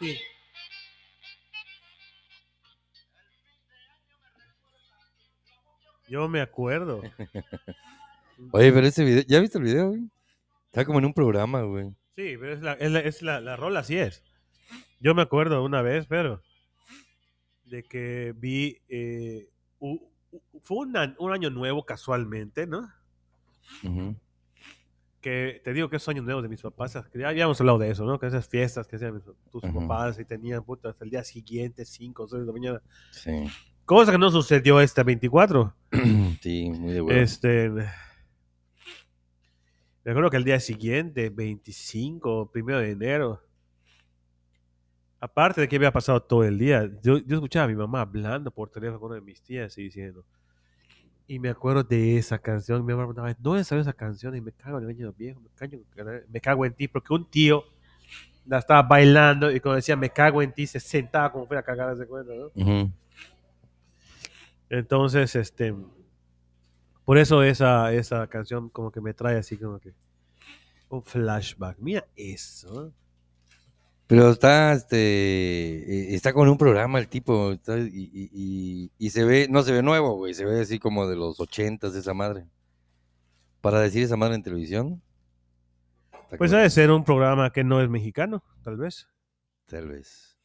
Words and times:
ti. 0.00 0.18
Yo 6.08 6.28
me 6.28 6.40
acuerdo. 6.40 7.02
Oye, 8.52 8.72
pero 8.72 8.86
ese 8.86 9.04
video, 9.04 9.22
¿ya 9.26 9.40
viste 9.40 9.58
el 9.58 9.64
video, 9.64 9.88
güey? 9.90 10.08
Está 10.66 10.84
como 10.84 10.98
en 10.98 11.04
un 11.04 11.14
programa, 11.14 11.62
güey. 11.62 11.90
Sí, 12.16 12.36
pero 12.38 12.52
es 12.52 12.62
la, 12.62 12.72
es 12.74 12.90
la, 12.90 13.00
es 13.00 13.22
la, 13.22 13.40
la 13.40 13.56
rola, 13.56 13.80
así 13.80 13.96
es. 13.98 14.22
Yo 15.00 15.14
me 15.14 15.22
acuerdo 15.22 15.62
una 15.64 15.82
vez, 15.82 16.06
pero 16.06 16.42
de 17.64 17.82
que 17.84 18.34
vi, 18.36 18.78
eh, 18.88 19.48
u- 19.78 20.08
u- 20.32 20.60
fue 20.62 20.78
un, 20.78 20.94
un 21.18 21.32
año 21.32 21.50
nuevo 21.50 21.84
casualmente, 21.84 22.66
¿no? 22.66 22.88
Ujú. 23.84 24.16
Que 25.20 25.60
te 25.62 25.74
digo 25.74 25.90
que 25.90 25.96
esos 25.96 26.08
años 26.08 26.24
nuevos 26.24 26.42
de 26.42 26.48
mis 26.48 26.62
papás, 26.62 26.96
que 27.12 27.18
ya 27.18 27.28
habíamos 27.28 27.60
hablado 27.60 27.78
de 27.78 27.90
eso, 27.90 28.04
¿no? 28.04 28.18
Que 28.18 28.26
esas 28.26 28.48
fiestas 28.48 28.86
que 28.86 28.96
hacían 28.96 29.22
tus 29.50 29.62
Ujú. 29.64 29.80
papás 29.80 30.18
y 30.18 30.24
tenían 30.24 30.64
puta, 30.64 30.88
hasta 30.90 31.04
el 31.04 31.10
día 31.10 31.22
siguiente, 31.24 31.84
5 31.84 32.22
o 32.22 32.28
6 32.28 32.40
de 32.40 32.46
la 32.46 32.52
mañana. 32.52 32.82
Sí. 33.10 33.46
Cosa 33.84 34.12
que 34.12 34.18
no 34.18 34.30
sucedió 34.30 34.80
este 34.80 35.02
24. 35.02 35.74
sí, 36.40 36.70
muy 36.70 36.92
de 36.94 37.00
huevo. 37.02 37.20
Este. 37.20 37.68
Me 40.02 40.12
acuerdo 40.12 40.30
que 40.30 40.38
el 40.38 40.44
día 40.44 40.58
siguiente, 40.58 41.28
25, 41.28 42.50
primero 42.50 42.78
de 42.78 42.92
enero, 42.92 43.42
aparte 45.20 45.60
de 45.60 45.68
que 45.68 45.76
había 45.76 45.92
pasado 45.92 46.22
todo 46.22 46.44
el 46.44 46.58
día, 46.58 46.90
yo, 47.02 47.18
yo 47.18 47.36
escuchaba 47.36 47.66
a 47.66 47.68
mi 47.68 47.74
mamá 47.74 48.00
hablando 48.00 48.50
por 48.50 48.70
teléfono 48.70 48.98
con 48.98 49.10
una 49.10 49.16
de 49.16 49.20
mis 49.26 49.42
tías 49.42 49.76
y 49.76 49.82
diciendo. 49.82 50.24
Y 51.30 51.38
me 51.38 51.48
acuerdo 51.48 51.84
de 51.84 52.16
esa 52.16 52.40
canción. 52.40 52.84
Mi 52.84 52.92
mamá 52.92 53.04
preguntaba, 53.04 53.32
¿dónde 53.38 53.62
salió 53.62 53.82
esa 53.82 53.92
canción? 53.92 54.34
Y 54.34 54.40
me 54.40 54.50
cago 54.50 54.78
en 54.78 54.84
el 54.84 54.90
año 54.90 55.12
viejo, 55.16 55.40
me 55.40 55.48
cago, 55.50 55.80
me 56.28 56.40
cago 56.40 56.66
en 56.66 56.74
ti, 56.74 56.88
porque 56.88 57.14
un 57.14 57.24
tío 57.30 57.62
la 58.46 58.58
estaba 58.58 58.82
bailando 58.82 59.48
y 59.48 59.60
cuando 59.60 59.76
decía 59.76 59.94
me 59.94 60.10
cago 60.10 60.42
en 60.42 60.52
ti, 60.52 60.66
se 60.66 60.80
sentaba 60.80 61.30
como 61.30 61.46
fuera 61.46 61.60
a 61.60 61.62
cagar 61.62 61.96
de 61.96 62.04
cuenta, 62.04 62.32
¿no? 62.34 62.92
Entonces, 64.70 65.36
este, 65.36 65.72
por 67.04 67.16
eso 67.16 67.44
esa, 67.44 67.92
esa 67.92 68.26
canción 68.26 68.68
como 68.68 68.90
que 68.90 69.00
me 69.00 69.14
trae 69.14 69.38
así 69.38 69.56
como 69.56 69.78
que 69.78 69.94
un 70.88 71.00
flashback. 71.00 71.78
Mira 71.78 72.08
eso. 72.16 72.92
Pero 74.10 74.28
está, 74.30 74.72
este, 74.72 74.96
eh, 74.96 76.14
está 76.16 76.32
con 76.32 76.48
un 76.48 76.58
programa 76.58 76.98
el 76.98 77.06
tipo, 77.06 77.52
está- 77.52 77.78
y, 77.78 78.10
y- 78.12 78.90
y- 78.98 79.10
se 79.10 79.24
ve, 79.24 79.46
no 79.48 79.62
se 79.62 79.70
ve 79.70 79.84
nuevo, 79.84 80.16
güey, 80.16 80.34
se 80.34 80.44
ve 80.44 80.60
así 80.60 80.80
como 80.80 81.06
de 81.06 81.14
los 81.14 81.38
ochentas 81.38 81.94
esa 81.94 82.12
madre. 82.12 82.48
Para 83.60 83.78
decir 83.78 84.02
esa 84.02 84.16
madre 84.16 84.34
en 84.34 84.42
televisión. 84.42 85.00
Pues 86.36 86.50
debe 86.50 86.68
ser 86.70 86.90
un 86.90 87.04
programa 87.04 87.52
que 87.52 87.62
no 87.62 87.80
es 87.80 87.88
mexicano, 87.88 88.42
tal 88.64 88.78
vez. 88.78 89.06
Tal 89.66 89.86
vez. 89.86 90.36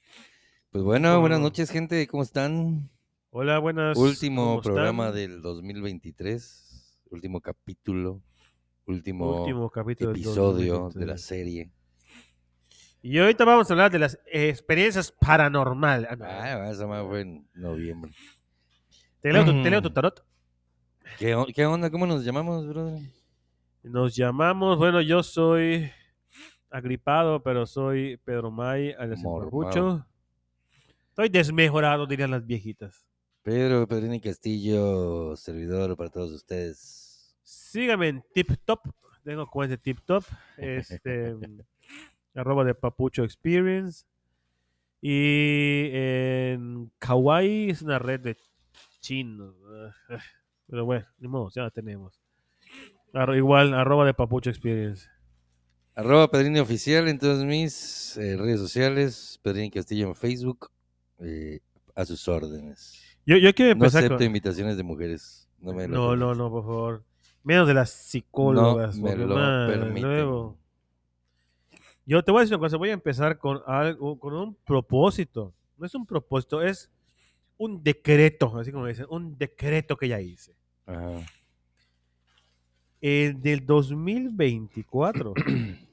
Pues 0.69 0.83
bueno, 0.83 1.19
buenas 1.19 1.39
noches, 1.39 1.71
gente, 1.71 2.05
¿cómo 2.05 2.21
están? 2.21 2.91
Hola, 3.31 3.57
buenas. 3.57 3.97
Último 3.97 4.45
¿cómo 4.45 4.61
programa 4.61 5.05
están? 5.07 5.15
del 5.15 5.41
2023, 5.41 6.99
último 7.09 7.41
capítulo, 7.41 8.21
último, 8.85 9.41
último 9.41 9.71
capítulo 9.71 10.11
episodio 10.11 10.53
de 10.53 10.69
2023. 11.01 11.07
la 11.07 11.17
serie. 11.17 11.71
Y 13.07 13.19
ahorita 13.19 13.45
vamos 13.45 13.69
a 13.69 13.73
hablar 13.73 13.91
de 13.91 13.99
las 13.99 14.17
experiencias 14.25 15.11
paranormales. 15.11 16.09
Ah. 16.09 16.17
Ah, 16.27 16.71
esa 16.71 16.87
madre 16.87 17.07
fue 17.07 17.21
en 17.21 17.47
noviembre. 17.53 18.11
¿Te, 19.19 19.31
leo 19.31 19.45
tu, 19.45 19.61
te 19.61 19.69
leo 19.69 19.79
tu 19.79 19.89
Mm. 19.91 19.93
tarot? 19.93 20.25
¿Qué, 21.19 21.35
on- 21.35 21.45
qué 21.53 21.65
onda? 21.67 21.91
¿Cómo 21.91 22.07
nos 22.07 22.25
llamamos, 22.25 22.67
brother? 22.67 22.99
Nos 23.83 24.15
llamamos, 24.15 24.79
bueno, 24.79 25.01
yo 25.01 25.21
soy 25.21 25.91
agripado, 26.71 27.43
pero 27.43 27.67
soy 27.67 28.17
Pedro 28.25 28.49
May, 28.49 28.93
alias. 28.97 29.21
Papucho. 29.21 30.03
Estoy 31.09 31.29
desmejorado, 31.29 32.07
dirían 32.07 32.31
las 32.31 32.43
viejitas. 32.43 33.05
Pedro 33.43 33.87
Pedrini 33.87 34.19
Castillo, 34.19 35.35
servidor 35.35 35.95
para 35.95 36.09
todos 36.09 36.31
ustedes. 36.31 37.37
Sígame 37.43 38.07
en 38.07 38.23
TipTop. 38.33 38.79
Tengo 39.23 39.45
cuenta 39.47 39.75
de 39.75 39.77
TipTop. 39.77 40.23
Este, 40.57 41.35
arroba 42.35 42.63
de 42.63 42.75
Papucho 42.75 43.23
Experience. 43.23 44.05
Y 45.01 45.89
en 45.93 46.91
Kawaii 46.99 47.69
es 47.69 47.81
una 47.81 47.99
red 47.99 48.19
de 48.21 48.37
chinos. 48.99 49.55
Pero 50.67 50.85
bueno, 50.85 51.05
ni 51.19 51.27
modo, 51.27 51.49
ya 51.53 51.63
la 51.63 51.69
tenemos. 51.71 52.19
Igual, 53.35 53.73
arroba 53.73 54.05
de 54.05 54.13
Papucho 54.13 54.49
Experience. 54.49 55.07
Arroba 55.95 56.29
Pedrini 56.29 56.59
Oficial 56.59 57.07
en 57.07 57.19
todas 57.19 57.43
mis 57.45 58.17
eh, 58.17 58.35
redes 58.35 58.59
sociales. 58.59 59.39
Pedrini 59.41 59.71
Castillo 59.71 60.07
en 60.07 60.15
Facebook. 60.15 60.69
eh, 61.19 61.59
a 61.95 62.03
sus 62.03 62.27
órdenes. 62.27 63.01
Yo, 63.25 63.37
yo 63.37 63.53
quiero 63.53 63.69
No 63.69 63.85
empezar 63.85 63.99
acepto 63.99 64.17
con... 64.17 64.25
invitaciones 64.27 64.75
de 64.75 64.83
mujeres. 64.83 65.47
No 65.59 65.73
me 65.73 65.87
lo 65.87 65.95
No, 65.95 66.15
no, 66.17 66.35
no, 66.35 66.49
por 66.51 66.63
favor. 66.63 67.05
Menos 67.43 67.67
de 67.69 67.73
las 67.73 67.89
psicólogas. 67.91 68.97
No 68.99 69.05
me 69.05 69.15
lo 69.15 69.27
luego- 70.01 70.57
Yo 72.05 72.23
te 72.23 72.31
voy 72.31 72.39
a 72.39 72.41
decir 72.41 72.55
una 72.55 72.65
cosa. 72.65 72.77
Voy 72.77 72.89
a 72.89 72.93
empezar 72.93 73.37
con 73.37 73.61
algo, 73.65 74.19
con 74.19 74.33
un 74.33 74.55
propósito. 74.55 75.53
No 75.77 75.85
es 75.85 75.95
un 75.95 76.05
propósito, 76.05 76.61
es 76.61 76.91
un 77.57 77.83
decreto, 77.83 78.57
así 78.57 78.71
como 78.71 78.85
dicen, 78.87 79.07
un 79.09 79.37
decreto 79.37 79.97
que 79.97 80.07
ya 80.07 80.21
hice. 80.21 80.55
Ajá. 80.85 81.25
En 83.01 83.41
el 83.43 83.65
2024, 83.65 85.33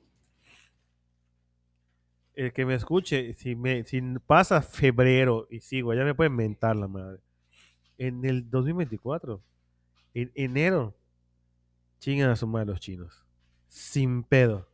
el 2.34 2.52
que 2.52 2.64
me 2.64 2.74
escuche, 2.74 3.34
si, 3.34 3.54
me, 3.54 3.84
si 3.84 4.00
pasa 4.26 4.62
febrero 4.62 5.46
y 5.50 5.60
sigo, 5.60 5.92
ya 5.94 6.04
me 6.04 6.14
pueden 6.14 6.34
mentar 6.34 6.76
la 6.76 6.88
madre. 6.88 7.20
En 7.98 8.24
el 8.24 8.48
2024, 8.48 9.42
en 10.14 10.32
enero, 10.34 10.94
chingan 11.98 12.30
a 12.30 12.36
su 12.36 12.46
madre 12.46 12.68
los 12.68 12.80
chinos. 12.80 13.24
Sin 13.68 14.22
pedo. 14.22 14.71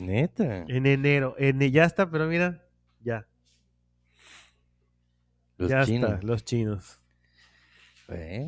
Neta. 0.00 0.64
En 0.66 0.86
enero, 0.86 1.34
en, 1.38 1.60
ya 1.70 1.84
está, 1.84 2.10
pero 2.10 2.26
mira, 2.26 2.64
ya, 3.04 3.26
Los 5.58 5.70
ya 5.70 5.84
chinos. 5.84 6.10
está, 6.14 6.26
los 6.26 6.44
chinos. 6.44 7.00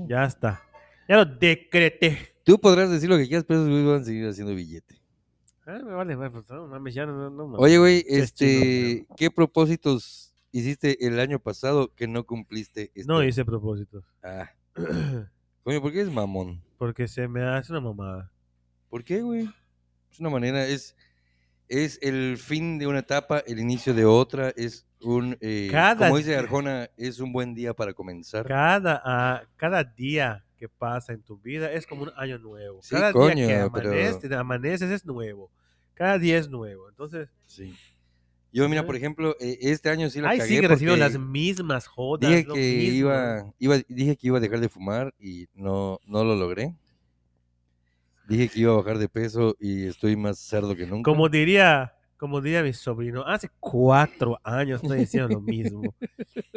Ya 0.09 0.25
está. 0.25 0.63
Ya 1.09 1.19
lo 1.19 1.27
decreté. 1.27 2.35
Tú 2.43 2.59
podrás 2.59 2.91
decir 2.91 3.09
lo 3.09 3.17
que 3.19 3.29
quieras, 3.29 3.45
pero 3.47 3.61
esos 3.61 3.71
güeyes 3.71 3.87
van 3.87 4.01
a 4.01 4.05
seguir 4.05 4.27
haciendo 4.27 4.55
billete. 4.55 5.01
Ah, 5.67 5.79
me 5.85 5.93
vale, 5.93 6.17
pues, 6.31 6.49
no 6.51 6.67
mames, 6.67 6.95
ya 6.95 7.07
no, 7.07 7.31
no. 7.31 7.45
Oye, 7.59 7.79
güey, 7.79 8.03
chino, 8.03 8.23
este, 8.23 9.07
¿qué 9.17 9.31
propósitos 9.31 10.35
hiciste 10.51 11.07
el 11.07 11.21
año 11.21 11.39
pasado 11.39 11.95
que 11.95 12.09
no 12.09 12.25
cumpliste? 12.25 12.91
Este 12.95 13.05
No 13.05 13.23
hice 13.23 13.45
propósitos. 13.45 14.05
Ah, 14.25 14.51
coño, 15.63 15.81
¿por 15.81 15.93
qué 15.93 16.01
es 16.01 16.11
mamón? 16.11 16.63
Porque 16.79 17.07
se 17.07 17.29
me 17.29 17.45
hace 17.45 17.73
una 17.73 17.83
mamada. 17.83 18.33
¿Por 18.89 19.05
qué, 19.05 19.21
güey? 19.21 19.49
Es 20.11 20.19
una 20.19 20.31
manera, 20.31 20.67
es, 20.67 20.97
es 21.69 21.99
el 22.03 22.37
fin 22.39 22.79
de 22.79 22.87
una 22.87 23.01
etapa, 23.01 23.39
el 23.47 23.59
inicio 23.59 23.95
de 23.95 24.05
otra, 24.05 24.51
es 24.57 24.87
un, 25.01 25.37
eh, 25.41 25.69
Cada 25.71 26.07
como 26.07 26.19
dice 26.19 26.37
Arjona, 26.37 26.89
es 26.97 27.19
un 27.21 27.33
buen 27.33 27.55
día 27.55 27.75
para 27.75 27.93
comenzar. 27.95 28.47
Cada, 28.47 29.01
ah, 29.05 29.43
cada 29.57 29.83
día 29.85 30.45
que 30.57 30.69
pasa 30.69 31.13
en 31.13 31.23
tu 31.23 31.39
vida 31.39 31.73
es 31.73 31.87
como 31.87 32.05
un 32.05 32.11
año 32.17 32.39
nuevo. 32.39 32.81
Sí, 32.83 32.95
cada 32.95 33.13
coño, 33.13 33.47
día 33.47 33.65
que 33.65 33.71
pero- 33.73 33.91
amanece- 33.93 34.29
te 34.29 34.35
amaneces 34.35 34.91
es 34.91 35.05
nuevo. 35.05 35.51
Cada 35.95 36.19
día 36.19 36.39
es 36.39 36.49
nuevo. 36.49 36.89
Entonces, 36.89 37.29
Sí. 37.47 37.75
Yo, 38.55 38.69
mira, 38.69 38.85
por 38.85 38.95
ejemplo, 38.97 39.35
eh, 39.41 39.57
este 39.63 39.89
año 39.89 40.11
sí 40.11 40.21
la 40.21 40.29
ay, 40.29 40.39
cagué 40.39 40.55
sí 40.57 40.61
que 40.61 40.69
recibo 40.69 40.95
las 40.95 41.19
mismas 41.19 41.87
jodas. 41.87 42.29
dije 42.31 42.45
que 42.45 42.53
mismo. 42.53 42.97
iba, 42.99 43.55
iba, 43.59 43.77
dije 43.89 44.15
que 44.15 44.27
iba 44.27 44.37
a 44.37 44.41
dejar 44.41 44.61
de 44.61 44.69
fumar 44.69 45.15
y 45.19 45.47
no, 45.55 45.99
no 46.07 46.23
lo 46.23 46.37
logré. 46.37 46.77
Dije 48.29 48.49
que 48.49 48.61
iba 48.61 48.73
a 48.73 48.77
bajar 48.77 48.99
de 48.99 49.09
peso 49.09 49.57
y 49.61 49.87
estoy 49.87 50.17
más 50.17 50.39
cerdo 50.39 50.75
que 50.77 50.87
nunca. 50.87 51.11
Como 51.11 51.29
diría, 51.29 51.95
como 52.17 52.41
diría 52.41 52.63
mi 52.63 52.73
sobrino, 52.73 53.23
hace 53.27 53.49
cuatro 53.61 54.39
años 54.45 54.83
está 54.83 54.95
diciendo 54.95 55.29
lo 55.29 55.41
mismo. 55.41 55.83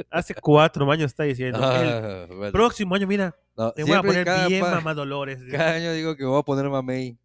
Hace 0.09 0.35
cuatro 0.35 0.89
años 0.91 1.07
está 1.11 1.23
diciendo. 1.23 1.57
el 1.57 1.63
Ah, 1.89 2.27
vale. 2.29 2.51
próximo 2.51 2.95
año, 2.95 3.07
mira, 3.07 3.35
No, 3.57 3.71
te 3.71 3.83
voy 3.83 3.93
a 3.93 4.01
poner 4.03 4.27
bien 4.47 4.61
mamá 4.61 4.93
Dolores. 4.93 5.39
Cada 5.51 5.71
año 5.73 5.91
digo 5.93 6.15
que 6.15 6.23
voy 6.25 6.39
a 6.39 6.43
poner 6.43 6.69
mamey. 6.69 7.17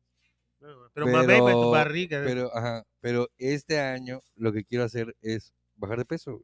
Pero, 0.92 1.06
mamá, 1.06 1.24
pues, 1.26 1.38
tu 1.38 1.44
pero- 1.46 1.70
barriga. 1.70 2.22
Pero, 2.24 2.56
ajá, 2.56 2.84
pero 3.00 3.28
este 3.38 3.78
año 3.80 4.20
lo 4.36 4.52
que 4.52 4.64
quiero 4.64 4.84
hacer 4.84 5.14
es 5.22 5.52
bajar 5.76 5.98
de 5.98 6.04
peso. 6.04 6.42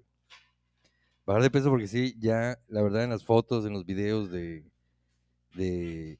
Bajar 1.26 1.42
de 1.42 1.50
peso 1.50 1.70
porque 1.70 1.88
sí, 1.88 2.14
ya, 2.18 2.56
la 2.68 2.82
verdad, 2.82 3.02
en 3.04 3.10
las 3.10 3.24
fotos, 3.24 3.66
en 3.66 3.72
los 3.72 3.84
videos 3.84 4.30
de, 4.30 4.64
de, 5.54 6.18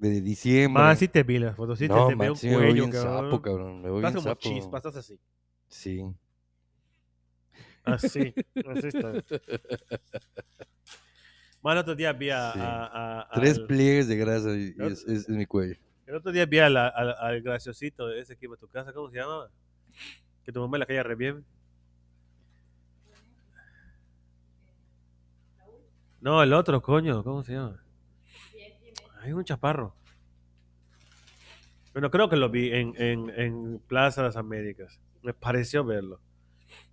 de 0.00 0.20
diciembre. 0.20 0.82
Más 0.82 0.98
sí 0.98 1.08
te 1.08 1.22
vi 1.22 1.38
las 1.38 1.54
fotos, 1.54 1.78
sí 1.78 1.86
te- 1.86 1.94
no, 1.94 2.06
te, 2.08 2.16
man, 2.16 2.18
veo 2.26 2.32
un 2.32 2.36
sí 2.38 2.46
me 2.48 2.54
voy 2.54 2.62
cuello, 2.64 2.74
bien 2.74 2.90
cabrón. 2.90 3.24
sapo, 3.30 3.42
cabrón. 3.42 3.82
Me 3.82 3.90
voy 3.90 3.98
Estás 4.00 4.12
bien 4.14 4.24
como 4.24 4.34
sapo. 4.34 4.40
chispa, 4.40 4.76
estás 4.78 4.96
así. 4.96 5.20
Sí. 5.68 6.14
Así, 7.84 8.34
así 8.68 8.86
está. 8.88 9.12
Más 11.62 11.72
el 11.74 11.78
otro 11.78 11.94
día 11.94 12.12
vi 12.14 12.30
a... 12.30 12.52
Sí. 12.52 12.58
a- 12.60 13.20
a- 13.20 13.28
Tres 13.34 13.58
al- 13.58 13.66
pliegues 13.66 14.08
de 14.08 14.16
grasa 14.16 14.56
y, 14.56 14.74
es, 14.78 15.04
es- 15.04 15.08
es 15.08 15.28
mi 15.28 15.44
cuello. 15.46 15.76
el 16.06 16.14
otro 16.16 16.32
día 16.32 16.46
vi 16.46 16.58
al, 16.58 16.76
al, 16.76 17.14
al 17.18 17.42
graciosito 17.42 18.06
de 18.08 18.20
ese 18.20 18.36
que 18.36 18.46
iba 18.46 18.54
a 18.54 18.58
tu 18.58 18.68
casa, 18.68 18.92
¿cómo 18.92 19.10
se 19.10 19.16
llama? 19.18 19.48
Que 20.44 20.52
tu 20.52 20.60
mamá 20.60 20.78
la 20.78 20.86
calle 20.86 21.02
re 21.02 21.14
bien. 21.14 21.44
No, 26.20 26.42
el 26.42 26.52
otro, 26.52 26.80
coño, 26.82 27.22
¿cómo 27.24 27.42
se 27.42 27.52
llama? 27.54 27.82
Hay 29.30 29.34
un 29.34 29.44
chaparro. 29.44 29.94
Bueno, 31.92 32.10
creo 32.10 32.28
que 32.28 32.34
lo 32.34 32.48
vi 32.50 32.72
en, 32.72 32.94
en, 32.96 33.30
en 33.30 33.78
Plaza 33.86 34.22
de 34.22 34.26
las 34.28 34.36
Américas. 34.36 34.98
Me 35.22 35.32
pareció 35.32 35.84
verlo. 35.84 36.20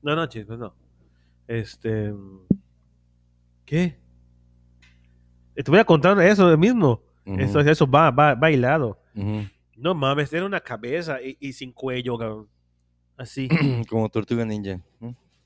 No, 0.04 0.16
no, 0.16 0.28
chicos, 0.28 0.60
no. 0.60 0.76
Este. 1.48 2.14
¿Qué? 3.66 3.98
Te 5.56 5.64
voy 5.72 5.80
a 5.80 5.86
contar 5.86 6.20
eso 6.22 6.56
mismo. 6.60 7.02
Eso, 7.26 7.60
eso 7.60 7.88
va, 7.90 8.12
va, 8.12 8.38
ujú. 9.16 9.42
No 9.76 9.96
mames, 9.96 10.32
era 10.32 10.46
una 10.46 10.62
cabeza 10.62 11.20
y, 11.22 11.38
y 11.40 11.54
sin 11.54 11.72
cuello, 11.72 12.20
cabrón. 12.20 12.48
Así, 13.18 13.50
Como 13.90 14.08
tortuga 14.10 14.46
ninja. 14.46 14.80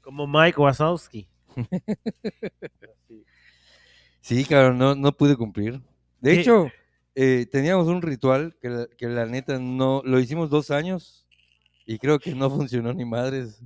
como 0.01 0.27
Mike 0.27 0.59
Wazowski. 0.59 1.25
Sí, 4.23 4.45
claro, 4.45 4.71
no, 4.75 4.93
no 4.93 5.11
pude 5.11 5.35
cumplir. 5.35 5.81
De 6.19 6.35
¿Qué? 6.35 6.41
hecho, 6.41 6.67
eh, 7.15 7.45
teníamos 7.51 7.87
un 7.87 8.01
ritual 8.01 8.55
que 8.61 8.69
la, 8.69 8.87
que 8.97 9.07
la 9.07 9.25
neta 9.25 9.59
no, 9.59 10.01
lo 10.05 10.19
hicimos 10.19 10.49
dos 10.49 10.71
años 10.71 11.25
y 11.85 11.97
creo 11.99 12.19
que 12.19 12.33
no 12.35 12.49
funcionó 12.69 12.93
ni 12.93 13.05
madres, 13.05 13.61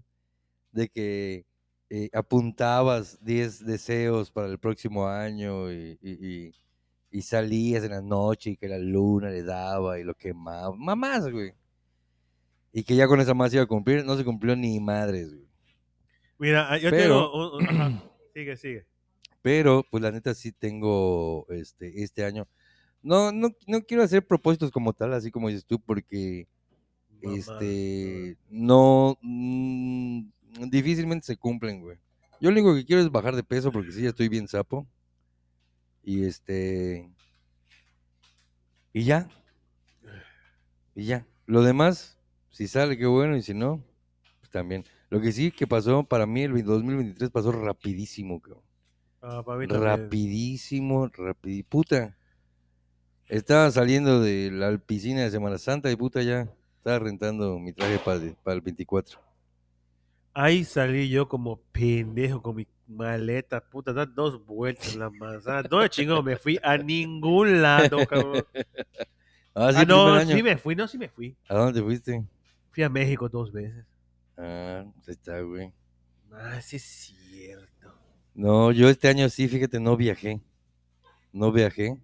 de 0.72 0.90
que 0.90 1.46
eh, 1.90 2.10
apuntabas 2.14 3.24
10 3.24 3.66
deseos 3.66 4.32
para 4.32 4.48
el 4.48 4.58
próximo 4.60 5.08
año 5.08 5.72
y, 5.72 5.98
y- 6.02 6.28
y- 6.48 6.52
y 7.12 7.22
salías 7.22 7.84
en 7.86 7.92
la 7.92 8.02
noche 8.02 8.50
y 8.52 8.58
que 8.58 8.68
la 8.68 8.78
luna 8.78 9.30
le 9.30 9.42
daba 9.44 9.98
y 10.00 10.04
lo 10.04 10.16
quemaba, 10.16 10.76
mamás, 10.76 11.30
güey. 11.32 11.54
Y 12.74 12.84
que 12.84 12.94
ya 12.98 13.08
con 13.08 13.22
esa 13.22 13.34
más 13.34 13.54
iba 13.54 13.64
a 13.64 13.68
cumplir, 13.68 14.04
no 14.04 14.18
se 14.18 14.26
cumplió 14.26 14.54
ni 14.58 14.78
madres, 14.82 15.34
güey. 15.34 15.48
Mira, 16.38 16.70
ah, 16.70 16.78
yo 16.78 16.90
Pero- 16.90 17.32
tengo. 17.32 17.58
un- 17.58 17.70
un-. 17.82 18.02
Sigue, 18.34 18.58
sigue. 18.58 18.86
Pero, 19.42 19.86
pues 19.90 20.04
la 20.04 20.12
neta 20.12 20.34
sí 20.34 20.52
tengo 20.52 21.46
este, 21.50 22.04
este 22.04 22.26
año. 22.26 22.48
No, 23.06 23.32
no, 23.32 23.50
no 23.68 23.82
quiero 23.84 24.02
hacer 24.02 24.26
propósitos 24.26 24.72
como 24.72 24.92
tal, 24.92 25.14
así 25.14 25.30
como 25.30 25.50
dices 25.50 25.64
tú, 25.64 25.80
porque 25.80 26.48
Mamá, 27.22 27.38
este 27.38 28.36
no 28.50 29.16
mm, 29.22 30.22
difícilmente 30.72 31.28
se 31.28 31.38
cumplen, 31.38 31.82
güey. 31.82 32.00
Yo 32.42 32.50
lo 32.50 32.60
único 32.60 32.74
que 32.74 32.84
quiero 32.84 33.04
es 33.04 33.12
bajar 33.12 33.36
de 33.36 33.44
peso 33.44 33.72
porque 33.72 33.92
sí 33.92 34.02
ya 34.02 34.10
estoy 34.10 34.28
bien 34.28 34.48
sapo. 34.48 34.88
Y 36.02 36.24
este 36.26 37.08
y 38.92 39.04
ya. 39.04 39.30
Y 40.96 41.06
ya. 41.06 41.28
Lo 41.46 41.62
demás, 41.62 42.18
si 42.50 42.68
sale 42.68 42.98
qué 42.98 43.06
bueno 43.06 43.38
y 43.38 43.44
si 43.44 43.54
no, 43.54 43.84
pues 44.40 44.50
también. 44.50 44.84
Lo 45.12 45.22
que 45.22 45.32
sí 45.32 45.52
que 45.52 45.68
pasó 45.68 46.06
para 46.06 46.26
mí 46.26 46.42
el 46.42 46.64
2023 46.64 47.30
pasó 47.30 47.52
rapidísimo, 47.52 48.42
cabrón. 48.42 48.64
Ah, 49.22 49.44
para 49.46 49.60
mí. 49.60 49.68
Rapidísimo, 49.68 51.08
rapidi 51.10 51.62
puta. 51.62 52.18
Estaba 53.28 53.72
saliendo 53.72 54.22
de 54.22 54.52
la 54.52 54.78
piscina 54.78 55.22
de 55.22 55.32
Semana 55.32 55.58
Santa 55.58 55.92
y 55.92 55.96
puta 55.96 56.22
ya 56.22 56.48
estaba 56.78 57.00
rentando 57.00 57.58
mi 57.58 57.74
traje 57.74 57.98
para, 58.00 58.20
para 58.44 58.56
el 58.56 58.62
24. 58.62 59.20
Ahí 60.34 60.64
salí 60.64 61.10
yo 61.10 61.28
como 61.28 61.58
pendejo 61.72 62.42
con 62.42 62.58
mi 62.58 62.68
maleta, 62.88 63.62
puta, 63.62 63.94
dar 63.94 64.14
dos 64.14 64.46
vueltas 64.46 64.94
en 64.94 65.00
la 65.00 65.10
manzana. 65.10 65.64
¿Dónde 65.64 65.90
chingo 65.90 66.22
me 66.22 66.36
fui? 66.38 66.60
A 66.62 66.78
ningún 66.78 67.62
lado, 67.62 68.06
cabrón. 68.08 68.46
Ah, 69.58 69.72
sí, 69.72 69.80
Ah, 69.80 69.86
no, 69.86 70.14
año. 70.14 70.36
sí 70.36 70.44
me 70.44 70.58
fui, 70.58 70.76
no, 70.76 70.86
sí 70.86 70.98
me 70.98 71.08
fui. 71.08 71.34
¿A 71.48 71.56
dónde 71.56 71.80
te 71.80 71.86
fuiste? 71.86 72.22
Fui 72.72 72.84
a 72.84 72.90
México 72.90 73.30
dos 73.30 73.54
veces. 73.54 73.86
Ah, 74.38 74.84
ahí 74.84 74.92
está, 75.08 75.40
güey. 75.40 75.72
Ah, 76.30 76.60
sí 76.62 76.76
es 76.76 76.84
cierto. 76.84 77.96
No, 78.34 78.74
yo 78.74 78.90
este 78.90 79.08
año 79.08 79.30
sí, 79.30 79.48
fíjate, 79.48 79.80
no 79.80 79.96
viajé. 79.96 80.42
No 81.32 81.54
viajé. 81.54 81.98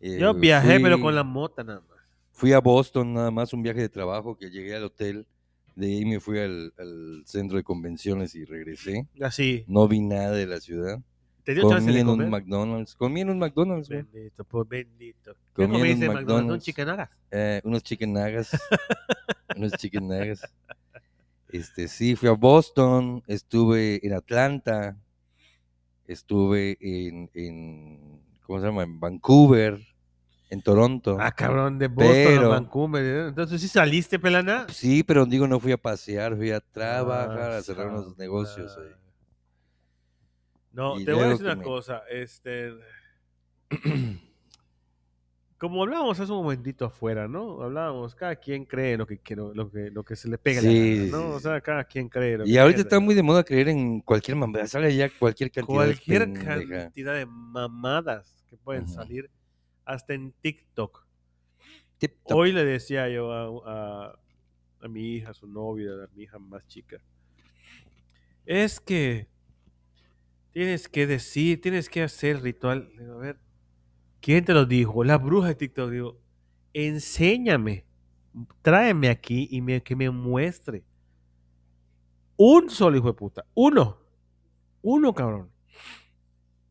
Eh, 0.00 0.18
Yo 0.20 0.34
viajé, 0.34 0.78
pero 0.80 0.96
fui- 0.96 1.02
con 1.04 1.14
la 1.14 1.24
mota 1.24 1.64
nada 1.64 1.80
más. 1.80 1.98
Fui 2.32 2.52
a 2.52 2.60
Boston 2.60 3.14
nada 3.14 3.30
más, 3.30 3.52
un 3.52 3.62
viaje 3.62 3.80
de 3.80 3.88
trabajo 3.88 4.36
que 4.36 4.50
llegué 4.50 4.74
al 4.76 4.84
hotel. 4.84 5.26
De 5.74 5.86
ahí 5.86 6.04
me 6.04 6.20
fui 6.20 6.38
al, 6.38 6.72
al 6.78 7.22
centro 7.26 7.56
de 7.56 7.62
convenciones 7.64 8.34
y 8.34 8.44
regresé. 8.44 9.06
Así. 9.20 9.64
No 9.68 9.86
vi 9.88 10.00
nada 10.00 10.30
de 10.32 10.46
la 10.46 10.60
ciudad. 10.60 11.00
¿Te 11.44 11.54
dio 11.54 11.62
Comí 11.62 11.92
de 11.92 12.00
en 12.00 12.08
un 12.08 12.14
comer? 12.14 12.28
McDonald's. 12.28 12.94
Comí 12.96 13.20
en 13.20 13.30
un 13.30 13.38
McDonald's. 13.38 13.88
Bendito, 13.88 14.44
pues 14.44 14.68
bendito. 14.68 15.34
¿Qué 15.54 15.62
Comí 15.62 15.66
en 15.66 15.72
un 15.72 15.78
comiste 15.80 16.04
en 16.06 16.12
McDonald's? 16.12 16.28
¿Un 16.30 16.36
McDonald's. 16.36 16.64
chicken 16.64 16.86
nuggets? 16.88 17.10
Eh, 17.30 17.60
unos 17.64 17.82
chicken 17.82 18.12
nuggets. 18.12 18.50
unos 19.56 19.72
chicken 19.74 20.08
nuggets. 20.08 20.42
Este, 21.48 21.88
sí, 21.88 22.16
fui 22.16 22.28
a 22.28 22.32
Boston, 22.32 23.22
estuve 23.28 24.04
en 24.04 24.12
Atlanta, 24.14 24.96
estuve 26.06 26.76
en, 26.80 27.30
en 27.34 28.20
¿cómo 28.46 28.60
se 28.60 28.66
llama? 28.66 28.82
En 28.84 28.98
Vancouver, 29.00 29.78
en 30.50 30.62
Toronto. 30.62 31.16
Ah, 31.20 31.32
cabrón, 31.32 31.78
de 31.78 31.88
Boston 31.88 32.12
Pero- 32.14 32.46
a 32.46 32.48
Vancouver. 32.60 33.04
¿eh? 33.04 33.28
Entonces, 33.28 33.60
¿sí 33.60 33.68
saliste, 33.68 34.18
pelana? 34.18 34.66
Sí, 34.70 35.02
pero 35.02 35.26
digo, 35.26 35.46
no 35.48 35.58
fui 35.60 35.72
a 35.72 35.76
pasear, 35.76 36.36
fui 36.36 36.50
a 36.52 36.60
trabajar, 36.60 37.52
Ah, 37.52 37.58
a 37.58 37.62
cerrar 37.62 37.88
unos 37.88 38.16
negocios 38.16 38.76
ahí. 38.78 38.92
No, 40.72 41.00
Y 41.00 41.04
te 41.04 41.12
voy 41.12 41.24
a 41.24 41.28
decir 41.28 41.46
una 41.46 41.56
me- 41.56 41.64
cosa. 41.64 42.02
Este. 42.10 42.72
Como 45.58 45.82
hablábamos 45.82 46.20
hace 46.20 46.30
un 46.32 46.42
momentito 46.42 46.84
afuera, 46.84 47.26
¿no? 47.28 47.62
Hablábamos, 47.62 48.14
cada 48.14 48.36
quien 48.36 48.66
cree 48.66 48.98
lo 48.98 49.06
que, 49.06 49.18
lo, 49.34 49.70
que, 49.70 49.90
lo 49.90 50.04
que 50.04 50.14
se 50.14 50.28
le 50.28 50.36
pega 50.36 50.60
la 50.60 50.68
Sí, 50.68 50.76
gana, 50.96 51.06
sí, 51.06 51.10
¿no? 51.10 51.30
O 51.32 51.40
sea, 51.40 51.60
cada 51.62 51.84
quien 51.84 52.08
cree. 52.10 52.36
Lo 52.36 52.44
Y 52.44 52.52
que 52.52 52.60
ahorita 52.60 52.82
está 52.82 53.00
muy 53.00 53.14
de 53.14 53.22
moda 53.22 53.42
creer 53.42 53.68
en 53.68 54.00
cualquier 54.00 54.36
mamá, 54.36 54.66
sale 54.66 54.94
ya 54.94 55.08
cualquier 55.18 55.50
cantidad 55.50 55.78
Cualquier 55.78 56.20
de 56.28 56.34
pendeja. 56.34 56.82
cantidad 56.82 57.14
de 57.14 57.26
mamadas 57.26 58.44
que 58.50 58.56
pueden 58.58 58.86
salir, 58.86 59.30
hasta 59.86 60.12
en 60.12 60.32
TikTok. 60.42 61.06
Tip 61.98 62.12
top. 62.26 62.36
Hoy 62.36 62.52
le 62.52 62.64
decía 62.64 63.08
yo 63.08 63.32
a, 63.32 64.08
a- 64.10 64.18
a 64.82 64.88
mi 64.88 65.14
hija, 65.16 65.32
su 65.32 65.46
novia, 65.46 65.90
a 66.04 66.08
mi 66.14 66.24
hija 66.24 66.38
más 66.38 66.66
chica, 66.68 67.00
es 68.44 68.80
que 68.80 69.28
tienes 70.52 70.88
que 70.88 71.06
decir, 71.06 71.60
tienes 71.60 71.88
que 71.88 72.02
hacer 72.02 72.42
ritual. 72.42 72.90
A 73.10 73.16
ver, 73.18 73.38
¿quién 74.26 74.44
te 74.44 74.52
lo 74.52 74.66
dijo? 74.66 75.04
La 75.04 75.18
bruja 75.18 75.46
de 75.46 75.54
TikTok. 75.54 75.88
Digo, 75.88 76.20
enséñame, 76.72 77.84
tráeme 78.60 79.08
aquí 79.08 79.46
y 79.52 79.60
me- 79.60 79.84
que 79.84 79.94
me 79.94 80.10
muestre. 80.10 80.82
Un 82.36 82.68
solo 82.68 82.96
hijo 82.96 83.06
de 83.06 83.12
puta, 83.14 83.44
uno, 83.54 83.98
uno 84.82 85.14
cabrón, 85.14 85.48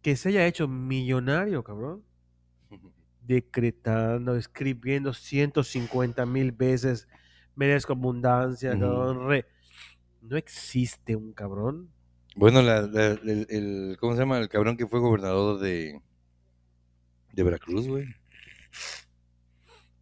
que 0.02 0.18
se 0.18 0.28
haya 0.30 0.46
hecho 0.46 0.68
millonario, 0.68 1.64
cabrón 1.64 2.04
decretando, 3.22 4.36
escribiendo 4.36 5.14
150 5.14 6.26
mil 6.26 6.52
veces, 6.52 7.08
merezco 7.56 7.94
abundancia, 7.94 8.78
cabrón, 8.78 9.30
re- 9.30 9.46
No 10.22 10.36
existe 10.36 11.16
un 11.16 11.32
cabrón. 11.32 11.90
Bueno, 12.36 12.62
la- 12.62 12.82
la- 12.82 13.12
el, 13.14 13.48
el- 13.50 13.98
¿cómo 14.02 14.14
se 14.14 14.20
llama? 14.20 14.40
El 14.40 14.50
cabrón 14.50 14.76
que 14.76 14.88
fue 14.88 15.00
gobernador 15.00 15.58
de, 15.62 16.02
de 17.36 17.44
Veracruz, 17.44 17.88
güey. 17.88 18.06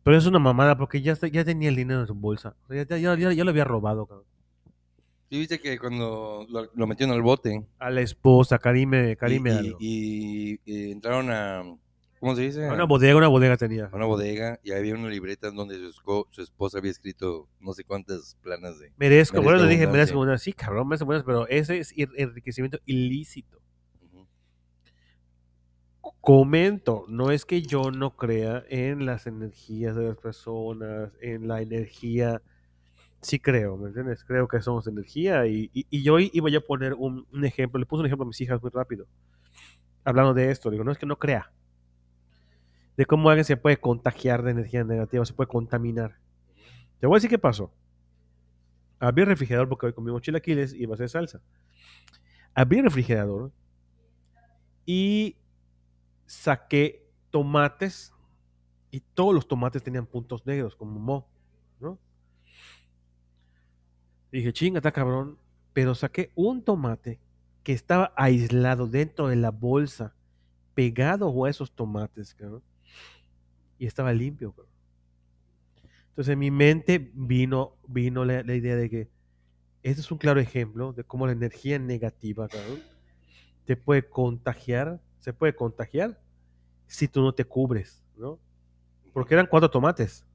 Pero 0.04 0.18
es 0.18 0.26
una 0.26 0.40
mamada 0.40 0.78
porque 0.78 1.02
ya, 1.02 1.14
ya 1.14 1.46
tenía 1.46 1.70
el 1.70 1.76
dinero 1.76 2.02
en 2.02 2.08
su 2.08 2.14
bolsa. 2.14 2.56
O 2.66 2.74
sea, 2.74 2.84
ya, 2.86 2.98
ya- 2.98 3.16
ya- 3.18 3.32
ya 3.34 3.44
lo 3.44 3.50
había 3.52 3.64
robado, 3.64 4.06
cabrón. 4.06 4.26
Sí, 5.30 5.40
viste 5.40 5.60
que 5.60 5.80
cuando 5.80 6.46
lo, 6.50 6.70
lo 6.76 6.88
metieron 6.88 7.16
al 7.16 7.22
bote 7.24 7.66
A 7.80 7.90
la 7.90 8.02
esposa, 8.02 8.60
Karime, 8.60 9.16
Karime 9.16 9.62
y- 9.80 10.60
y- 10.60 10.60
y 10.66 10.92
entraron 10.92 11.32
a, 11.32 11.64
¿cómo 12.20 12.36
se 12.36 12.44
dice? 12.44 12.68
A 12.68 12.74
una 12.74 12.84
bodega, 12.84 13.16
una 13.16 13.30
bodega 13.30 13.58
tenía. 13.58 13.86
A 13.86 13.96
una 13.96 14.06
bodega 14.06 14.60
y 14.62 14.74
había 14.74 14.94
una 14.94 15.10
libreta 15.10 15.48
en 15.48 15.56
donde 15.56 15.76
su, 15.92 16.42
esposa 16.42 16.78
había 16.78 16.92
escrito 16.92 17.48
no 17.62 17.74
sé 17.74 17.84
cuántas 17.84 18.38
planas 18.44 18.78
de... 18.80 18.92
Merezco, 18.98 19.38
Merezco 19.42 19.64
le 19.64 19.70
dije, 19.70 19.88
merezco 19.88 20.18
abundancia. 20.18 20.44
Sí, 20.44 20.54
cabrón, 20.54 20.88
merezco 20.88 21.06
abundancia, 21.06 21.26
pero 21.26 21.48
ese 21.48 21.80
es 21.80 21.94
enriquecimiento 21.98 22.78
ilícito. 22.86 23.60
Comento, 26.24 27.04
no 27.10 27.32
es 27.32 27.44
que 27.44 27.62
yo 27.64 27.92
no 27.92 28.16
crea 28.16 28.64
en 28.70 29.06
las 29.06 29.28
energías 29.28 29.94
de 29.98 30.08
las 30.08 30.16
personas, 30.16 31.12
en 31.20 31.50
la 31.50 31.62
energía, 31.62 32.42
sí 33.20 33.42
creo, 33.42 33.76
¿me 33.76 33.90
entiendes? 33.90 34.24
Creo 34.24 34.48
que 34.48 34.62
somos 34.62 34.88
energía 34.88 35.46
y, 35.48 35.70
y, 35.74 36.02
yo 36.02 36.20
iba 36.20 36.50
a 36.58 36.62
poner 36.62 36.94
un, 36.94 37.28
un 37.30 37.44
ejemplo, 37.44 37.78
le 37.78 37.86
puse 37.86 38.00
un 38.00 38.06
ejemplo 38.06 38.24
a 38.24 38.28
mis 38.30 38.40
hijas 38.40 38.62
muy 38.62 38.72
rápido, 38.74 39.06
hablando 40.06 40.34
de 40.34 40.50
esto, 40.50 40.70
digo, 40.72 40.86
no 40.86 40.94
es 40.94 40.98
que 40.98 41.06
no 41.06 41.20
crea, 41.20 41.52
de 42.96 43.06
cómo 43.06 43.30
alguien 43.30 43.44
se 43.44 43.58
puede 43.58 43.76
contagiar 43.76 44.44
de 44.44 44.52
energía 44.52 44.86
negativa, 44.86 45.26
se 45.26 45.34
puede 45.34 45.50
contaminar. 45.50 46.20
Te 47.02 47.08
voy 47.08 47.16
a 47.16 47.18
decir 47.18 47.30
qué 47.32 47.38
pasó. 47.38 47.74
Abrí 48.98 49.24
el 49.24 49.28
refrigerador 49.28 49.68
porque 49.68 49.88
hoy 49.88 49.94
comimos 49.94 50.22
chilaquiles 50.22 50.74
y 50.74 50.84
iba 50.84 50.94
a 50.94 50.96
hacer 50.96 51.10
salsa. 51.10 51.42
Abrí 52.54 52.78
el 52.78 52.86
refrigerador 52.86 53.52
y 54.86 55.36
saqué 56.26 57.08
tomates 57.30 58.14
y 58.92 59.00
todos 59.00 59.34
los 59.34 59.48
tomates 59.48 59.82
tenían 59.82 60.06
puntos 60.06 60.46
negros 60.46 60.76
como 60.76 61.00
mo, 61.00 61.28
¿no? 61.80 61.98
Dije, 64.32 64.54
chinga, 64.54 64.80
está 64.80 64.92
cabrón. 64.92 65.38
Pero 65.74 65.96
saqué 65.96 66.32
un 66.36 66.64
tomate 66.64 67.20
que 67.64 67.74
estaba 67.74 68.14
aislado 68.16 68.88
dentro 68.88 69.28
de 69.28 69.36
la 69.36 69.50
bolsa, 69.50 70.14
pegado 70.76 71.46
a 71.46 71.50
esos 71.50 71.72
tomates, 71.72 72.36
cabrón. 72.36 72.62
Y 73.80 73.88
estaba 73.88 74.14
limpio. 74.14 74.54
Entonces 76.10 76.34
en 76.34 76.40
mi 76.40 76.52
mente 76.52 77.12
vino, 77.16 77.78
vino 77.88 78.24
la, 78.24 78.42
idea 78.54 78.76
de 78.76 78.88
que 78.88 79.10
este 79.82 80.02
es 80.02 80.12
un 80.12 80.20
claro 80.20 80.40
ejemplo 80.40 80.94
de 80.94 81.04
cómo 81.04 81.26
la 81.26 81.34
energía 81.34 81.80
negativa, 81.80 82.48
te 83.66 83.76
puede 83.76 84.08
contagiar, 84.08 85.02
se 85.24 85.32
puede 85.32 85.56
contagiar 85.56 86.20
si 86.86 87.08
tú 87.08 87.22
no 87.22 87.34
te 87.34 87.46
cubres, 87.46 88.04
¿no? 88.18 88.40
Porque 89.14 89.34
eran 89.36 89.48
cuatro 89.48 89.70
tomates, 89.72 90.26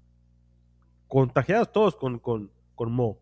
contagiados 1.06 1.70
todos 1.70 1.94
con, 1.94 2.18
con, 2.18 2.50
con 2.74 2.90
mo. 2.90 3.20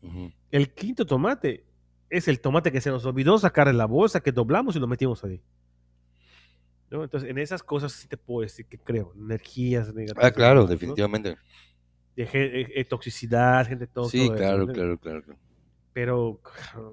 Ujú. 0.00 0.32
El 0.50 0.72
quinto 0.72 1.04
tomate 1.04 1.66
es 2.08 2.28
el 2.28 2.40
tomate 2.40 2.72
que 2.72 2.80
se 2.80 2.88
nos 2.88 3.04
olvidó 3.04 3.36
sacar 3.38 3.66
de 3.66 3.74
la 3.74 3.84
bolsa, 3.84 4.20
que 4.20 4.32
doblamos 4.32 4.74
y 4.74 4.78
lo 4.78 4.86
metimos 4.86 5.22
ahí. 5.22 5.42
¿No? 6.90 7.04
Entonces, 7.04 7.28
en 7.28 7.36
esas 7.36 7.62
cosas 7.62 7.92
sí 7.92 8.08
te 8.08 8.16
puedo 8.16 8.40
decir 8.40 8.64
que 8.66 8.78
creo, 8.78 9.12
energías 9.14 9.92
negativas. 9.92 10.24
Ah, 10.24 10.30
claro, 10.30 10.66
definitivamente. 10.66 11.36
De 12.16 12.26
ge- 12.26 12.60
eh, 12.62 12.68
eh, 12.74 12.84
toxicidad, 12.86 13.66
gente 13.66 13.86
todo. 13.86 14.08
Sí, 14.08 14.18
todo 14.26 14.34
eso, 14.34 14.42
claro, 14.42 14.66
¿no? 14.66 14.72
claro, 14.72 14.98
claro. 14.98 15.22
claro. 15.22 15.40
Pero, 15.92 16.40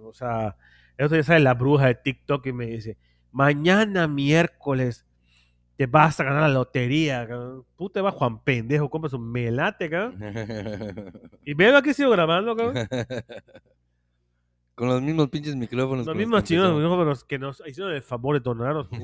o 0.04 0.14
sea, 0.14 0.58
el 0.98 1.06
otro 1.06 1.16
día 1.16 1.24
sale 1.24 1.40
la 1.40 1.54
bruja 1.54 1.88
de 1.88 1.96
TikTok 1.96 2.46
y 2.48 2.54
me 2.54 2.66
dice, 2.66 2.98
mañana 3.32 4.08
miércoles 4.08 5.06
te 5.78 5.86
vas 5.86 6.20
a 6.20 6.24
ganar 6.24 6.42
la 6.42 6.50
lotería. 6.50 7.28
cabrón". 7.28 7.66
Puta, 7.76 8.02
va 8.02 8.12
Juan 8.12 8.44
Pendejo, 8.44 8.90
compra 8.90 9.10
su 9.10 9.20
melate, 9.20 9.90
cabrón. 9.90 10.20
Y 11.46 11.54
veo 11.54 11.78
aquí 11.78 11.94
sigo 11.94 12.12
grabando, 12.12 12.56
cabrón. 12.56 12.88
Con 14.76 14.88
los 14.88 15.02
mismos 15.02 15.30
pinches 15.30 15.56
micrófonos. 15.58 16.06
Los 16.06 16.16
mismos 16.16 16.44
chinos. 16.46 16.72
Pero 16.74 17.28
que 17.28 17.38
nos 17.38 17.62
hicieron 17.68 17.94
el 17.94 18.02
favor 18.02 18.36
de 18.36 18.40
donarnos 18.40 18.88
por, 18.88 19.00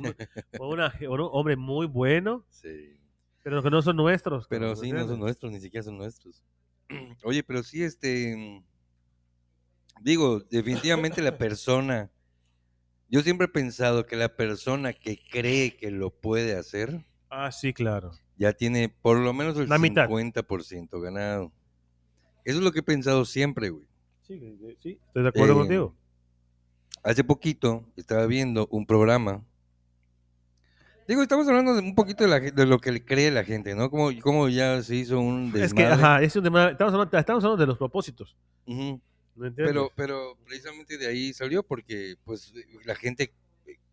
una- 0.68 0.94
un 1.10 1.30
hombre 1.34 1.58
muy 1.58 1.86
bueno, 1.86 2.46
Sí. 2.50 2.98
pero 3.44 3.62
que 3.62 3.70
no 3.70 3.82
son 3.82 3.98
nuestros. 3.98 4.48
Pero 4.48 4.68
cabrón, 4.68 4.78
sí, 4.86 4.94
¿me 4.94 5.00
no 5.00 5.08
son 5.08 5.20
nuestros, 5.20 5.52
ni 5.52 5.60
siquiera 5.60 5.84
son 5.84 5.98
nuestros. 5.98 6.42
Oye, 7.24 7.44
pero 7.44 7.62
sí, 7.62 7.84
este. 7.84 8.64
Digo, 10.02 10.40
definitivamente 10.50 11.22
la 11.22 11.38
persona. 11.38 12.10
Yo 13.16 13.22
siempre 13.22 13.46
he 13.46 13.48
pensado 13.50 14.06
que 14.06 14.18
la 14.18 14.36
persona 14.36 14.92
que 14.92 15.18
cree 15.32 15.78
que 15.78 15.90
lo 15.90 16.10
puede 16.10 16.58
hacer 16.58 17.06
Ah, 17.30 17.50
sí, 17.50 17.72
claro. 17.74 18.12
ya 18.38 18.52
tiene 18.52 18.90
por 18.90 19.18
lo 19.18 19.32
menos 19.32 19.58
el 19.58 19.70
La 19.70 19.78
mitad. 19.78 20.10
50% 20.10 21.00
ganado. 21.00 21.54
Eso 22.44 22.58
es 22.58 22.64
lo 22.66 22.74
que 22.74 22.80
he 22.80 22.84
pensado 22.84 23.24
siempre, 23.24 23.70
güey. 23.70 23.86
Sí, 24.28 24.38
sí, 24.84 25.00
estoy 25.08 25.24
de 25.24 25.30
acuerdo 25.30 25.54
Eh, 25.54 25.58
contigo. 25.58 25.96
Hace 27.04 27.24
poquito 27.24 27.86
estaba 27.96 28.26
viendo 28.26 28.68
un 28.70 28.86
programa. 28.86 29.46
Digo, 31.08 31.22
estamos 31.22 31.48
hablando 31.48 31.74
de 31.76 31.80
un 31.82 31.96
poquito 31.96 32.24
de, 32.26 32.30
la, 32.30 32.40
de 32.42 32.66
lo 32.66 32.80
que 32.80 32.92
le 32.92 33.06
cree 33.06 33.32
la 33.32 33.46
gente, 33.46 33.76
¿no? 33.76 33.90
Como, 33.92 34.10
como 34.22 34.50
ya 34.50 34.84
se 34.84 34.96
hizo 34.98 35.20
un 35.22 35.54
desmadre. 35.54 35.66
Es 35.66 35.74
que, 35.74 35.86
ajá, 35.86 36.22
es 36.22 36.36
un 36.36 36.44
tema- 36.44 36.70
estamos, 36.72 36.94
hablando, 36.94 37.18
estamos 37.18 37.44
hablando 37.46 37.62
de 37.62 37.68
los 37.68 37.78
propósitos. 37.78 38.36
¿me 38.66 39.00
Pero, 39.56 39.92
pero 39.96 40.38
precisamente 40.46 40.98
de 40.98 41.08
ahí 41.08 41.34
salió 41.34 41.62
porque 41.64 42.16
pues 42.24 42.54
la 42.86 42.96
gente 42.96 43.34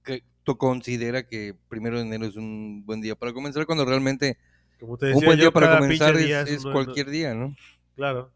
que 0.05 0.23
to- 0.45 0.57
considera 0.59 1.27
que 1.27 1.55
primero 1.69 1.97
de 1.99 2.03
enero 2.05 2.27
es 2.27 2.37
un 2.37 2.85
buen 2.87 3.01
día 3.01 3.15
para 3.17 3.33
comenzar 3.33 3.67
cuando 3.67 3.85
realmente 3.85 4.37
Como 4.79 4.97
te 4.97 5.07
un 5.07 5.13
decía 5.15 5.27
buen 5.29 5.39
día 5.41 5.51
para 5.51 5.79
comenzar 5.79 6.17
es, 6.17 6.25
día 6.27 6.43
es 6.43 6.59
un 6.65 6.73
nuevo- 6.73 6.85
cualquier 6.85 7.11
día, 7.11 7.35
¿no? 7.35 7.57
Claro. 7.97 8.31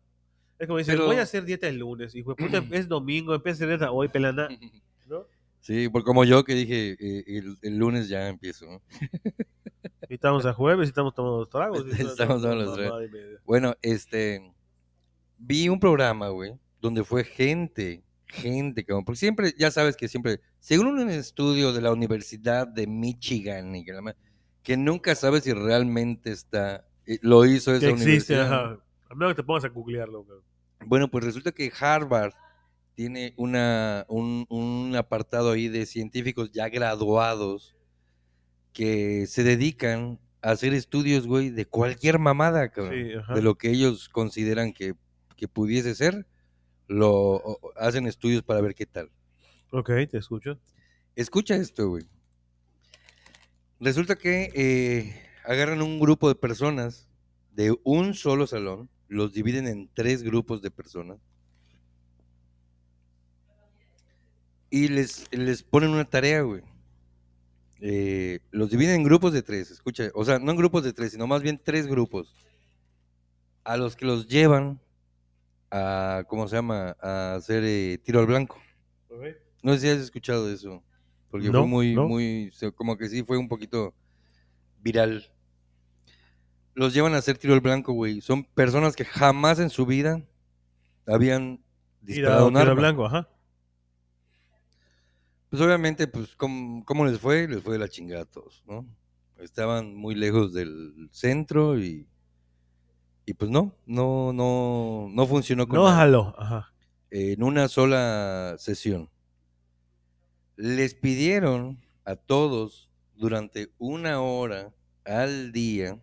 Es 0.58 0.66
como 0.66 0.78
dicen, 0.78 0.94
Pero- 0.94 1.06
voy 1.06 1.16
a 1.16 1.22
hacer 1.22 1.44
dieta 1.44 1.68
el 1.68 1.78
lunes. 1.78 2.14
Hijo 2.14 2.34
de 2.34 2.44
puta, 2.44 2.58
es 2.72 2.88
domingo, 2.88 3.34
empieza 3.34 3.56
a 3.56 3.58
hacer 3.58 3.68
dieta 3.68 3.92
hoy, 3.92 4.08
pelana. 4.08 4.48
¿no? 5.06 5.26
Sí, 5.60 5.88
por 5.88 6.02
como 6.04 6.24
yo 6.24 6.44
que 6.44 6.54
dije, 6.54 6.96
eh, 6.98 7.24
el, 7.26 7.56
el 7.62 7.76
lunes 7.76 8.08
ya 8.08 8.28
empiezo. 8.28 8.66
¿no? 8.66 8.82
Y 10.08 10.14
estamos 10.14 10.46
a 10.46 10.52
jueves 10.52 10.86
y 10.86 10.90
estamos 10.90 11.14
tomando 11.14 11.38
los 11.40 11.50
tragos. 11.50 11.84
Estamos 11.98 12.42
tomando 12.42 12.54
los 12.54 12.78
media. 13.10 13.40
Bueno, 13.44 13.74
este, 13.82 14.52
vi 15.38 15.68
un 15.68 15.80
programa, 15.80 16.28
güey, 16.28 16.54
donde 16.86 17.04
fue 17.04 17.24
gente, 17.24 18.02
gente, 18.26 18.84
cabrón, 18.84 19.04
porque 19.04 19.18
siempre, 19.18 19.54
ya 19.58 19.70
sabes 19.70 19.96
que 19.96 20.08
siempre, 20.08 20.40
según 20.58 20.86
un 20.86 21.10
estudio 21.10 21.72
de 21.72 21.80
la 21.80 21.92
Universidad 21.92 22.66
de 22.66 22.86
Michigan, 22.86 23.74
y 23.76 23.84
que, 23.84 23.92
la 23.92 24.16
que 24.62 24.76
nunca 24.76 25.14
sabes 25.14 25.44
si 25.44 25.52
realmente 25.52 26.32
está, 26.32 26.86
eh, 27.06 27.18
lo 27.22 27.44
hizo 27.44 27.72
esa 27.72 27.86
Que 27.86 27.92
existe, 27.92 28.34
universidad. 28.34 28.52
ajá. 28.52 28.80
A 29.08 29.14
menos 29.14 29.34
que 29.34 29.42
te 29.42 29.46
pongas 29.46 29.64
a 29.64 29.68
googlearlo. 29.68 30.24
cabrón. 30.24 30.44
Bueno, 30.86 31.08
pues 31.10 31.24
resulta 31.24 31.52
que 31.52 31.72
Harvard 31.78 32.32
tiene 32.94 33.34
una, 33.36 34.04
un, 34.08 34.46
un 34.48 34.96
apartado 34.96 35.52
ahí 35.52 35.68
de 35.68 35.86
científicos 35.86 36.50
ya 36.50 36.68
graduados 36.68 37.76
que 38.72 39.26
se 39.26 39.44
dedican 39.44 40.18
a 40.42 40.50
hacer 40.50 40.74
estudios, 40.74 41.26
güey, 41.26 41.50
de 41.50 41.66
cualquier 41.66 42.18
mamada, 42.18 42.68
cabrón. 42.70 42.94
Sí, 42.94 43.34
de 43.34 43.42
lo 43.42 43.56
que 43.56 43.70
ellos 43.70 44.08
consideran 44.08 44.72
que, 44.72 44.94
que 45.36 45.48
pudiese 45.48 45.94
ser, 45.94 46.26
lo 46.86 47.58
hacen 47.76 48.06
estudios 48.06 48.42
para 48.42 48.60
ver 48.60 48.74
qué 48.74 48.86
tal. 48.86 49.10
Ok, 49.70 49.90
te 50.10 50.18
escucho. 50.18 50.58
Escucha 51.14 51.56
esto, 51.56 51.88
güey. 51.88 52.04
Resulta 53.80 54.16
que 54.16 54.50
eh, 54.54 55.22
agarran 55.44 55.82
un 55.82 55.98
grupo 55.98 56.28
de 56.28 56.34
personas 56.34 57.08
de 57.52 57.76
un 57.84 58.14
solo 58.14 58.46
salón, 58.46 58.88
los 59.08 59.32
dividen 59.32 59.66
en 59.66 59.88
tres 59.94 60.22
grupos 60.22 60.62
de 60.62 60.70
personas 60.70 61.18
y 64.70 64.88
les, 64.88 65.26
les 65.32 65.62
ponen 65.62 65.90
una 65.90 66.04
tarea, 66.04 66.42
güey. 66.42 66.62
Eh, 67.80 68.40
los 68.50 68.70
dividen 68.70 68.96
en 68.96 69.04
grupos 69.04 69.32
de 69.32 69.42
tres, 69.42 69.70
escucha, 69.70 70.10
o 70.14 70.24
sea, 70.24 70.38
no 70.38 70.50
en 70.50 70.56
grupos 70.56 70.82
de 70.82 70.92
tres, 70.92 71.12
sino 71.12 71.26
más 71.26 71.42
bien 71.42 71.60
tres 71.62 71.86
grupos, 71.86 72.34
a 73.64 73.76
los 73.76 73.96
que 73.96 74.06
los 74.06 74.28
llevan 74.28 74.80
a, 75.70 76.24
¿cómo 76.28 76.48
se 76.48 76.56
llama?, 76.56 76.96
a 77.00 77.34
hacer 77.36 77.62
eh, 77.64 77.98
tiro 78.04 78.20
al 78.20 78.26
blanco. 78.26 78.60
No 79.62 79.72
sé 79.74 79.80
si 79.80 79.88
has 79.88 79.98
escuchado 79.98 80.50
eso, 80.50 80.82
porque 81.30 81.50
No, 81.50 81.60
fue 81.60 81.66
muy, 81.66 81.94
no. 81.94 82.06
muy, 82.08 82.50
se- 82.52 82.72
como 82.72 82.96
que 82.96 83.08
sí 83.08 83.22
fue 83.22 83.36
un 83.38 83.48
poquito 83.48 83.94
viral. 84.80 85.32
Los 86.74 86.92
llevan 86.94 87.14
a 87.14 87.18
hacer 87.18 87.38
tiro 87.38 87.54
al 87.54 87.60
blanco, 87.60 87.92
güey. 87.92 88.20
Son 88.20 88.44
personas 88.44 88.94
que 88.94 89.04
jamás 89.04 89.58
en 89.58 89.70
su 89.70 89.86
vida 89.86 90.22
habían 91.06 91.64
disparado 92.00 92.48
un 92.48 92.52
tira 92.52 92.62
arma. 92.70 92.74
blanco, 92.82 93.06
ajá. 93.06 93.28
Pues 95.48 95.62
obviamente, 95.62 96.06
pues, 96.06 96.34
¿cómo, 96.36 96.84
cómo 96.84 97.06
les 97.06 97.18
fue? 97.18 97.48
Les 97.48 97.62
fue 97.62 97.74
de 97.74 97.78
la 97.78 97.88
chingada 97.88 98.22
a 98.22 98.26
todos, 98.26 98.62
¿no? 98.66 98.86
Estaban 99.38 99.94
muy 99.94 100.14
lejos 100.14 100.52
del 100.52 101.08
centro 101.12 101.78
y, 101.78 102.06
y 103.26 103.34
pues 103.34 103.50
no, 103.50 103.74
no, 103.86 104.32
no, 104.32 105.08
no 105.10 105.26
funcionó 105.26 105.66
con 105.68 105.76
No 105.78 105.84
nada. 105.84 105.96
jaló, 105.96 106.34
ajá. 106.38 106.72
en 107.10 107.42
una 107.42 107.68
sola 107.68 108.54
sesión. 108.58 109.10
Les 110.56 110.94
pidieron 110.94 111.84
a 112.04 112.16
todos 112.16 112.90
durante 113.14 113.72
una 113.78 114.20
hora 114.22 114.72
al 115.04 115.52
día, 115.52 116.00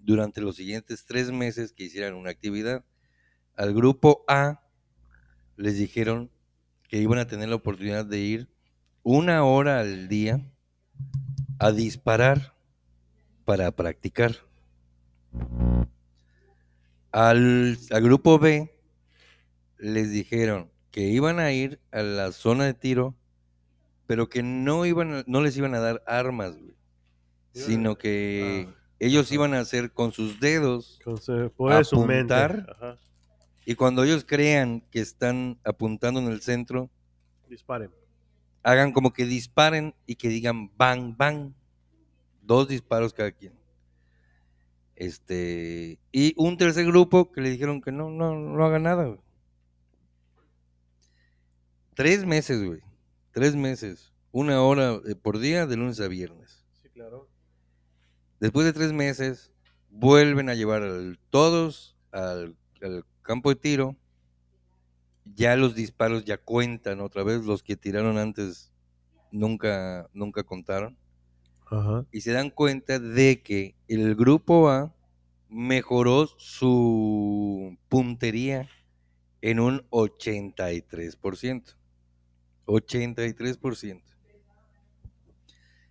durante 0.00 0.40
los 0.40 0.56
siguientes 0.56 1.04
tres 1.06 1.30
meses 1.32 1.72
que 1.72 1.84
hicieran 1.84 2.14
una 2.14 2.30
actividad. 2.30 2.84
Al 3.56 3.74
grupo 3.74 4.24
A 4.28 4.62
les 5.56 5.78
dijeron 5.78 6.30
que 6.88 6.98
iban 6.98 7.18
a 7.18 7.26
tener 7.26 7.48
la 7.48 7.56
oportunidad 7.56 8.04
de 8.04 8.18
ir 8.20 8.48
una 9.02 9.44
hora 9.44 9.80
al 9.80 10.08
día 10.08 10.40
a 11.58 11.72
disparar 11.72 12.54
para 13.44 13.70
practicar. 13.72 14.36
Al, 17.10 17.78
al 17.90 18.02
grupo 18.02 18.38
B 18.38 18.74
les 19.78 20.10
dijeron 20.10 20.70
que 20.90 21.02
iban 21.08 21.40
a 21.40 21.52
ir 21.52 21.80
a 21.90 22.02
la 22.02 22.32
zona 22.32 22.64
de 22.64 22.74
tiro, 22.74 23.14
pero 24.06 24.28
que 24.28 24.42
no 24.42 24.86
iban 24.86 25.24
no 25.26 25.40
les 25.42 25.56
iban 25.56 25.74
a 25.74 25.80
dar 25.80 26.02
armas, 26.06 26.56
güey, 26.58 26.74
sino 27.52 27.96
que 27.96 28.68
ah, 28.68 28.74
ellos 28.98 29.30
iban 29.32 29.54
a 29.54 29.60
hacer 29.60 29.92
con 29.92 30.12
sus 30.12 30.38
dedos 30.38 31.00
Con 31.04 31.20
su 31.20 31.50
poder 31.56 31.78
de 31.78 31.84
su 31.84 32.04
mente. 32.04 32.34
Apuntar. 32.34 32.66
Ajá. 32.76 32.98
y 33.66 33.74
cuando 33.74 34.04
ellos 34.04 34.24
crean 34.24 34.82
que 34.90 35.00
están 35.00 35.58
apuntando 35.64 36.20
en 36.20 36.28
el 36.28 36.40
centro, 36.40 36.90
Disparen. 37.48 37.90
hagan 38.62 38.92
como 38.92 39.12
que 39.12 39.24
disparen 39.26 39.94
y 40.06 40.14
que 40.16 40.28
digan 40.28 40.70
bang, 40.76 41.16
bang. 41.16 41.52
Dos 42.42 42.68
disparos 42.68 43.12
cada 43.12 43.30
quien. 43.32 43.52
Este, 44.96 45.98
y 46.12 46.34
un 46.36 46.56
tercer 46.56 46.86
grupo 46.86 47.32
que 47.32 47.40
le 47.40 47.50
dijeron 47.50 47.80
que 47.80 47.92
no, 47.92 48.10
no, 48.10 48.34
no 48.34 48.64
haga 48.64 48.78
nada, 48.78 49.04
güey. 49.06 49.20
Tres 51.94 52.24
meses, 52.24 52.64
güey. 52.64 52.80
Tres 53.32 53.54
meses. 53.54 54.12
Una 54.30 54.62
hora 54.62 55.00
eh, 55.06 55.14
por 55.14 55.38
día 55.38 55.66
de 55.66 55.76
lunes 55.76 56.00
a 56.00 56.08
viernes. 56.08 56.64
Sí, 56.80 56.88
claro. 56.88 57.28
Después 58.40 58.64
de 58.66 58.72
tres 58.72 58.92
meses, 58.92 59.52
vuelven 59.90 60.48
a 60.48 60.54
llevar 60.54 60.82
al- 60.82 61.18
todos 61.30 61.96
al, 62.10 62.56
al 62.80 63.04
campo 63.22 63.50
de 63.50 63.56
tiro. 63.56 63.96
Ya 65.24 65.56
los 65.56 65.74
disparos 65.74 66.24
ya 66.24 66.38
cuentan 66.38 67.00
otra 67.00 67.22
vez. 67.24 67.44
Los 67.44 67.62
que 67.62 67.76
tiraron 67.76 68.18
antes 68.18 68.72
nunca, 69.30 70.08
nunca 70.12 70.42
contaron. 70.42 70.96
Ajá. 71.72 72.06
Y 72.12 72.20
se 72.20 72.32
dan 72.32 72.50
cuenta 72.50 72.98
de 72.98 73.42
que 73.42 73.74
el 73.88 74.14
grupo 74.14 74.68
A 74.68 74.94
mejoró 75.48 76.26
su 76.26 77.78
puntería 77.88 78.68
en 79.40 79.58
un 79.58 79.86
83%. 79.90 81.76
83%. 82.66 84.02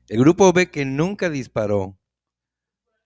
El 0.07 0.19
grupo 0.19 0.53
B 0.53 0.69
que 0.69 0.85
nunca 0.85 1.29
disparó, 1.29 1.97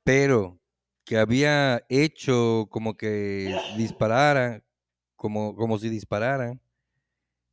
pero 0.04 0.60
que 1.06 1.18
había 1.18 1.86
hecho 1.88 2.68
como 2.70 2.98
que 2.98 3.56
disparara, 3.78 4.64
como, 5.16 5.56
como 5.56 5.78
si 5.78 5.90
disparara, 5.90 6.60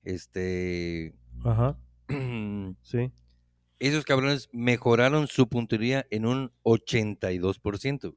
este, 0.03 1.15
Ajá. 1.45 1.79
Sí. 2.83 3.13
Esos 3.89 4.05
cabrones 4.05 4.49
mejoraron 4.53 5.27
su 5.29 5.49
puntería 5.49 6.07
en 6.11 6.27
un 6.27 6.53
82%. 6.65 8.15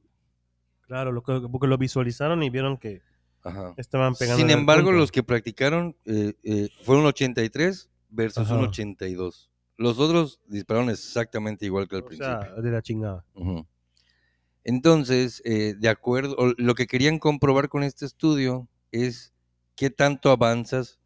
Claro, 0.82 1.12
lo 1.12 1.22
que, 1.22 1.40
porque 1.50 1.66
lo 1.66 1.78
visualizaron 1.78 2.42
y 2.42 2.50
vieron 2.50 2.76
que 2.76 3.02
Ajá. 3.42 3.74
estaban 3.76 4.14
pegando. 4.14 4.40
Sin 4.40 4.50
embargo, 4.50 4.92
los 4.92 5.10
que 5.10 5.22
practicaron 5.22 5.96
eh, 6.04 6.34
eh, 6.44 6.68
fueron 6.84 7.06
83 7.06 7.90
versus 8.10 8.48
un 8.50 8.58
Ajá. 8.58 8.68
82. 8.68 9.50
Los 9.78 9.98
otros 9.98 10.40
dispararon 10.46 10.88
exactamente 10.90 11.66
igual 11.66 11.88
que 11.88 11.96
al 11.96 12.02
O 12.02 12.06
principio. 12.06 12.40
sea, 12.40 12.54
de 12.54 12.70
la 12.70 12.80
chingada. 12.82 13.24
Entonces, 14.64 15.42
eh, 15.44 15.74
de 15.78 15.88
acuerdo, 15.88 16.54
lo 16.56 16.74
que 16.74 16.86
querían 16.86 17.18
comprobar 17.18 17.68
con 17.68 17.82
este 17.82 18.04
estudio 18.04 18.68
es 18.90 19.32
qué 19.76 19.90
tanto 19.90 20.30
avanzas, 20.30 20.98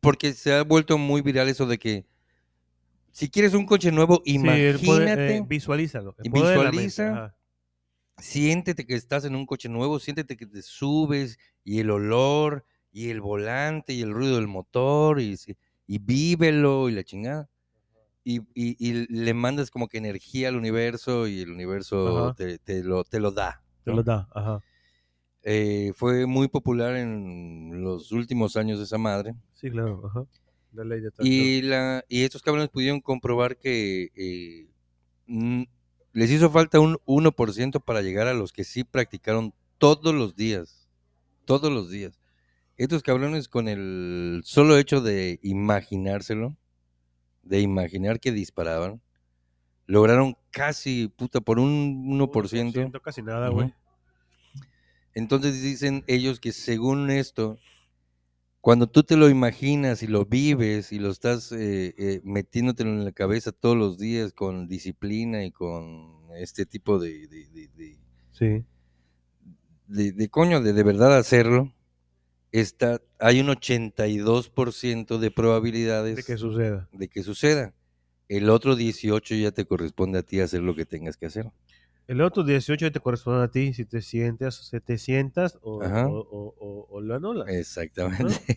porque 0.00 0.32
se 0.32 0.54
ha 0.54 0.62
vuelto 0.62 0.96
muy 0.96 1.20
viral 1.20 1.48
eso 1.48 1.66
de 1.66 1.78
que 1.78 2.06
si 3.20 3.30
quieres 3.30 3.54
un 3.54 3.66
coche 3.66 3.92
nuevo, 3.92 4.22
Sí, 4.24 4.38
poder- 4.38 4.68
imagínate, 4.72 5.36
eh, 5.36 5.44
visualízalo. 5.46 6.14
visualiza 6.18 7.34
siéntete 8.18 8.86
que 8.86 8.94
estás 8.94 9.24
en 9.24 9.34
un 9.34 9.46
coche 9.46 9.68
nuevo, 9.68 9.98
siéntete 9.98 10.36
que 10.36 10.46
te 10.46 10.62
subes 10.62 11.38
y 11.64 11.78
el 11.80 11.90
olor 11.90 12.64
y 12.92 13.10
el 13.10 13.20
volante 13.20 13.92
y 13.94 14.02
el 14.02 14.12
ruido 14.12 14.36
del 14.36 14.48
motor 14.48 15.20
y, 15.20 15.36
y 15.86 15.98
vívelo 15.98 16.88
y 16.88 16.92
la 16.92 17.04
chingada. 17.04 17.48
Y, 18.22 18.40
y- 18.54 18.76
y 18.78 19.06
le 19.08 19.32
mandas 19.32 19.70
como 19.70 19.88
que 19.88 19.96
energía 19.98 20.48
al 20.48 20.56
universo 20.56 21.26
y 21.26 21.40
el 21.40 21.50
universo 21.50 22.34
te, 22.36 22.58
te 22.58 22.84
lo, 22.84 23.04
te 23.04 23.18
lo 23.20 23.30
da. 23.30 23.62
Te 23.84 23.92
lo 23.92 24.02
da. 24.02 24.28
Ajá. 24.34 24.60
Eh, 25.42 25.92
fue 25.96 26.26
muy 26.26 26.48
popular 26.48 26.96
en 26.96 27.82
los 27.82 28.12
últimos 28.12 28.56
años 28.56 28.78
de 28.78 28.84
esa 28.84 28.98
madre. 28.98 29.34
Sí, 29.54 29.70
claro. 29.70 30.02
Ajá. 30.06 30.24
La 30.72 30.84
ley 30.84 31.00
de 31.00 31.08
atracción. 31.08 31.34
Y, 31.34 31.62
la, 31.62 32.04
y 32.08 32.22
estos 32.22 32.42
cabrones 32.42 32.68
pudieron 32.68 33.00
comprobar 33.00 33.56
que 33.56 34.10
eh, 34.14 34.68
les 36.12 36.30
hizo 36.30 36.50
falta 36.50 36.80
un 36.80 36.98
1% 37.06 37.82
para 37.84 38.02
llegar 38.02 38.26
a 38.26 38.34
los 38.34 38.52
que 38.52 38.64
sí 38.64 38.84
practicaron 38.84 39.54
todos 39.78 40.14
los 40.14 40.36
días. 40.36 40.88
Todos 41.44 41.72
los 41.72 41.90
días. 41.90 42.20
Estos 42.76 43.02
cabrones 43.02 43.48
con 43.48 43.68
el 43.68 44.40
solo 44.44 44.78
hecho 44.78 45.00
de 45.00 45.38
imaginárselo, 45.42 46.56
de 47.42 47.60
imaginar 47.60 48.20
que 48.20 48.32
disparaban, 48.32 49.02
lograron 49.86 50.36
casi, 50.50 51.08
puta, 51.08 51.40
por 51.40 51.58
un 51.58 52.18
1%. 52.18 53.00
Casi 53.02 53.22
nada, 53.22 53.48
güey. 53.48 53.74
Entonces 55.14 55.60
dicen 55.62 56.04
ellos 56.06 56.40
que 56.40 56.52
según 56.52 57.10
esto, 57.10 57.58
cuando 58.60 58.86
tú 58.86 59.02
te 59.02 59.16
lo 59.16 59.28
imaginas 59.30 60.02
y 60.02 60.06
lo 60.06 60.24
vives 60.26 60.92
y 60.92 60.98
lo 60.98 61.10
estás 61.10 61.50
eh, 61.52 61.94
eh, 61.96 62.20
metiéndotelo 62.24 62.90
en 62.90 63.04
la 63.04 63.12
cabeza 63.12 63.52
todos 63.52 63.76
los 63.76 63.98
días 63.98 64.32
con 64.32 64.68
disciplina 64.68 65.44
y 65.44 65.50
con 65.50 66.18
este 66.36 66.66
tipo 66.66 66.98
de, 66.98 67.26
de, 67.28 67.48
de- 67.48 67.68
de- 67.68 67.98
Sí. 68.32 68.64
de- 69.88 70.12
de 70.12 70.28
coño, 70.28 70.60
de 70.62 70.72
de 70.72 70.82
verdad 70.82 71.16
hacerlo, 71.16 71.72
está, 72.52 73.00
hay 73.18 73.40
un 73.40 73.48
82% 73.48 75.18
de 75.18 75.30
probabilidades 75.30 76.16
De 76.16 76.22
que 76.22 76.36
suceda. 76.36 76.88
de 76.92 77.08
que 77.08 77.22
suceda. 77.22 77.74
El 78.28 78.48
otro 78.50 78.76
18 78.76 79.34
ya 79.34 79.50
te 79.50 79.64
corresponde 79.64 80.18
a 80.20 80.22
ti 80.22 80.40
hacer 80.40 80.62
lo 80.62 80.74
que 80.76 80.86
tengas 80.86 81.16
que 81.16 81.26
hacer. 81.26 81.50
El 82.10 82.20
otro 82.22 82.42
18 82.42 82.90
te 82.90 82.98
corresponde 82.98 83.44
a 83.44 83.48
ti 83.48 83.72
si 83.72 83.84
te 83.84 84.02
sientas, 84.02 84.56
si 84.56 84.80
te 84.80 84.98
sientas 84.98 85.56
o, 85.62 85.76
o, 85.78 86.56
o- 86.58 86.86
o- 86.90 87.00
lo 87.00 87.14
anulas. 87.14 87.48
Exactamente. 87.48 88.34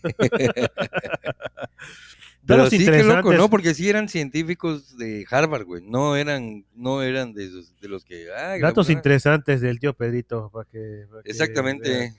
Datos 2.42 2.68
Pero 2.68 2.68
sí, 2.68 3.02
loco. 3.04 3.32
¿no? 3.32 3.48
Porque 3.48 3.72
sí 3.72 3.88
eran 3.88 4.08
científicos 4.08 4.96
de 4.98 5.24
Harvard, 5.30 5.64
güey. 5.66 5.82
No 5.86 6.16
eran, 6.16 6.64
no 6.74 7.00
eran 7.02 7.32
de, 7.32 7.44
esos- 7.46 7.78
de 7.80 7.88
los 7.88 8.04
que... 8.04 8.26
ah, 8.36 8.58
Datos 8.60 8.90
interesantes 8.90 9.60
del 9.60 9.78
tío 9.78 9.94
Pedrito. 9.94 10.50
Para 10.52 10.64
que, 10.68 11.06
para 11.08 11.22
que 11.22 11.28
vean. 11.28 11.40
Exactamente. 11.42 12.14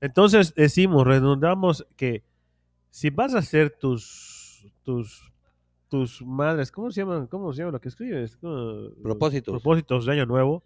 Entonces 0.00 0.54
decimos, 0.56 1.06
redundamos 1.06 1.86
que 1.96 2.24
si 2.90 3.10
vas 3.10 3.32
a 3.34 3.38
hacer 3.38 3.70
tus 3.70 4.66
tus 4.82 5.32
tus 5.88 6.22
madres, 6.22 6.70
¿cómo 6.72 6.90
se 6.90 7.00
llaman? 7.02 7.26
¿Cómo 7.26 7.52
se 7.52 7.60
llama 7.60 7.72
lo 7.72 7.80
que 7.80 7.88
escribes? 7.88 8.36
¿Cómo- 8.36 8.90
Propósitos. 9.02 9.52
Propósitos 9.52 10.06
de 10.06 10.12
año 10.12 10.26
nuevo. 10.26 10.64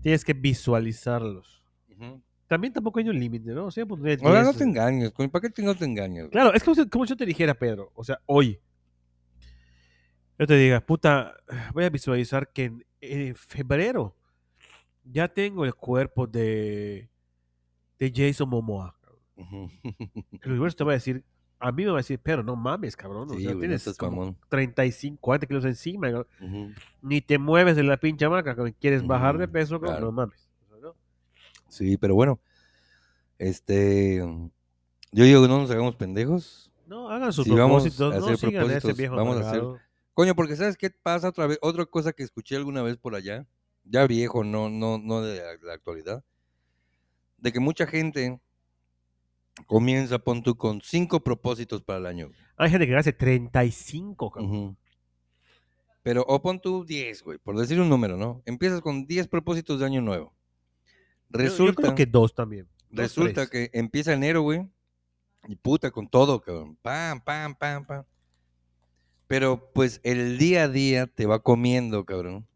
Tienes 0.00 0.24
que 0.24 0.32
visualizarlos. 0.32 1.62
Ujú. 1.90 2.22
También 2.46 2.72
tampoco 2.72 2.98
hay 2.98 3.08
un 3.08 3.18
límite, 3.18 3.50
¿no? 3.52 3.66
O 3.66 3.70
sea, 3.70 3.84
pues, 3.84 4.00
Ahora 4.22 4.40
no 4.42 4.52
10. 4.52 4.58
te 4.58 4.64
engañes, 4.64 5.12
coño, 5.12 5.30
¿para 5.30 5.48
qué 5.50 5.62
no 5.62 5.74
te 5.74 5.84
engañas? 5.84 6.28
Claro, 6.30 6.54
es 6.54 6.62
como, 6.64 6.74
si- 6.76 6.88
como 6.88 7.04
yo 7.04 7.16
te 7.16 7.26
dijera, 7.26 7.54
Pedro, 7.54 7.90
o 7.94 8.02
sea, 8.04 8.20
hoy. 8.26 8.58
Yo 10.38 10.46
te 10.46 10.54
diga, 10.56 10.80
puta, 10.80 11.34
voy 11.74 11.84
a 11.84 11.90
visualizar 11.90 12.50
que 12.52 12.64
en, 12.66 12.84
en 13.00 13.34
febrero 13.34 14.16
ya 15.04 15.26
tengo 15.28 15.64
el 15.64 15.74
cuerpo 15.74 16.26
de, 16.26 17.08
de 17.98 18.12
Jason 18.14 18.48
Momoa. 18.48 18.96
Ujú. 19.36 19.68
El 20.40 20.50
universo 20.52 20.76
te 20.76 20.84
va 20.84 20.92
a 20.92 20.94
decir, 20.94 21.24
a 21.60 21.72
mí 21.72 21.84
me 21.84 21.90
va 21.90 21.96
a 21.98 22.02
decir, 22.02 22.20
pero 22.22 22.42
no 22.42 22.54
mames, 22.56 22.96
cabrón. 22.96 23.28
o 23.30 23.34
Sí, 23.34 23.38
sea, 23.42 23.46
güey, 23.46 23.54
no 23.54 23.60
tienes 23.60 23.82
seas 23.82 23.96
como 23.96 24.16
mamón. 24.18 24.36
35, 24.48 25.18
40 25.20 25.46
kilos 25.46 25.64
encima, 25.64 26.08
Ujú. 26.10 26.70
ni 27.02 27.20
te 27.20 27.38
mueves 27.38 27.74
de 27.76 27.82
la 27.82 27.96
pinche 27.96 28.24
hamaca, 28.24 28.54
quieres 28.80 29.06
bajar 29.06 29.38
de 29.38 29.48
peso, 29.48 29.80
claro. 29.80 30.06
no 30.06 30.12
mames. 30.12 30.48
O 30.72 30.76
¿no? 30.78 30.94
Sí, 31.68 31.96
pero 31.96 32.14
bueno, 32.14 32.38
este... 33.38 34.18
Yo 35.10 35.24
digo 35.24 35.42
que 35.42 35.48
no 35.48 35.58
nos 35.58 35.70
hagamos 35.70 35.96
pendejos. 35.96 36.70
No, 36.86 37.08
hagan 37.10 37.32
sus 37.32 37.44
Si 37.44 37.50
vamos 37.50 37.82
propósitos, 37.82 38.14
a 38.14 38.18
no 38.18 38.24
hacer 38.26 38.36
sigan 38.38 38.54
a 38.62 38.66
ese 38.66 38.70
propósitos, 38.80 38.96
viejo 38.98 39.16
vamos 39.16 39.36
a 39.36 39.40
hacer- 39.40 39.60
amargado. 39.60 39.78
Coño, 40.14 40.34
porque 40.34 40.56
¿sabes 40.56 40.76
qué 40.76 40.90
pasa 40.90 41.28
otra 41.28 41.46
vez? 41.46 41.58
Otra 41.62 41.86
cosa 41.86 42.12
que 42.12 42.22
escuché 42.24 42.56
alguna 42.56 42.82
vez 42.82 42.96
por 42.96 43.14
allá, 43.14 43.46
ya 43.84 44.06
viejo, 44.06 44.42
no, 44.44 44.68
no, 44.68 44.98
no 44.98 45.22
de 45.22 45.38
la, 45.38 45.56
la 45.62 45.74
actualidad, 45.74 46.24
de 47.38 47.52
que 47.52 47.60
mucha 47.60 47.86
gente 47.86 48.40
comienza, 49.66 50.18
pon 50.18 50.42
tú, 50.42 50.56
con 50.56 50.80
cinco 50.82 51.20
propósitos 51.20 51.82
para 51.82 51.98
el 51.98 52.06
año. 52.06 52.30
Hay 52.56 52.70
gente 52.70 52.86
que 52.86 52.96
hace 52.96 53.12
35, 53.12 54.30
cabrón. 54.30 54.50
Ujú. 54.50 54.76
Pero, 56.02 56.24
o 56.26 56.40
pon 56.40 56.60
tú 56.60 56.84
10, 56.84 57.22
güey, 57.22 57.38
por 57.38 57.56
decir 57.58 57.80
un 57.80 57.88
número, 57.88 58.16
¿no? 58.16 58.42
Empiezas 58.46 58.80
con 58.80 59.06
10 59.06 59.28
propósitos 59.28 59.80
de 59.80 59.86
año 59.86 60.00
nuevo. 60.00 60.32
Yo- 61.28 61.38
yo, 61.38 61.44
Resulta, 61.44 61.82
creo 61.82 61.94
que 61.94 62.06
dos 62.06 62.34
también. 62.34 62.66
Dos, 62.90 62.98
resulta 63.04 63.46
tres. 63.46 63.50
que 63.70 63.78
empieza 63.78 64.14
enero, 64.14 64.40
güey, 64.42 64.66
y 65.46 65.56
puta, 65.56 65.90
con 65.90 66.08
todo, 66.08 66.40
cabrón. 66.40 66.76
Pam, 66.80 67.20
pam, 67.22 67.54
pam, 67.54 67.84
pam. 67.86 68.04
Pero, 69.26 69.70
pues, 69.74 70.00
el 70.04 70.38
día 70.38 70.64
a 70.64 70.68
día 70.68 71.06
te 71.06 71.26
va 71.26 71.42
comiendo, 71.42 72.04
cabrón. 72.06 72.46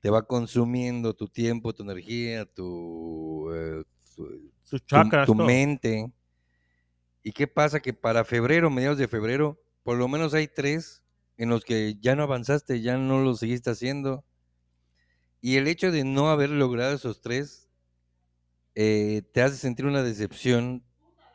Te 0.00 0.10
va 0.10 0.24
consumiendo 0.26 1.14
tu 1.14 1.26
tiempo, 1.28 1.72
tu 1.74 1.82
energía, 1.82 2.44
tu, 2.44 3.50
eh, 3.52 3.82
tu, 4.14 4.52
sus 4.74 4.82
tu- 4.86 4.96
chakras, 4.96 5.26
tu 5.26 5.34
mente. 5.36 6.10
¿Y 7.22 7.32
qué 7.32 7.46
pasa? 7.46 7.80
Que 7.80 7.92
para 7.94 8.24
febrero, 8.24 8.70
mediados 8.70 8.98
de 8.98 9.06
febrero, 9.08 9.60
por 9.82 9.96
lo 9.96 10.08
menos 10.08 10.34
hay 10.34 10.48
tres 10.48 11.02
en 11.36 11.48
los 11.48 11.64
que 11.64 11.94
ya 12.00 12.14
no 12.16 12.22
avanzaste, 12.24 12.80
ya 12.80 12.96
no 12.98 13.22
lo 13.22 13.34
seguiste 13.34 13.70
haciendo. 13.70 14.24
Y 15.40 15.56
el 15.56 15.68
hecho 15.68 15.92
de 15.92 16.04
no 16.04 16.28
haber 16.30 16.50
logrado 16.50 16.94
esos 16.94 17.20
tres 17.20 17.68
eh, 18.74 19.22
te 19.32 19.40
hace 19.42 19.56
sentir 19.56 19.86
una 19.86 20.02
decepción 20.02 20.82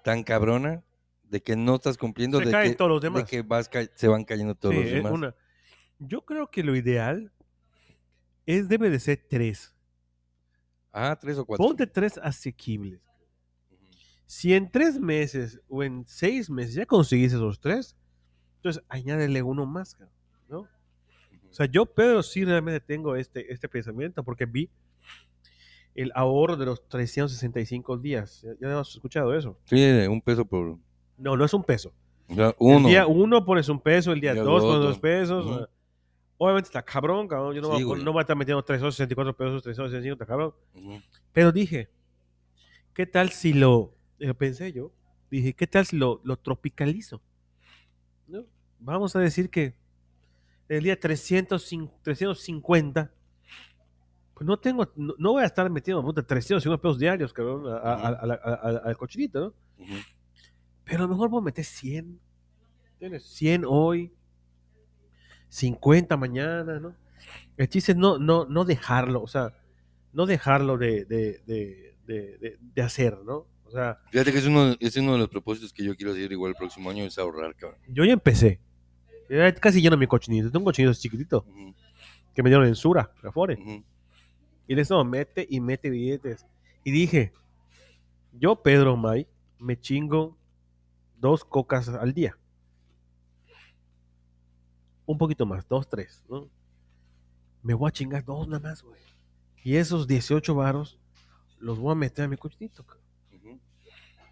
tan 0.04 0.24
cabrona 0.24 0.84
de 1.24 1.42
que 1.42 1.56
no 1.56 1.76
estás 1.76 1.98
cumpliendo, 1.98 2.40
Se 2.40 2.46
de 2.46 2.52
caen 2.52 2.72
que, 2.72 2.76
todos 2.78 2.90
los 2.90 3.02
de 3.02 3.06
demás. 3.10 3.30
que 3.30 3.42
vas 3.44 3.70
ca- 3.70 3.88
se 3.96 4.08
van 4.10 4.26
cayendo 4.26 4.56
todos 4.56 4.76
Sí, 4.76 4.80
los 4.82 4.90
es 4.90 4.94
demás. 4.96 5.12
una- 5.14 5.36
Yo 6.00 6.26
creo 6.26 6.50
que 6.52 6.64
lo 6.64 6.76
ideal 6.76 7.32
es 8.46 8.68
debe 8.68 8.90
de 8.90 9.00
ser 9.00 9.26
tres. 9.30 9.74
Ah, 10.92 11.18
tres 11.22 11.38
o 11.38 11.46
cuatro. 11.46 11.66
Ponte 11.66 11.86
tres 11.88 12.18
asequibles. 12.18 13.00
Si 14.32 14.54
en 14.54 14.70
tres 14.70 15.00
meses 15.00 15.60
o 15.68 15.82
en 15.84 16.06
seis 16.06 16.52
meses 16.52 16.76
ya 16.76 16.86
conseguís 16.86 17.34
esos 17.34 17.60
tres, 17.60 17.96
entonces 18.58 18.84
añádele 18.88 19.42
uno 19.42 19.66
más, 19.66 19.98
¿no? 20.48 20.60
O 20.60 20.68
sea, 21.54 21.66
yo, 21.66 21.88
Pedro, 21.88 22.22
sí 22.22 22.46
realmente 22.46 22.80
tengo 22.80 23.16
este, 23.16 23.52
este 23.52 23.68
pensamiento 23.68 24.24
porque 24.24 24.46
vi 24.46 24.70
el 25.96 26.12
ahorro 26.14 26.58
de 26.58 26.68
los 26.68 26.88
365 26.88 27.98
días. 27.98 28.44
¿Ya, 28.44 28.52
ya 28.62 28.72
hemos 28.72 28.94
escuchado 28.94 29.34
eso? 29.36 29.58
Sí, 29.66 29.84
un 30.08 30.22
peso 30.22 30.46
por. 30.46 30.78
No, 31.18 31.36
no 31.36 31.44
es 31.44 31.54
un 31.56 31.64
peso. 31.64 31.92
o 32.28 32.36
sea, 32.36 32.50
El 32.50 32.56
uno. 32.60 32.88
día 32.88 33.08
uno 33.08 33.44
pones 33.44 33.68
un 33.68 33.80
peso, 33.82 34.12
el 34.12 34.22
día 34.22 34.34
Día 34.36 34.44
dos 34.44 34.62
pones 34.62 34.80
dos 34.84 35.00
pesos. 35.00 35.44
Ujú. 35.44 35.66
Obviamente 36.38 36.68
está 36.68 36.84
cabrón, 36.84 37.28
cabrón. 37.28 37.56
Yo 37.56 37.62
no, 37.64 37.76
Sí, 37.76 37.84
voy, 37.84 38.00
a, 38.00 38.04
no 38.04 38.12
voy 38.14 38.20
a 38.20 38.22
estar 38.22 38.38
metiendo 38.38 38.62
364 38.64 39.36
pesos, 39.36 39.64
365, 39.64 40.14
está 40.14 40.28
cabrón. 40.28 40.54
Ujú. 40.76 41.02
Pero 41.34 41.52
dije, 41.52 41.90
¿qué 42.94 43.08
tal 43.08 43.32
si 43.32 43.54
lo, 43.54 43.96
eh, 44.20 44.34
pensé 44.34 44.72
yo, 44.72 44.92
dije, 45.32 45.54
¿qué 45.54 45.68
tal 45.68 45.86
si 45.86 45.98
lo, 45.98 46.22
lo 46.24 46.38
tropicalizo? 46.38 47.22
¿No? 48.28 48.46
Vamos 48.80 49.16
a 49.16 49.20
decir 49.20 49.50
que 49.50 49.76
el 50.68 50.84
día 50.84 51.00
305 51.00 52.00
350, 52.04 53.12
pues 54.34 54.48
no 54.48 54.58
tengo, 54.58 54.90
no, 54.96 55.14
no 55.18 55.32
voy 55.34 55.44
a 55.44 55.48
estar 55.48 55.70
metiendo 55.70 56.04
puta, 56.04 56.22
350 56.24 56.82
pesos 56.82 57.00
diarios, 57.00 57.34
cabrón, 57.34 57.68
a- 57.68 57.78
a- 57.78 58.10
a- 58.10 58.78
al 58.86 58.98
cochinito, 58.98 59.40
¿no? 59.40 59.84
Ujú. 59.84 59.94
Pero 60.86 61.00
a 61.00 61.02
lo 61.04 61.10
mejor 61.10 61.30
voy 61.30 61.42
a 61.42 61.46
meter 61.46 61.66
100, 61.66 62.20
¿entiendes? 62.94 63.24
100 63.26 63.64
hoy, 63.68 64.14
50 65.50 66.16
mañana, 66.18 66.80
¿no? 66.80 66.96
El 67.58 67.68
chiste 67.68 67.92
es 67.94 67.98
no, 67.98 68.18
no, 68.18 68.46
no 68.46 68.64
dejarlo, 68.66 69.22
o 69.22 69.28
sea, 69.28 69.54
no 70.14 70.26
dejarlo 70.26 70.78
de, 70.78 71.06
de, 71.06 71.42
de, 71.46 71.96
de, 72.06 72.38
de- 72.38 72.58
de 72.60 72.82
hacer, 72.82 73.18
¿no? 73.26 73.46
O 73.70 73.72
sea, 73.72 74.00
Fíjate 74.10 74.32
que 74.32 74.40
es 74.40 74.46
uno, 74.48 74.76
es 74.80 74.98
uno 74.98 75.14
de 75.14 75.20
los 75.20 75.30
propósitos 75.30 75.72
que 75.72 75.84
yo 75.84 75.96
quiero 75.96 76.12
hacer 76.12 76.32
igual 76.32 76.50
el 76.52 76.56
próximo 76.58 76.90
año, 76.90 77.04
es 77.04 77.18
ahorrar, 77.20 77.56
cabrón. 77.56 77.80
yo 77.88 78.04
ya 78.04 78.14
empecé. 78.14 78.60
Ya 79.30 79.54
casi 79.54 79.80
lleno 79.80 79.96
mi 79.96 80.08
cochinito. 80.08 80.48
Tengo 80.50 80.60
un 80.60 80.66
cochinito 80.66 80.94
chiquitito 80.96 81.46
Ujú, 81.48 81.76
que 82.34 82.42
me 82.42 82.50
dieron 82.50 82.66
en 82.68 82.76
Sura, 82.76 83.12
Afore. 83.24 83.56
ujú. 83.62 83.84
Y 84.68 84.74
le 84.76 84.82
estaba 84.82 85.04
mete 85.04 85.46
y 85.48 85.60
mete 85.60 85.90
billetes. 85.92 86.46
Y 86.84 86.90
dije, 86.92 87.32
yo, 88.34 88.56
Pedro 88.64 88.98
May, 88.98 89.28
me 89.60 89.80
chingo 89.80 90.36
dos 91.20 91.46
cocas 91.46 91.90
al 91.90 92.14
día. 92.14 92.36
Un 95.06 95.18
poquito 95.18 95.46
más, 95.46 95.68
dos, 95.68 95.88
tres, 95.88 96.24
¿no? 96.30 96.50
Me 97.64 97.74
voy 97.74 97.88
a 97.90 97.92
chingar 97.92 98.24
dos 98.24 98.48
nada 98.48 98.60
más, 98.70 98.82
güey. 98.82 99.00
Y 99.64 99.76
esos 99.76 100.08
18 100.08 100.56
varos 100.56 100.98
los 101.60 101.78
voy 101.78 101.92
a 101.92 101.96
meter 101.96 102.26
a 102.26 102.28
mi 102.28 102.38
cochinito. 102.38 102.84
cabrón. 102.84 103.04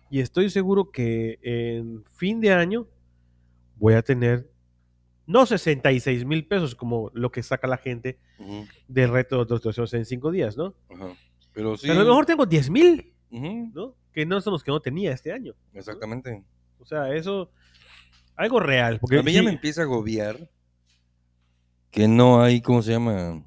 Y 0.09 0.19
estoy 0.21 0.49
seguro 0.49 0.91
que 0.91 1.39
en 1.41 2.03
fin 2.05 2.39
de 2.41 2.53
año 2.53 2.87
voy 3.75 3.93
a 3.93 4.01
tener 4.01 4.49
no 5.25 5.45
66 5.45 6.25
mil 6.25 6.47
pesos 6.47 6.73
como 6.75 7.11
lo 7.13 7.31
que 7.31 7.43
saca 7.43 7.67
la 7.67 7.77
gente 7.77 8.17
Ujú, 8.39 8.65
del 8.87 9.09
reto 9.11 9.43
de 9.43 9.49
los 9.49 9.61
365 9.61 10.31
días, 10.31 10.55
¿no? 10.57 10.73
ajá. 10.89 11.13
Pero 11.53 11.75
sí. 11.75 11.87
Pero 11.87 12.01
a 12.01 12.03
lo 12.03 12.09
mejor 12.11 12.25
tengo 12.27 12.45
10 12.45 12.69
mil, 12.69 13.13
¿no? 13.31 13.95
Que 14.13 14.25
no 14.27 14.39
son 14.41 14.53
los 14.53 14.63
que 14.63 14.69
no 14.71 14.79
tenía 14.79 15.11
este 15.11 15.33
año. 15.33 15.53
Exactamente. 15.73 16.43
O 16.79 16.85
sea, 16.85 17.13
eso, 17.15 17.51
algo 18.35 18.59
real. 18.59 18.99
Porque 18.99 19.17
A 19.17 19.23
mí 19.23 19.33
ya 19.33 19.41
me 19.41 19.49
empieza 19.49 19.81
a 19.81 19.85
agobiar 19.85 20.49
que 21.89 22.07
no 22.07 22.41
hay, 22.43 22.61
¿cómo 22.61 22.83
se 22.83 22.91
llama? 22.91 23.43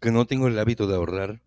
Que 0.00 0.10
no 0.10 0.26
tengo 0.26 0.48
el 0.48 0.58
hábito 0.58 0.88
de 0.88 0.96
ahorrar. 0.96 1.40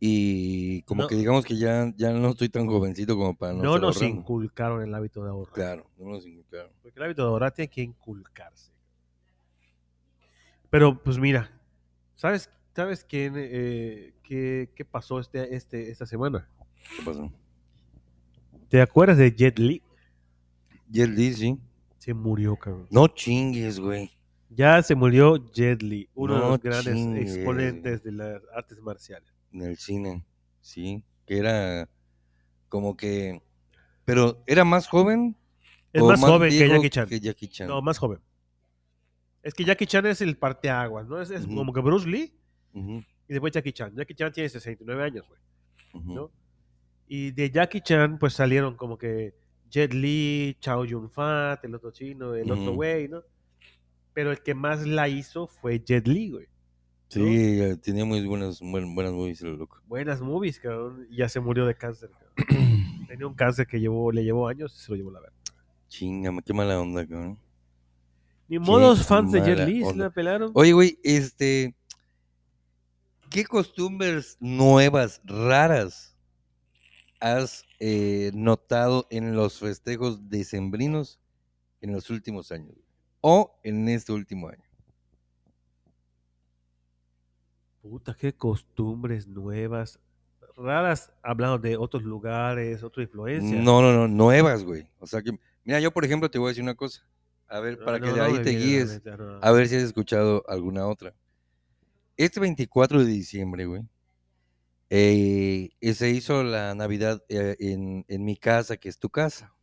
Y 0.00 0.82
como 0.82 1.02
No. 1.02 1.08
que 1.08 1.16
digamos 1.16 1.44
que 1.44 1.56
ya, 1.56 1.92
ya 1.96 2.12
no 2.12 2.28
estoy 2.30 2.48
tan 2.48 2.66
jovencito 2.66 3.16
como 3.16 3.34
para 3.36 3.52
no, 3.52 3.62
no 3.62 3.78
nos 3.78 3.96
ahorrando. 3.96 4.20
inculcaron 4.20 4.82
el 4.82 4.94
hábito 4.94 5.24
de 5.24 5.30
ahorrar. 5.30 5.54
Claro, 5.54 5.90
no 5.98 6.10
nos 6.10 6.24
inculcaron. 6.26 6.70
Porque 6.82 6.98
el 7.00 7.04
hábito 7.04 7.22
de 7.22 7.28
ahorrar 7.28 7.52
tiene 7.52 7.68
que 7.68 7.82
inculcarse. 7.82 8.70
Pero, 10.70 11.02
pues 11.02 11.18
mira, 11.18 11.50
¿sabes, 12.14 12.50
sabes 12.74 13.04
quién, 13.04 13.34
eh, 13.36 14.12
qué, 14.22 14.70
qué 14.74 14.84
pasó 14.84 15.18
este, 15.18 15.54
este, 15.56 15.90
esta 15.90 16.06
semana? 16.06 16.48
¿Qué 16.96 17.02
pasó? 17.04 17.32
¿Te 18.68 18.80
acuerdas 18.82 19.16
de 19.18 19.32
Jet 19.34 19.58
Li? 19.58 19.82
Jet 20.90 21.08
Li, 21.10 21.32
sí. 21.34 21.58
Se 21.98 22.12
murió, 22.14 22.54
cabrón. 22.56 22.86
No 22.90 23.08
chingues, 23.08 23.80
güey. 23.80 24.10
Ya 24.50 24.82
se 24.82 24.94
murió 24.94 25.36
Jet 25.52 25.82
Li, 25.82 26.08
uno 26.14 26.34
de 26.34 26.40
los 26.40 26.60
grandes 26.60 26.94
chingues. 26.94 27.34
exponentes 27.36 28.02
de 28.02 28.12
las 28.12 28.42
artes 28.54 28.78
marciales. 28.80 29.28
En 29.52 29.62
el 29.62 29.76
cine, 29.76 30.24
sí. 30.60 31.02
Que 31.26 31.38
era 31.38 31.88
como 32.68 32.96
que... 32.96 33.42
Pero, 34.04 34.42
¿era 34.46 34.64
más 34.64 34.88
joven? 34.88 35.36
Es 35.92 36.02
más 36.02 36.20
joven 36.20 36.50
que 36.50 36.68
Jackie 36.68 36.90
Chan. 36.90 37.08
que 37.08 37.20
Jackie 37.20 37.48
Chan? 37.48 37.68
No, 37.68 37.82
más 37.82 37.98
joven. 37.98 38.20
Es 39.42 39.54
que 39.54 39.64
Jackie 39.64 39.86
Chan 39.86 40.06
es 40.06 40.20
el 40.20 40.36
parteaguas, 40.36 41.06
¿no? 41.06 41.20
Es, 41.20 41.46
como 41.46 41.72
que 41.72 41.80
Bruce 41.80 42.08
Lee 42.08 42.34
y 42.74 43.04
después 43.28 43.52
Jackie 43.52 43.72
Chan. 43.72 43.94
Jackie 43.94 44.14
Chan 44.14 44.32
tiene 44.32 44.48
69 44.48 45.02
años, 45.02 45.26
güey. 45.28 45.40
¿no? 46.04 46.30
Y 47.06 47.30
de 47.30 47.50
Jackie 47.50 47.80
Chan, 47.80 48.18
pues 48.18 48.34
salieron 48.34 48.76
como 48.76 48.98
que 48.98 49.34
Jet 49.70 49.92
Li, 49.92 50.56
Chow 50.60 50.84
Yun 50.84 51.10
Fat, 51.10 51.64
el 51.64 51.74
otro 51.74 51.90
chino, 51.90 52.34
el 52.34 52.50
otro 52.50 52.74
güey, 52.74 53.08
¿no? 53.08 53.22
Pero 54.12 54.30
el 54.30 54.42
que 54.42 54.54
más 54.54 54.86
la 54.86 55.08
hizo 55.08 55.46
fue 55.46 55.80
Jet 55.80 56.06
Li, 56.06 56.30
güey. 56.30 56.48
Sí, 57.08 57.20
eh, 57.60 57.76
tenía 57.82 58.04
muy 58.04 58.24
buenas, 58.26 58.60
buen- 58.60 58.94
buenas 58.94 59.12
movies 59.14 59.40
el 59.42 59.56
loco. 59.56 59.80
Buenas 59.86 60.20
movies, 60.20 60.60
cabrón. 60.60 61.06
Y 61.10 61.16
ya 61.16 61.28
se 61.28 61.40
murió 61.40 61.64
de 61.66 61.74
cáncer, 61.74 62.10
cabrón. 62.10 63.06
Tenía 63.08 63.26
un 63.26 63.34
cáncer 63.34 63.66
que 63.66 63.80
llevó, 63.80 64.12
le 64.12 64.22
llevó 64.22 64.46
años 64.48 64.74
y 64.76 64.78
se 64.84 64.90
lo 64.92 64.96
llevó 64.96 65.10
la 65.10 65.20
verga. 65.20 65.34
Chinga, 65.88 66.30
qué 66.44 66.52
mala 66.52 66.78
onda, 66.78 67.06
cabrón. 67.06 67.38
Ni 68.48 68.58
modos 68.58 69.06
fans 69.06 69.32
de 69.32 69.40
Jet 69.40 69.66
Li 69.66 69.82
la 69.94 70.10
pelaron. 70.10 70.50
Oye, 70.54 70.72
güey, 70.72 70.98
este. 71.02 71.74
¿Qué 73.30 73.44
costumbres 73.44 74.36
nuevas, 74.40 75.20
raras, 75.24 76.16
has 77.20 77.64
eh, 77.78 78.30
notado 78.34 79.06
en 79.10 79.34
los 79.36 79.58
festejos 79.58 80.28
decembrinos 80.30 81.18
en 81.80 81.92
los 81.92 82.08
últimos 82.10 82.52
años? 82.52 82.74
O 83.20 83.58
en 83.64 83.88
este 83.88 84.12
último 84.12 84.48
año. 84.48 84.62
Puta, 87.82 88.14
qué 88.14 88.32
costumbres 88.34 89.26
nuevas, 89.26 89.98
raras, 90.56 91.12
hablando 91.22 91.58
de 91.58 91.76
otros 91.76 92.02
lugares, 92.02 92.82
otra 92.82 93.02
influencia. 93.02 93.60
No, 93.60 93.80
no, 93.80 93.92
no, 93.92 94.08
nuevas, 94.08 94.64
güey. 94.64 94.90
O 94.98 95.06
sea 95.06 95.22
que, 95.22 95.32
mira, 95.64 95.80
yo 95.80 95.92
por 95.92 96.04
ejemplo 96.04 96.30
te 96.30 96.38
voy 96.38 96.48
a 96.48 96.50
decir 96.50 96.62
una 96.62 96.74
cosa. 96.74 97.06
A 97.46 97.60
ver, 97.60 97.78
para 97.82 97.98
no, 97.98 98.06
que 98.06 98.12
de 98.12 98.20
ahí 98.20 98.42
te 98.42 98.50
guíes. 98.50 99.00
A 99.40 99.52
ver 99.52 99.68
si 99.68 99.76
has 99.76 99.82
escuchado 99.84 100.44
alguna 100.48 100.86
otra. 100.86 101.14
Este 102.16 102.40
24 102.40 103.04
de 103.04 103.06
diciembre, 103.10 103.64
güey, 103.64 103.82
eh, 104.90 105.70
eh, 105.80 105.94
se 105.94 106.10
hizo 106.10 106.42
la 106.42 106.74
Navidad 106.74 107.22
eh, 107.28 107.56
en, 107.60 108.04
en 108.08 108.24
mi 108.24 108.36
casa, 108.36 108.76
que 108.76 108.88
es 108.88 108.98
tu 108.98 109.08
casa. 109.08 109.54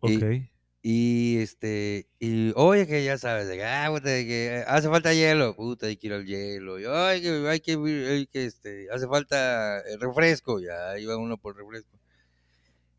Ok. 0.00 0.10
y- 0.10 0.50
Y 0.80 1.38
este, 1.38 2.06
y 2.20 2.52
oye, 2.54 2.86
que 2.86 3.02
ya 3.04 3.18
sabes, 3.18 3.48
de 3.48 3.62
ah, 3.64 3.88
puta, 3.90 4.04
que 4.08 4.64
hace 4.66 4.88
falta 4.88 5.12
hielo, 5.12 5.54
puta, 5.56 5.86
hay 5.86 5.96
que 5.96 6.06
ir 6.06 6.12
al 6.12 6.24
hielo. 6.24 6.78
Y, 6.78 6.84
ay, 6.86 7.20
que, 7.20 7.48
hay 7.48 7.60
que, 7.60 7.72
hay 7.72 8.26
que, 8.26 8.44
este, 8.44 8.86
hace 8.92 9.06
falta 9.08 9.82
refresco, 10.00 10.60
ya 10.60 10.96
iba 10.98 11.16
uno 11.16 11.36
por 11.36 11.56
refresco. 11.56 11.98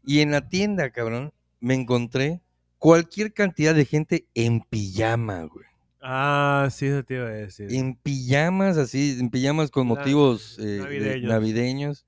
Y 0.03 0.19
en 0.19 0.31
la 0.31 0.47
tienda, 0.49 0.89
cabrón, 0.91 1.33
me 1.61 1.73
encontré 1.73 2.41
cualquier 2.79 3.33
cantidad 3.33 3.73
de 3.73 3.85
gente 3.85 4.25
en 4.33 4.61
pijama, 4.61 5.43
güey. 5.43 5.65
Ah, 6.01 6.67
sí, 6.71 6.85
eso 6.87 7.03
te 7.03 7.15
iba 7.15 7.27
a 7.27 7.31
decir. 7.31 7.73
En 7.73 7.95
pijamas, 7.95 8.77
así, 8.77 9.17
en 9.19 9.29
pijamas 9.29 9.71
con 9.71 9.87
La- 9.87 9.95
motivos 9.95 10.57
eh, 10.59 10.63
de- 10.63 10.77
navideños. 10.79 11.29
navideños. 11.29 12.05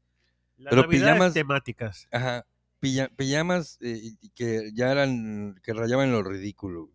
Pero 0.69 0.87
pijamas- 0.87 1.33
temáticas. 1.33 2.07
Ajá, 2.11 2.45
pijamas 2.81 3.77
eh, 3.81 4.15
que 4.35 4.71
ya 4.73 4.91
eran, 4.91 5.55
que 5.63 5.73
rayaban 5.73 6.11
lo 6.11 6.23
ridículo. 6.23 6.89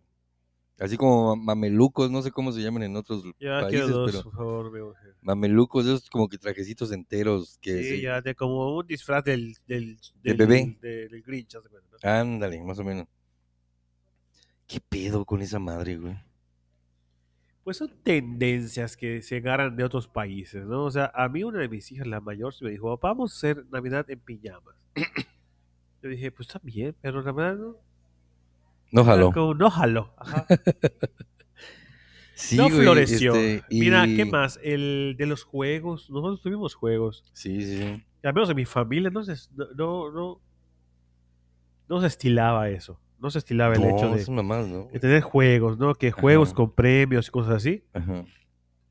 Así 0.78 0.98
como 0.98 1.34
ma- 1.36 1.54
mamelucos, 1.54 2.10
no 2.10 2.20
sé 2.20 2.30
cómo 2.30 2.52
se 2.52 2.60
llaman 2.60 2.82
en 2.82 2.96
otros 2.96 3.24
Ya 3.40 3.60
países, 3.60 3.88
dos, 3.88 4.10
pero 4.10 4.22
por 4.24 4.34
favor, 4.34 4.94
mamelucos, 5.22 5.86
esos 5.86 6.10
como 6.10 6.28
que 6.28 6.36
trajecitos 6.36 6.92
enteros. 6.92 7.56
Que 7.62 7.82
Sí, 7.82 7.88
se- 7.88 8.00
ya 8.02 8.20
de 8.20 8.34
como 8.34 8.76
un 8.76 8.86
disfraz 8.86 9.24
del, 9.24 9.56
del, 9.66 9.96
De 10.22 10.34
del, 10.34 10.36
bebé. 10.36 10.78
de- 10.82 11.08
del 11.08 11.22
Grinch. 11.22 11.54
¿no? 11.54 11.62
Ándale, 12.10 12.62
más 12.62 12.78
o 12.78 12.84
menos. 12.84 13.06
¿Qué 14.66 14.80
pedo 14.80 15.24
con 15.24 15.40
esa 15.40 15.58
madre, 15.58 15.96
güey? 15.96 16.16
Pues 17.64 17.78
son 17.78 17.90
tendencias 18.02 18.96
que 18.96 19.22
se 19.22 19.36
agarran 19.36 19.76
de 19.76 19.84
otros 19.84 20.06
países, 20.06 20.64
¿no? 20.66 20.84
O 20.84 20.90
sea, 20.90 21.10
a 21.14 21.28
mí 21.28 21.42
una 21.42 21.58
de 21.60 21.68
mis 21.68 21.90
hijas, 21.90 22.06
la 22.06 22.20
mayor, 22.20 22.54
se 22.54 22.64
me 22.64 22.70
dijo, 22.70 22.88
"Papá, 22.96 23.08
vamos 23.08 23.32
a 23.32 23.36
hacer 23.36 23.64
Navidad 23.70 24.08
en 24.10 24.20
pijamas. 24.20 24.76
Yo 26.06 26.10
dije, 26.10 26.30
pues 26.30 26.46
está 26.46 26.60
bien, 26.62 26.94
pero 27.00 27.20
la 27.20 27.32
verdad 27.32 27.56
no. 27.56 27.76
No 28.92 29.04
jaló. 29.04 29.32
como, 29.32 29.54
no 29.54 29.70
jaló. 29.70 30.14
Ajá. 30.16 30.46
Sí, 32.38 32.58
no 32.58 32.64
güey, 32.64 32.82
floreció. 32.82 33.34
este, 33.34 33.64
Mira, 33.70 34.04
¿qué 34.04 34.26
más? 34.26 34.60
El 34.62 35.14
de 35.16 35.24
los 35.24 35.42
juegos. 35.42 36.10
Nosotros 36.10 36.42
tuvimos 36.42 36.74
juegos. 36.74 37.24
Sí, 37.32 37.62
sí. 37.62 38.04
Al 38.22 38.34
menos 38.34 38.50
en 38.50 38.56
mi 38.56 38.66
familia 38.66 39.08
no 39.08 39.24
se, 39.24 39.32
no, 39.74 40.10
no, 40.10 40.42
no, 41.88 42.00
se 42.02 42.06
estilaba 42.06 42.68
eso. 42.68 43.00
No 43.18 43.30
se 43.30 43.38
estilaba 43.38 43.74
el 43.74 43.84
hecho 43.84 44.10
de, 44.10 44.98
tener 45.00 45.22
juegos, 45.22 45.78
¿no? 45.78 45.94
Que 45.94 46.12
juegos 46.12 46.50
Ajá. 46.50 46.56
con 46.56 46.74
premios 46.74 47.28
y 47.28 47.30
cosas 47.30 47.54
así. 47.54 47.82
Ajá. 47.94 48.26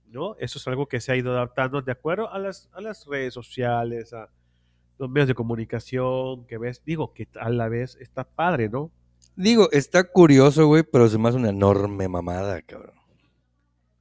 ¿no? 0.08 0.36
Eso 0.40 0.58
es 0.58 0.68
algo 0.68 0.88
que 0.88 1.00
se 1.00 1.12
ha 1.12 1.16
ido 1.16 1.32
adaptando 1.32 1.84
de 1.84 1.92
acuerdo 1.92 2.34
a 2.34 2.40
las, 2.40 2.68
a 2.74 2.82
las 2.82 3.06
redes 3.06 3.36
sociales, 3.36 4.12
a 4.12 4.32
los 4.98 5.10
medios 5.10 5.28
de 5.28 5.36
comunicación, 5.36 6.46
que 6.46 6.58
ves, 6.58 6.82
digo, 6.86 7.14
que 7.14 7.28
a 7.40 7.50
la 7.50 7.68
vez 7.68 7.98
está 8.00 8.24
padre, 8.24 8.70
¿no? 8.70 8.92
Digo, 9.36 9.70
está 9.72 10.04
curioso, 10.06 10.68
güey, 10.68 10.84
pero 10.84 11.10
se 11.10 11.18
me 11.18 11.28
hace 11.28 11.38
una 11.38 11.50
enorme 11.50 12.08
mamada, 12.08 12.62
cabrón. 12.62 12.96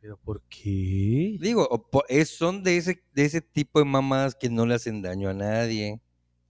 Pero 0.01 0.17
¿por 0.19 0.43
qué? 0.43 1.37
Digo, 1.41 1.89
son 2.27 2.63
de 2.63 2.77
ese, 2.77 3.03
de 3.15 3.25
ese 3.25 3.41
tipo 3.41 3.79
de 3.79 3.87
mamadas 3.87 4.35
que 4.35 4.51
no 4.51 4.67
le 4.67 4.75
hacen 4.75 5.03
daño 5.03 5.31
a 5.31 5.35
nadie, 5.35 6.01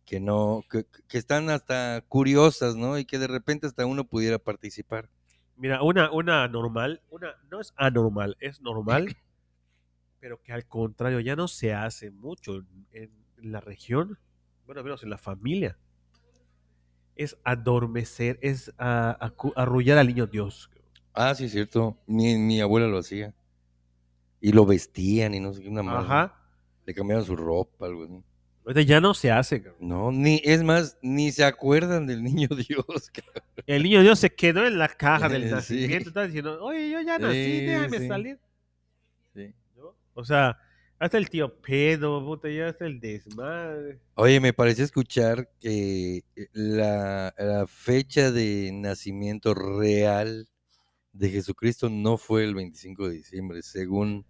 que 0.05 0.21
no, 0.21 0.65
que, 0.69 0.85
que 1.09 1.19
están 1.19 1.49
hasta 1.51 2.05
curiosas, 2.09 2.77
¿no? 2.77 2.99
Y 2.99 3.05
que 3.05 3.19
de 3.19 3.29
repente 3.29 3.67
hasta 3.67 3.87
uno 3.87 4.05
pudiera 4.05 4.39
participar. 4.39 5.09
Mira, 5.57 5.83
una, 5.83 6.11
una 6.11 6.49
normal, 6.49 7.01
una 7.11 7.37
no 7.51 7.61
es 7.61 7.73
anormal, 7.77 8.37
es 8.41 8.61
normal, 8.61 9.17
pero 10.21 10.43
que 10.43 10.53
al 10.53 10.67
contrario 10.67 11.21
ya 11.21 11.37
no 11.37 11.49
se 11.49 11.73
hace 11.73 12.11
mucho 12.11 12.57
en, 12.91 13.11
en 13.37 13.53
la 13.53 13.61
región, 13.61 14.19
bueno, 14.66 14.83
menos 14.83 15.03
en 15.03 15.11
la 15.11 15.18
familia. 15.18 15.77
Es 17.16 17.37
adormecer, 17.44 18.38
es 18.42 18.72
a- 18.79 19.16
acu- 19.20 19.53
arrullar 19.57 19.98
al 19.98 20.09
niño 20.09 20.27
Dios. 20.27 20.70
Ah, 21.12 21.35
sí, 21.35 21.44
es 21.44 21.53
cierto. 21.53 21.96
Mi, 22.07 22.37
mi 22.38 22.61
abuela 22.61 22.87
lo 22.88 22.98
hacía. 22.98 23.33
Y 24.40 24.53
lo 24.53 24.66
vestían 24.66 25.33
y 25.35 25.40
no 25.40 25.53
sé 25.55 25.62
qué, 25.62 25.68
una 25.68 25.83
madre. 25.83 26.05
Ajá. 26.07 26.37
Le 26.87 26.92
cambiaban 26.94 27.24
su 27.24 27.37
ropa, 27.37 27.87
algo 27.87 28.05
así. 28.05 28.22
Ahorita 28.66 28.83
ya 28.83 29.00
no 29.00 29.14
se 29.14 29.31
hace. 29.31 29.62
cabrón. 29.62 29.88
No, 29.88 30.11
ni, 30.11 30.40
es 30.44 30.62
más, 30.64 30.98
ni 31.03 31.31
se 31.33 31.44
acuerdan 31.44 32.07
del 32.07 32.22
niño 32.22 32.48
Dios, 32.68 33.11
cabrón. 33.11 33.44
El 33.66 33.83
niño 33.85 34.03
Dios 34.03 34.18
se 34.18 34.35
quedó 34.35 34.66
en 34.66 34.79
la 34.79 34.88
caja 34.88 35.29
del 35.29 35.44
Sí. 35.48 35.50
nacimiento. 35.50 36.09
Está 36.09 36.27
diciendo, 36.27 36.62
oye, 36.64 36.90
yo 36.90 37.00
ya 37.00 37.18
nací, 37.18 37.35
Sí, 37.44 37.61
déjame 37.66 37.98
sí. 37.98 38.09
salir. 38.09 38.40
Sí. 39.35 39.55
¿no? 39.77 39.94
O 40.14 40.24
sea, 40.24 40.59
hasta 40.99 41.19
el 41.19 41.29
tío 41.29 41.61
pedo, 41.61 42.25
puta, 42.25 42.49
ya 42.49 42.69
hasta 42.69 42.87
el 42.87 43.01
desmadre. 43.01 44.01
Oye, 44.15 44.41
me 44.41 44.53
pareció 44.53 44.85
escuchar 44.85 45.51
que 45.61 46.19
eh, 46.37 46.47
la, 46.53 47.35
la 47.37 47.67
fecha 47.67 48.31
de 48.31 48.71
nacimiento 48.73 49.55
real 49.55 50.49
de 51.13 51.31
Jesucristo 51.31 51.89
no 51.91 52.17
fue 52.17 52.45
el 52.45 52.55
25 52.55 53.09
de 53.09 53.15
diciembre, 53.17 53.63
según 53.63 54.25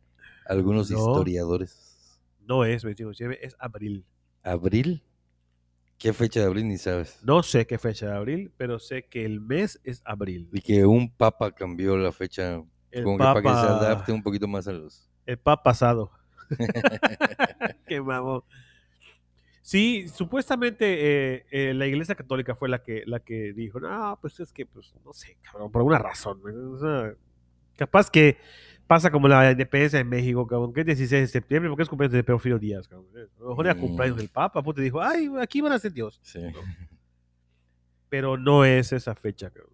algunos 0.47 0.91
No. 0.91 0.99
historiadores. 0.99 2.21
No 2.41 2.65
es 2.65 2.85
25 2.85 3.09
de 3.09 3.13
diciembre, 3.13 3.39
es 3.43 3.57
abril. 3.59 4.05
¿Abril? 4.43 5.03
¿Qué 5.99 6.13
fecha 6.13 6.41
de 6.41 6.47
abril 6.47 6.69
ni 6.69 6.77
sabes? 6.77 7.19
No 7.25 7.43
sé 7.43 7.67
qué 7.67 7.79
fecha 7.79 8.07
de 8.07 8.13
abril, 8.17 8.53
pero 8.57 8.79
sé 8.79 9.07
que 9.09 9.25
el 9.25 9.41
mes 9.41 9.81
es 9.85 10.03
abril. 10.05 10.51
Y 10.53 10.61
que 10.61 10.85
un 10.85 11.11
papa 11.11 11.53
cambió 11.53 11.97
la 11.97 12.13
fecha 12.13 12.63
El 12.91 13.05
como 13.05 13.17
que 13.17 13.25
para 13.25 13.43
que 13.43 13.49
se 13.49 13.67
adapte 13.67 14.13
un 14.13 14.23
poquito 14.23 14.47
más 14.49 14.69
a 14.69 14.73
los... 14.73 15.09
el 15.25 15.39
papa 15.39 15.63
pasado. 15.63 16.11
qué 17.87 18.01
mamón. 18.01 18.43
Sí, 19.63 20.09
supuestamente 20.09 21.37
eh, 21.37 21.47
eh, 21.51 21.75
la 21.75 21.87
Iglesia 21.87 22.15
Católica 22.15 22.55
fue 22.55 22.69
la 22.69 22.83
que, 22.83 23.03
la 23.07 23.21
que 23.21 23.53
dijo, 23.55 23.81
no, 23.81 24.19
pues 24.21 24.39
es 24.41 24.53
que, 24.53 24.67
pues, 24.67 24.93
no 25.05 25.13
sé, 25.15 25.39
cabrón, 25.41 25.73
por 25.73 25.81
alguna 25.81 25.99
razón. 25.99 26.41
o 26.45 26.79
sea, 26.79 27.15
capaz 27.77 28.11
que 28.11 28.37
pasa 28.87 29.11
como 29.11 29.27
la 29.27 29.51
independencia 29.53 29.99
de 29.99 30.05
México, 30.05 30.47
cabrón, 30.47 30.75
que 30.75 30.81
es 30.83 30.87
16 30.87 31.23
de 31.23 31.27
septiembre, 31.29 31.71
porque 31.71 31.85
es 31.85 31.89
cumpleaños 31.89 32.13
de 32.13 32.23
Porfirio 32.25 32.59
Díaz, 32.59 32.87
cabrón. 32.87 33.09
A 33.17 33.43
lo 33.43 33.49
mejor 33.51 33.67
era 33.67 33.75
Mm. 33.75 33.81
cumpleaños 33.81 34.17
del 34.19 34.29
Papa, 34.29 34.63
pues 34.63 34.75
te 34.77 34.83
dijo, 34.83 35.01
ay, 35.01 35.31
aquí 35.41 35.63
van 35.63 35.73
a 35.73 35.79
ser 35.79 35.93
Dios. 35.95 36.21
Sí. 36.23 36.41
Pero 38.11 38.37
no 38.37 38.65
es 38.67 38.93
esa 38.93 39.15
fecha, 39.15 39.51
cabrón. 39.51 39.73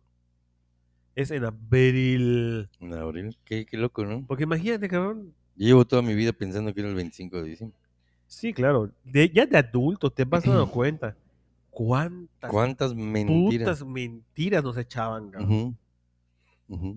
Es 1.17 1.33
en 1.33 1.45
abril. 1.45 2.71
En 2.79 2.93
abril. 2.95 3.37
Qué, 3.45 3.67
qué 3.67 3.77
loco, 3.77 4.05
¿no? 4.07 4.25
Porque 4.25 4.45
imagínate, 4.45 4.89
cabrón. 4.89 5.35
Llevo 5.67 5.85
toda 5.85 6.01
mi 6.01 6.15
vida 6.15 6.33
pensando 6.33 6.73
que 6.73 6.81
era 6.81 6.89
el 6.89 6.95
25 6.95 7.43
de 7.43 7.49
diciembre. 7.51 7.79
Sí, 8.27 8.53
claro. 8.55 8.91
De, 9.05 9.29
ya 9.29 9.45
de 9.45 9.59
adulto 9.59 10.11
te 10.11 10.25
vas 10.25 10.43
dando 10.45 10.71
cuenta 10.71 11.17
cuántas 11.71 12.51
¿Cuántas 12.51 12.95
mentiras? 12.95 13.69
putas 13.81 13.87
mentiras 13.87 14.65
nos 14.65 14.77
echaban, 14.79 15.31
cabrón. 15.31 15.77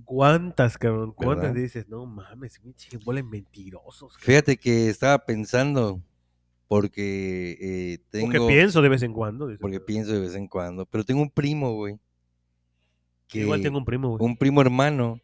¿Cuántas, 0.06 0.78
cabrón? 0.78 1.12
¿Cuántas 1.13 1.49
¿Verdad? 1.52 1.62
dices? 1.62 1.89
No 1.89 2.06
mames, 2.06 2.62
de 3.15 3.23
mentirosos. 3.23 4.13
cabrón. 4.13 4.26
Fíjate 4.26 4.58
que 4.58 4.88
estaba 4.89 5.17
pensando, 5.26 5.99
porque 6.67 7.58
eh, 7.60 7.97
tengo, 8.12 8.28
Porque 8.32 8.47
pienso 8.54 8.82
de 8.82 8.89
vez 8.89 9.02
en 9.02 9.13
cuando. 9.13 9.47
dices, 9.47 9.60
porque 9.60 9.80
pero- 9.80 9.86
pienso 9.88 10.13
de 10.13 10.19
vez 10.21 10.36
en 10.36 10.47
cuando, 10.47 10.86
pero 10.86 11.04
tengo 11.04 11.21
un 11.21 11.30
primo, 11.32 11.73
güey, 11.73 11.99
que 13.28 13.39
Igual 13.41 13.62
tengo 13.62 13.80
un 13.80 13.86
primo, 13.86 14.10
güey. 14.17 14.23
un 14.23 14.38
primo 14.38 14.62
hermano 14.62 15.19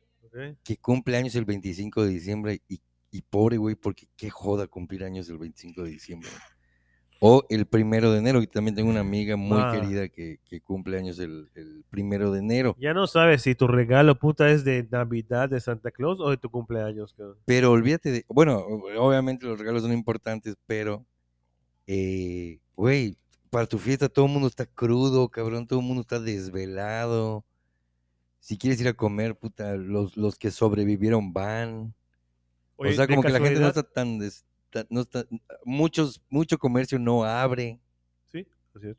que 0.63 0.78
cumple 0.78 1.15
años 1.17 1.36
el 1.36 1.45
25 1.45 2.04
de 2.04 2.10
diciembre 2.10 2.62
y, 2.67 2.80
y 3.12 3.22
pobre, 3.22 3.58
güey, 3.58 3.76
porque 3.76 4.08
qué 4.15 4.30
joda 4.30 4.67
cumplir 4.67 5.04
años 5.04 5.30
el 5.30 5.38
25 5.38 5.84
de 5.84 5.89
diciembre. 5.89 6.30
O 7.22 7.45
el 7.50 7.65
primero 7.65 8.13
de 8.13 8.19
enero, 8.19 8.41
y 8.41 8.48
también 8.48 8.76
tengo 8.76 8.89
una 8.89 9.02
amiga 9.02 9.36
muy 9.36 9.58
Ah. 9.60 9.72
querida 9.74 10.08
que, 10.08 10.39
que 10.45 10.62
cumple 10.62 10.98
años 10.98 11.19
el, 11.19 11.50
el 11.54 11.84
primero 11.89 12.32
de 12.32 12.39
enero. 12.39 12.78
Ya 12.80 12.93
no 12.93 13.08
sabes 13.08 13.41
si 13.41 13.56
tu 13.56 13.67
regalo, 13.67 14.17
puta, 14.17 14.50
es 14.50 14.63
de 14.63 14.88
Navidad, 14.89 15.50
de 15.50 15.60
Santa 15.60 15.91
Claus 15.91 16.19
o 16.22 16.30
de 16.30 16.38
tu 16.38 16.50
cumpleaños, 16.50 17.13
cabrón. 17.13 17.38
Pero 17.43 17.72
olvídate 17.72 18.12
de, 18.12 18.26
bueno, 18.30 18.60
obviamente 18.98 19.45
los 19.48 19.60
regalos 19.60 19.82
son 19.82 19.91
importantes, 19.91 20.56
pero, 20.65 21.06
eh, 21.88 22.60
güey, 22.78 23.17
para 23.50 23.65
tu 23.65 23.80
fiesta 23.80 24.08
todo 24.08 24.28
el 24.28 24.32
mundo 24.32 24.48
está 24.48 24.65
crudo, 24.65 25.28
cabrón, 25.28 25.67
todo 25.67 25.80
el 25.80 25.86
mundo 25.86 26.02
está 26.02 26.19
desvelado. 26.22 27.43
Si 28.39 28.58
quieres 28.58 28.80
ir 28.80 28.88
a 28.88 28.93
comer, 28.93 29.36
puta, 29.38 29.76
los, 29.76 30.15
los 30.15 30.38
que 30.38 30.52
sobrevivieron 30.52 31.34
van. 31.34 31.93
Oye, 32.80 32.92
o 32.92 32.94
sea, 32.94 33.08
como 33.08 33.22
que 33.22 33.30
la 33.30 33.39
gente 33.39 33.60
no 33.60 33.68
está 33.68 33.84
tan, 33.84 34.20
no 34.89 35.02
está, 35.02 35.26
muchos, 35.65 36.22
mucho 36.30 36.58
comercio 36.58 36.98
no 36.98 37.24
abre. 37.24 37.80
Sí, 38.32 38.48
así 38.76 38.88
es. 38.88 38.98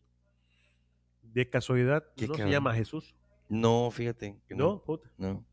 De 1.22 1.48
casualidad, 1.48 2.04
no 2.28 2.34
se 2.34 2.50
llama 2.50 2.74
Jesús. 2.74 3.14
No, 3.48 3.90
fíjate. 3.90 4.36
que 4.46 4.54
No, 4.54 4.82
puta. 4.82 5.10
No. 5.16 5.44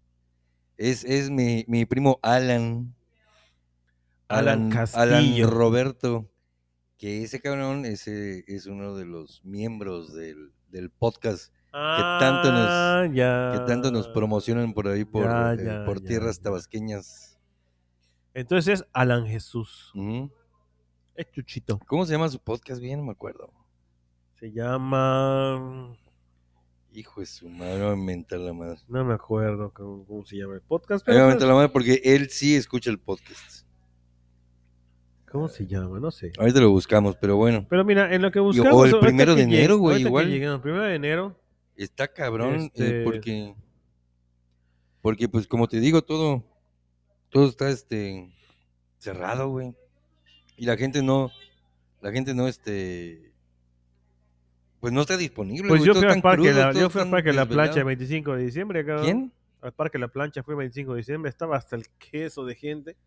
Es, 0.75 1.03
es 1.05 1.29
mi, 1.29 1.63
mi 1.67 1.85
primo 1.85 2.19
Alan. 2.21 2.93
Alan 4.27 4.63
Alan 4.63 4.69
Castillo. 4.71 5.49
Roberto. 5.49 6.29
Que 6.97 7.23
ese 7.23 7.39
cabrón 7.39 7.85
ese 7.85 8.43
es 8.47 8.65
uno 8.65 8.95
de 8.95 9.05
los 9.05 9.43
miembros 9.45 10.13
del, 10.13 10.51
del 10.69 10.89
podcast 10.89 11.53
tanto 11.71 12.51
nos- 12.51 12.67
Ah, 12.69 13.07
ya. 13.13 13.51
que 13.53 13.59
tanto 13.71 13.91
nos 13.91 14.07
promocionan 14.07 14.73
por 14.73 14.87
ahí 14.87 15.05
por, 15.05 15.25
Ya, 15.25 15.53
eh, 15.53 15.85
por 15.85 16.01
tierras 16.01 16.39
tabasqueñas. 16.41 17.36
Entonces 18.37 18.81
es 18.81 18.87
Alan 18.93 19.25
Jesús. 19.25 19.91
Es 21.15 21.31
Chuchito. 21.31 21.79
¿Cómo 21.87 22.05
se 22.05 22.11
llama 22.13 22.29
su 22.29 22.37
podcast? 22.37 22.79
Bien, 22.79 22.99
no 22.99 23.05
me 23.07 23.11
acuerdo. 23.13 23.51
Se 24.39 24.51
llama. 24.51 25.97
Hijo 26.93 27.19
de 27.19 27.25
su 27.25 27.49
madre, 27.49 27.79
me 27.79 27.85
va 27.85 27.91
a 27.93 27.95
inventar 27.95 28.39
la 28.39 28.53
madre. 28.53 28.77
No 28.87 29.03
me 29.03 29.15
acuerdo 29.15 29.73
cómo, 29.73 30.05
cómo 30.05 30.23
se 30.23 30.37
llama 30.37 30.53
el 30.53 30.61
podcast. 30.61 31.05
Me 31.07 31.13
Pero 31.13 31.25
inventar 31.25 31.47
la 31.47 31.55
madre 31.55 31.69
porque 31.69 31.99
él 32.03 32.29
sí 32.29 32.55
escucha 32.55 32.91
el 32.91 32.99
podcast. 32.99 33.65
¿Cómo 35.31 35.47
se 35.47 35.65
llama? 35.65 35.99
No 35.99 36.11
sé. 36.11 36.31
Ahorita 36.37 36.59
lo 36.59 36.69
buscamos, 36.69 37.15
pero 37.19 37.37
bueno. 37.37 37.65
Pero 37.67 37.83
mira, 37.83 38.13
en 38.13 38.21
lo 38.21 38.29
que 38.31 38.37
o 38.39 38.43
buscamos. 38.43 38.71
el 38.71 38.77
ahorita 38.93 38.99
primero 38.99 39.33
de 39.33 39.41
enero, 39.41 39.79
güey, 39.79 40.01
igual. 40.03 40.29
lleguemos, 40.29 40.61
primero 40.61 40.83
de 40.83 40.93
enero. 40.93 41.35
Está 41.75 42.07
cabrón 42.07 42.53
eh, 42.55 42.65
Este- 42.65 43.03
porque 43.03 43.55
porque 45.01 45.27
pues 45.27 45.47
como 45.47 45.67
te 45.67 45.79
digo 45.79 46.03
todo 46.03 46.43
todo 47.37 47.49
está 47.49 47.69
este 47.69 48.31
cerrado, 48.97 49.49
güey. 49.49 49.75
Y 50.55 50.65
la 50.65 50.75
gente 50.75 51.03
no 51.03 51.29
la 52.01 52.11
gente 52.11 52.33
no 52.33 52.47
este 52.47 53.31
pues 54.79 54.91
no 54.91 55.01
está 55.01 55.17
disponible, 55.17 55.67
Pues 55.67 55.81
güey, 55.81 55.87
yo 55.87 55.93
fui, 55.93 56.05
al 56.05 56.09
están 56.09 56.21
parque, 56.23 56.49
crudos, 56.49 56.57
la, 56.57 56.71
yo 56.71 56.79
todos 56.79 56.93
fui 56.93 57.01
al 57.01 57.07
están 57.07 57.11
parque 57.11 57.33
La 57.33 57.45
Plancha 57.45 57.81
el 57.81 57.85
desvelados. 57.85 57.85
25 57.85 58.35
de 58.35 58.43
diciembre. 58.43 58.85
cabrón. 58.85 59.05
¿Quién? 59.05 59.31
Al 59.61 59.71
parque 59.71 59.99
La 59.99 60.07
Plancha 60.07 60.41
fue 60.41 60.55
el 60.55 60.57
25 60.57 60.93
de 60.93 60.97
diciembre. 60.97 61.29
Estaba 61.29 61.57
hasta 61.57 61.75
el 61.75 61.87
queso 61.99 62.43
de 62.43 62.55
gente. 62.55 62.97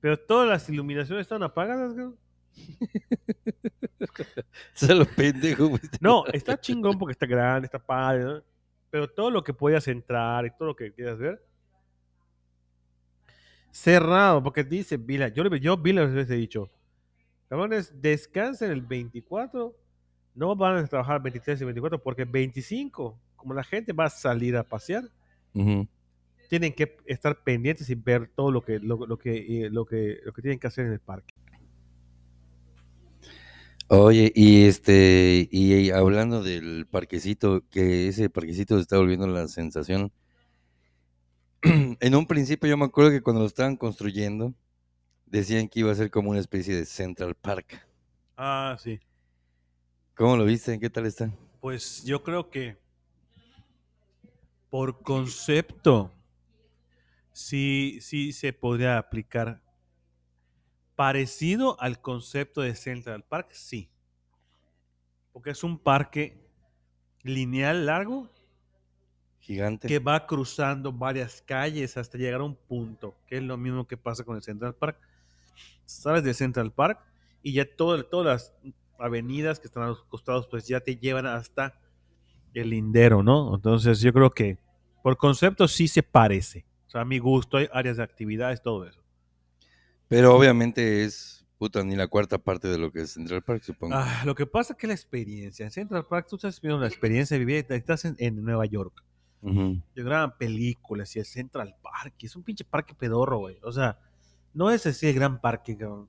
Pero 0.00 0.18
todas 0.18 0.48
las 0.48 0.66
iluminaciones 0.70 1.22
estaban 1.22 1.42
apagadas. 1.42 1.92
cabrón. 1.92 2.16
Se 4.72 4.94
lo 4.94 5.04
pendejo, 5.04 5.68
güey. 5.68 5.82
No, 6.00 6.24
está 6.28 6.58
chingón 6.58 6.98
porque 6.98 7.12
está 7.12 7.26
grande, 7.26 7.66
está 7.66 7.78
padre, 7.78 8.24
¿no? 8.24 8.42
Pero 8.88 9.10
todo 9.10 9.30
lo 9.30 9.44
que 9.44 9.52
podías 9.52 9.86
entrar 9.88 10.46
y 10.46 10.50
todo 10.50 10.68
lo 10.68 10.76
que 10.76 10.94
quieras 10.94 11.18
ver. 11.18 11.44
Cerrado, 13.74 14.40
porque 14.40 14.62
dice 14.62 14.96
Vila. 14.98 15.30
Yo, 15.30 15.44
yo 15.56 15.76
Vila 15.76 16.04
les 16.04 16.30
he 16.30 16.36
dicho. 16.36 16.70
Cabrones, 17.48 17.92
descansen 18.00 18.70
el 18.70 18.82
24. 18.82 19.76
No 20.36 20.54
van 20.54 20.76
a 20.76 20.86
trabajar 20.86 21.16
el 21.16 21.22
23 21.24 21.60
y 21.60 21.64
24 21.64 22.00
porque 22.00 22.22
el 22.22 22.28
25, 22.28 23.18
como 23.34 23.52
la 23.52 23.64
gente 23.64 23.92
va 23.92 24.04
a 24.04 24.10
salir 24.10 24.56
a 24.56 24.62
pasear, 24.62 25.10
tienen 26.48 26.72
que 26.72 26.96
estar 27.06 27.42
pendientes 27.42 27.90
y 27.90 27.96
ver 27.96 28.30
todo 28.36 28.52
lo 28.52 28.64
que, 28.64 28.78
lo, 28.78 29.06
lo 29.08 29.18
que, 29.18 29.64
eh, 29.64 29.70
lo 29.70 29.84
que, 29.84 30.20
lo 30.24 30.32
que 30.32 30.40
tienen 30.40 30.60
que 30.60 30.68
hacer 30.68 30.86
en 30.86 30.92
el 30.92 31.00
parque. 31.00 31.34
Oye, 33.88 34.30
y 34.36 34.66
este, 34.66 35.48
y 35.50 35.90
hablando 35.90 36.44
del 36.44 36.86
parquecito, 36.88 37.64
que 37.70 38.06
ese 38.06 38.30
parquecito 38.30 38.76
se 38.76 38.82
está 38.82 38.98
volviendo 38.98 39.26
la 39.26 39.48
sensación. 39.48 40.12
En 42.00 42.14
un 42.14 42.26
principio 42.26 42.68
yo 42.68 42.76
me 42.76 42.84
acuerdo 42.84 43.10
que 43.10 43.22
cuando 43.22 43.40
lo 43.40 43.46
estaban 43.46 43.76
construyendo, 43.76 44.54
decían 45.24 45.68
que 45.68 45.80
iba 45.80 45.90
a 45.90 45.94
ser 45.94 46.10
como 46.10 46.30
una 46.30 46.40
especie 46.40 46.76
de 46.76 46.84
Central 46.84 47.34
Park. 47.34 47.86
Ah, 48.36 48.76
sí. 48.78 49.00
¿Cómo 50.14 50.36
lo 50.36 50.44
viste? 50.44 50.78
¿Qué 50.78 50.90
tal 50.90 51.06
está? 51.06 51.32
Pues 51.60 52.04
yo 52.04 52.22
creo 52.22 52.50
que 52.50 52.76
por 54.68 55.02
concepto 55.02 56.12
sí, 57.32 57.98
sí 58.00 58.32
se 58.32 58.52
podría 58.52 58.98
aplicar. 58.98 59.62
Parecido 60.94 61.80
al 61.80 62.00
concepto 62.00 62.60
de 62.60 62.76
Central 62.76 63.24
Park, 63.24 63.48
sí. 63.52 63.90
Porque 65.32 65.50
es 65.50 65.64
un 65.64 65.78
parque 65.78 66.46
lineal 67.22 67.86
largo 67.86 68.30
Gigante. 69.46 69.88
que 69.88 69.98
va 69.98 70.26
cruzando 70.26 70.90
varias 70.90 71.42
calles 71.42 71.96
hasta 71.98 72.16
llegar 72.16 72.40
a 72.40 72.44
un 72.44 72.56
punto, 72.56 73.14
que 73.26 73.36
es 73.36 73.42
lo 73.42 73.58
mismo 73.58 73.86
que 73.86 73.96
pasa 73.98 74.24
con 74.24 74.36
el 74.36 74.42
Central 74.42 74.74
Park. 74.74 74.98
Sales 75.84 76.24
de 76.24 76.32
Central 76.32 76.72
Park 76.72 76.98
y 77.42 77.52
ya 77.52 77.66
todo- 77.76 78.02
todas 78.06 78.26
las 78.26 78.72
avenidas 78.98 79.60
que 79.60 79.66
están 79.66 79.82
a 79.82 79.88
los 79.88 80.02
costados, 80.04 80.46
pues 80.48 80.66
ya 80.66 80.80
te 80.80 80.96
llevan 80.96 81.26
hasta 81.26 81.78
el 82.54 82.70
lindero, 82.70 83.22
¿no? 83.22 83.54
Entonces 83.54 84.00
yo 84.00 84.12
creo 84.14 84.30
que 84.30 84.56
por 85.02 85.16
concepto 85.18 85.68
sí 85.68 85.88
se 85.88 86.02
parece. 86.02 86.64
O 86.86 86.90
sea, 86.90 87.02
a 87.02 87.04
mi 87.04 87.18
gusto 87.18 87.58
hay 87.58 87.68
áreas 87.72 87.98
de 87.98 88.02
actividades, 88.02 88.62
todo 88.62 88.86
eso. 88.86 89.02
Pero 90.08 90.34
obviamente 90.36 91.04
es, 91.04 91.44
puta, 91.58 91.82
ni 91.84 91.96
la 91.96 92.06
cuarta 92.08 92.38
parte 92.38 92.68
de 92.68 92.78
lo 92.78 92.90
que 92.92 93.00
es 93.02 93.10
Central 93.10 93.42
Park, 93.42 93.62
supongo. 93.62 93.94
Ah, 93.94 94.22
lo 94.24 94.34
que 94.34 94.46
pasa 94.46 94.72
es 94.72 94.78
que 94.78 94.86
la 94.86 94.94
experiencia, 94.94 95.64
en 95.66 95.70
Central 95.72 96.06
Park 96.06 96.28
tú 96.30 96.36
estás 96.36 96.58
viviendo 96.60 96.80
la 96.82 96.88
experiencia 96.88 97.34
de 97.38 97.44
vivir, 97.44 97.66
estás 97.68 98.04
en, 98.06 98.14
en 98.18 98.42
Nueva 98.42 98.64
York. 98.66 99.02
Yo 99.94 100.04
graban 100.04 100.36
películas 100.38 101.14
y 101.16 101.18
el 101.18 101.24
Central 101.26 101.74
Park, 101.82 102.14
es 102.20 102.34
un 102.34 102.42
pinche 102.42 102.64
parque 102.64 102.94
pedorro, 102.94 103.38
güey. 103.40 103.58
O 103.62 103.72
sea, 103.72 103.98
no 104.54 104.70
es 104.70 104.86
así 104.86 105.06
el 105.08 105.14
gran 105.14 105.40
parque, 105.40 105.76
cabrón. 105.76 106.08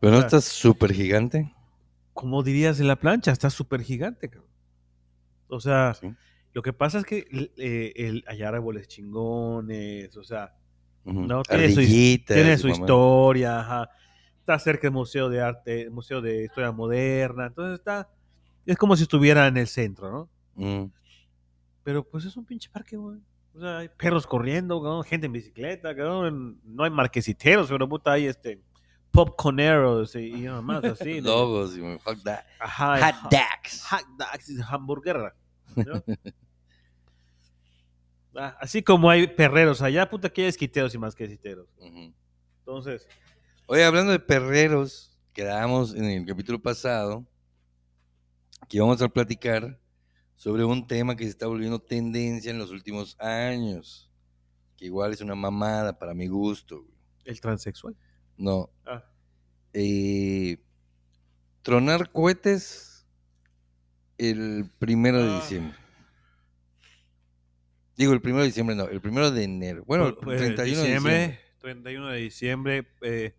Pero 0.00 0.12
no 0.12 0.18
Ah. 0.18 0.26
está 0.26 0.40
súper 0.42 0.92
gigante. 0.92 1.54
Como 2.12 2.42
dirías 2.42 2.76
de 2.78 2.84
la 2.84 2.96
plancha, 2.96 3.32
está 3.32 3.48
súper 3.50 3.82
gigante, 3.82 4.28
cabrón. 4.28 4.50
O 5.48 5.60
sea, 5.60 5.94
Sí. 5.94 6.08
lo 6.52 6.62
que 6.62 6.72
pasa 6.72 6.98
es 6.98 7.04
que 7.04 7.24
eh, 7.56 7.92
el, 7.96 8.24
hay 8.26 8.42
árboles 8.42 8.88
chingones, 8.88 10.16
o 10.16 10.24
sea. 10.24 10.54
No, 11.04 11.42
tiene 11.44 11.70
su 11.70 11.80
tiene 12.26 12.54
historia, 12.54 13.60
ajá. 13.60 13.90
Está 14.40 14.58
cerca 14.58 14.82
del 14.82 14.92
Museo 14.92 15.28
de 15.28 15.40
Arte, 15.40 15.82
el 15.82 15.90
Museo 15.92 16.20
de 16.20 16.44
Historia 16.44 16.72
Moderna, 16.72 17.46
entonces 17.46 17.78
está, 17.78 18.08
es 18.66 18.76
como 18.76 18.96
si 18.96 19.04
estuviera 19.04 19.46
en 19.46 19.56
el 19.56 19.66
centro, 19.68 20.10
¿no? 20.10 20.28
Mm. 20.56 20.90
Pero 21.86 22.02
pues 22.02 22.24
es 22.24 22.36
un 22.36 22.44
pinche 22.44 22.68
parque, 22.68 22.96
güey. 22.96 23.20
O 23.54 23.60
sea, 23.60 23.78
hay 23.78 23.88
perros 23.88 24.26
corriendo, 24.26 24.82
cabrón, 24.82 25.04
gente 25.04 25.26
en 25.26 25.32
bicicleta, 25.32 25.94
cabrón. 25.94 26.60
No 26.64 26.82
hay 26.82 26.90
marquesiteros, 26.90 27.68
pero 27.68 27.88
puta 27.88 28.10
hay 28.10 28.26
este 28.26 28.60
popcorneros 29.12 30.16
y, 30.16 30.18
y 30.34 30.40
nada 30.42 30.60
más 30.62 30.82
así. 30.82 31.12
de- 31.14 31.22
Logos 31.22 31.76
y 31.76 31.80
fuck 32.00 32.20
that. 32.24 32.40
Ajá, 32.58 33.12
Hot 33.12 33.30
dogs. 33.30 33.82
hot 33.88 34.04
dogs 34.18 34.50
y 34.50 34.56
hamburguera. 34.68 35.34
¿no? 35.76 36.02
Ah, 38.38 38.54
así 38.60 38.82
como 38.82 39.08
hay 39.08 39.26
perreros 39.28 39.80
allá, 39.80 40.10
puta 40.10 40.28
que 40.28 40.42
hay 40.42 40.48
esquiteros 40.48 40.94
y 40.94 40.98
masquesiteros. 40.98 41.68
Ujú. 41.78 42.12
Entonces, 42.58 43.08
Oye, 43.64 43.82
hablando 43.82 44.12
de 44.12 44.18
perreros, 44.20 45.16
quedamos 45.32 45.94
en 45.94 46.04
el 46.04 46.26
capítulo 46.26 46.60
pasado 46.60 47.24
que 48.68 48.76
íbamos 48.76 49.00
a 49.00 49.08
platicar 49.08 49.78
sobre 50.36 50.64
un 50.64 50.86
tema 50.86 51.16
que 51.16 51.24
se 51.24 51.30
está 51.30 51.46
volviendo 51.46 51.78
tendencia 51.80 52.50
en 52.50 52.58
los 52.58 52.70
últimos 52.70 53.18
años, 53.20 54.10
que 54.76 54.84
igual 54.86 55.12
es 55.12 55.20
una 55.20 55.34
mamada 55.34 55.98
para 55.98 56.14
mi 56.14 56.26
gusto. 56.28 56.82
güey. 56.82 56.94
el 57.24 57.40
transexual. 57.40 57.96
No, 58.36 58.70
Ah, 58.86 59.02
eh, 59.72 60.58
tronar 61.62 62.12
cohetes 62.12 63.04
el 64.18 64.70
primero 64.78 65.22
de 65.24 65.30
Ah. 65.32 65.40
diciembre. 65.40 65.76
Digo, 67.96 68.12
el 68.12 68.20
primero 68.20 68.42
de 68.42 68.48
diciembre, 68.48 68.76
no, 68.76 68.84
el 68.88 69.00
primero 69.00 69.30
de 69.30 69.42
enero. 69.44 69.82
Bueno, 69.86 70.06
el 70.08 70.12
eh, 70.12 70.36
31 70.36 70.58
de 70.58 70.64
diciembre, 70.64 71.14
diciembre. 71.18 71.40
31 71.60 72.08
de 72.08 72.18
diciembre, 72.20 72.88
eh, 73.02 73.34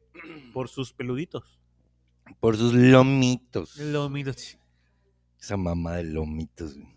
por 0.54 0.68
sus 0.68 0.92
peluditos. 0.94 1.60
Por 2.42 2.58
sus 2.58 2.74
lomitos. 2.74 3.78
Lo 3.78 4.10
miro, 4.10 4.34
ch- 4.34 4.58
Esa 5.40 5.58
mamá 5.58 5.96
de 5.98 6.04
lomitos. 6.06 6.76
güey. 6.76 6.96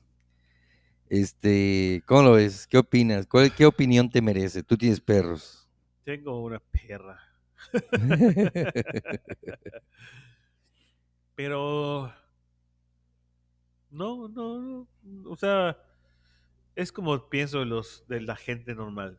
Este, 1.08 2.02
¿cómo 2.06 2.22
lo 2.22 2.32
ves? 2.32 2.66
¿Qué 2.66 2.78
opinas? 2.78 3.26
¿Cuál- 3.26 3.52
¿Qué 3.54 3.66
opinión 3.66 4.08
te 4.08 4.22
merece? 4.22 4.62
Tú 4.62 4.76
tienes 4.76 5.00
perros. 5.00 5.68
Tengo 6.04 6.40
una 6.42 6.60
perra. 6.60 7.18
Pero 11.34 12.12
no, 13.90 14.28
no, 14.28 14.60
no. 14.60 14.88
O 15.30 15.36
sea, 15.36 15.76
es 16.74 16.92
como 16.92 17.28
pienso 17.28 17.58
de 17.60 17.66
los 17.66 18.04
de 18.08 18.20
la 18.20 18.36
gente 18.36 18.74
normal. 18.74 19.18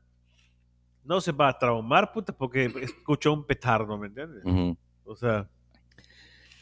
No 1.04 1.20
se 1.20 1.32
va 1.32 1.50
a 1.50 1.58
traumar, 1.58 2.12
puta, 2.14 2.32
porque 2.32 2.66
escuchó 2.82 3.34
un 3.34 3.44
petardo, 3.46 3.98
¿me 3.98 4.08
entiendes? 4.08 4.44
O 5.04 5.16
sea, 5.16 5.50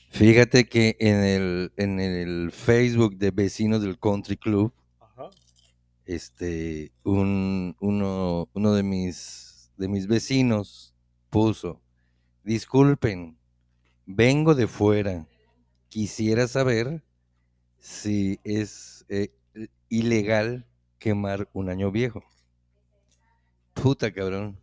Fíjate 0.09 0.67
que 0.67 0.97
en 0.99 1.23
el, 1.23 1.71
en 1.77 1.99
el 1.99 2.51
Facebook 2.51 3.17
de 3.17 3.31
vecinos 3.31 3.81
del 3.81 3.99
Country 3.99 4.37
Club, 4.37 4.73
ajá. 4.99 5.29
este, 6.05 6.91
un, 7.03 7.75
uno, 7.79 8.49
uno 8.53 8.73
de 8.73 8.83
mis, 8.83 9.71
de 9.77 9.87
mis 9.87 10.07
vecinos 10.07 10.95
puso, 11.29 11.79
disculpen, 12.43 13.37
vengo 14.05 14.55
de 14.55 14.67
fuera, 14.67 15.27
quisiera 15.89 16.47
saber 16.47 17.03
si 17.77 18.39
es 18.43 19.05
eh, 19.09 19.31
ilegal 19.89 20.65
quemar 20.97 21.47
un 21.53 21.69
año 21.69 21.91
viejo. 21.91 22.23
Puta 23.73 24.11
cabrón. 24.11 24.57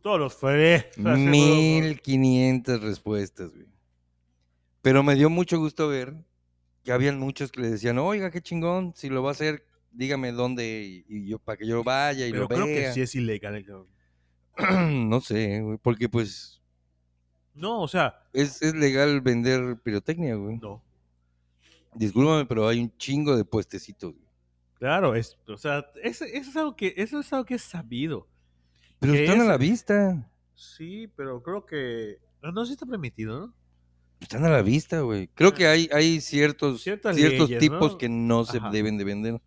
Todos 0.00 0.18
los 0.18 0.34
fue. 0.34 0.90
1500 0.96 2.80
respuestas, 2.80 3.52
güey. 3.52 3.66
Pero 4.82 5.02
me 5.02 5.14
dio 5.14 5.30
mucho 5.30 5.58
gusto 5.58 5.88
ver 5.88 6.14
que 6.84 6.92
habían 6.92 7.18
muchos 7.18 7.52
que 7.52 7.60
le 7.60 7.70
decían, 7.70 7.98
oiga, 7.98 8.30
qué 8.30 8.40
chingón, 8.40 8.92
si 8.96 9.08
lo 9.08 9.22
va 9.22 9.30
a 9.30 9.32
hacer, 9.32 9.64
dígame 9.92 10.32
dónde 10.32 11.04
y, 11.08 11.26
yo 11.28 11.38
para 11.38 11.56
que 11.56 11.66
yo 11.66 11.84
vaya 11.84 12.26
y 12.26 12.30
Pero 12.32 12.42
lo 12.42 12.48
creo 12.48 12.66
vea. 12.66 12.88
que 12.88 12.92
sí 12.92 13.00
es 13.00 13.14
ilegal. 13.14 13.64
cabrón. 13.64 13.88
no 15.08 15.20
sé, 15.20 15.60
güey, 15.60 15.78
porque 15.78 16.08
pues 16.08 16.60
No, 17.54 17.80
o 17.80 17.88
sea, 17.88 18.22
es, 18.32 18.60
es 18.62 18.74
legal 18.74 19.20
vender 19.20 19.78
pirotecnia, 19.82 20.34
güey. 20.34 20.58
no. 20.58 20.82
Discúlpame, 21.94 22.46
pero 22.46 22.66
hay 22.66 22.80
un 22.80 22.96
chingo 22.96 23.36
de 23.36 23.44
puestecitos. 23.44 24.12
güey. 24.12 24.26
Claro, 24.78 25.14
es, 25.14 25.38
o 25.46 25.56
sea, 25.58 25.86
eso, 26.02 26.24
eso 26.24 26.50
es 26.50 26.56
algo 26.56 26.74
que, 26.74 26.94
eso 26.96 27.20
es 27.20 27.32
algo 27.32 27.44
que 27.44 27.54
es 27.54 27.62
sabido. 27.62 28.26
Pero 28.98 29.12
¿Qué 29.12 29.24
están 29.24 29.40
a 29.42 29.44
la 29.44 29.56
vista. 29.58 30.28
Sí, 30.54 31.06
pero 31.16 31.42
creo 31.42 31.66
que. 31.66 32.18
No, 32.42 32.50
no 32.50 32.64
sí 32.64 32.72
está 32.72 32.86
permitido, 32.86 33.38
¿no? 33.38 33.54
Están 34.22 34.44
a 34.44 34.48
la 34.50 34.62
vista, 34.62 35.00
güey. 35.00 35.28
Creo 35.34 35.52
que 35.52 35.66
hay, 35.66 35.88
hay 35.92 36.20
ciertos, 36.20 36.82
Ciertas 36.82 37.16
ciertos 37.16 37.48
leyes, 37.50 37.60
tipos 37.60 37.92
¿no? 37.92 37.98
que 37.98 38.08
no 38.08 38.44
se 38.44 38.58
Ajá. 38.58 38.70
deben 38.70 38.96
de 38.96 39.04
vender. 39.04 39.42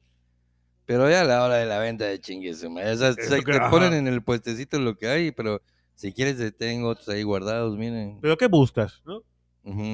Pero 0.85 1.09
ya 1.09 1.21
a 1.21 1.23
la 1.23 1.43
hora 1.43 1.55
de 1.55 1.65
la 1.65 1.79
venta 1.79 2.05
de 2.05 2.19
chingues, 2.19 2.63
o 2.63 2.75
sea, 2.97 3.13
se- 3.13 3.43
que- 3.43 3.51
te 3.53 3.59
ponen 3.71 3.93
en 3.93 4.07
el 4.07 4.21
puestecito 4.21 4.77
lo 4.79 4.95
que 4.97 5.07
hay, 5.07 5.31
pero 5.31 5.61
si 5.95 6.13
quieres 6.13 6.37
te 6.37 6.51
tengo 6.51 6.89
otros 6.89 7.09
ahí 7.09 7.23
guardados, 7.23 7.75
miren. 7.77 8.19
Pero 8.21 8.37
¿qué 8.37 8.47
buscas, 8.47 9.01
no? 9.05 9.23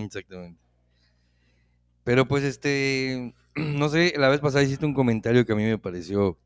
Exactamente. 0.04 0.60
Pero 2.04 2.28
pues 2.28 2.44
este, 2.44 3.34
no 3.56 3.88
sé, 3.88 4.14
la 4.18 4.30
vez 4.30 4.40
pasada 4.42 4.64
hiciste 4.64 4.86
un 4.86 4.94
comentario 4.94 5.46
que 5.46 5.54
a 5.54 5.56
mí 5.56 5.64
me 5.64 5.78
pareció 5.78 6.38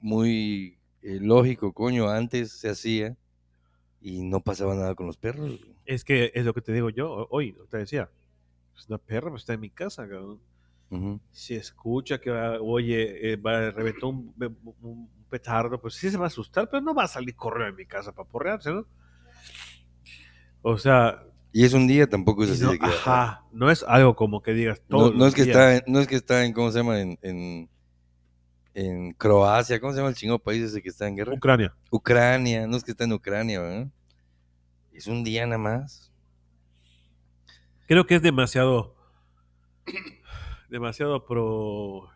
muy 0.00 0.78
eh, 1.00 1.18
lógico, 1.20 1.72
coño, 1.72 2.08
antes 2.10 2.52
se 2.52 2.68
hacía 2.68 3.16
y 4.00 4.22
no 4.24 4.40
pasaba 4.40 4.74
nada 4.74 4.94
con 4.94 5.06
los 5.06 5.16
perros. 5.16 5.60
Es 5.84 6.04
que 6.04 6.32
es 6.34 6.44
lo 6.44 6.54
que 6.54 6.60
te 6.62 6.72
digo 6.72 6.90
yo 6.90 7.10
ho- 7.12 7.28
hoy, 7.30 7.56
te 7.70 7.78
decía. 7.78 8.10
Es 8.76 8.88
una 8.88 8.98
perra, 8.98 9.30
pues, 9.30 9.42
está 9.42 9.54
en 9.54 9.60
mi 9.60 9.70
casa, 9.70 10.08
cabrón. 10.08 10.40
Si 11.32 11.54
escucha 11.54 12.20
que, 12.20 12.30
va- 12.30 12.60
oye, 12.60 13.32
eh, 13.32 13.36
va, 13.36 13.70
reventó 13.70 14.08
un, 14.08 14.34
un- 14.82 15.10
petardo, 15.28 15.80
pues 15.80 15.94
sí 15.94 16.10
se 16.10 16.16
va 16.16 16.24
a 16.24 16.28
asustar, 16.28 16.68
pero 16.70 16.80
no 16.80 16.94
va 16.94 17.04
a 17.04 17.08
salir 17.08 17.34
corriendo 17.34 17.76
de 17.76 17.82
mi 17.82 17.86
casa 17.86 18.12
para 18.12 18.28
porrearse, 18.28 18.70
¿no? 18.70 18.86
O 20.62 20.78
sea, 20.78 21.22
Y 21.52 21.64
es 21.64 21.72
un 21.72 21.86
día, 21.86 22.08
tampoco 22.08 22.44
es 22.44 22.50
así 22.50 22.62
no, 22.62 22.70
de 22.72 22.78
que... 22.78 22.86
ajá, 22.86 23.44
no 23.52 23.70
es 23.70 23.82
algo 23.82 24.16
como 24.16 24.42
que 24.42 24.52
digas 24.54 24.80
No, 24.88 24.98
todo. 24.98 25.12
no 25.12 25.26
es 25.26 25.34
que 25.34 25.42
está, 25.42 25.82
no 25.86 26.00
es 26.00 26.06
que 26.06 26.16
está 26.16 26.44
en, 26.44 26.52
¿cómo 26.52 26.70
se 26.70 26.78
llama? 26.78 27.00
En, 27.00 27.18
en, 27.22 27.68
en 28.74 29.12
Croacia, 29.12 29.80
¿cómo 29.80 29.92
se 29.92 29.98
llama 29.98 30.10
el 30.10 30.16
chingo 30.16 30.38
país 30.38 30.62
ese 30.62 30.82
que 30.82 30.88
está 30.88 31.06
en 31.06 31.16
guerra? 31.16 31.32
Ucrania. 31.34 31.74
Ucrania, 31.90 32.66
no 32.66 32.76
es 32.76 32.84
que 32.84 32.90
está 32.90 33.04
en 33.04 33.12
Ucrania, 33.12 33.60
¿verdad? 33.60 33.88
Es 34.94 35.06
un 35.06 35.24
día 35.24 35.44
nada 35.46 35.58
más. 35.58 36.10
Creo 37.86 38.06
que 38.06 38.14
es 38.14 38.22
demasiado. 38.22 38.94
Demasiado 40.70 41.24
pro. 41.26 42.08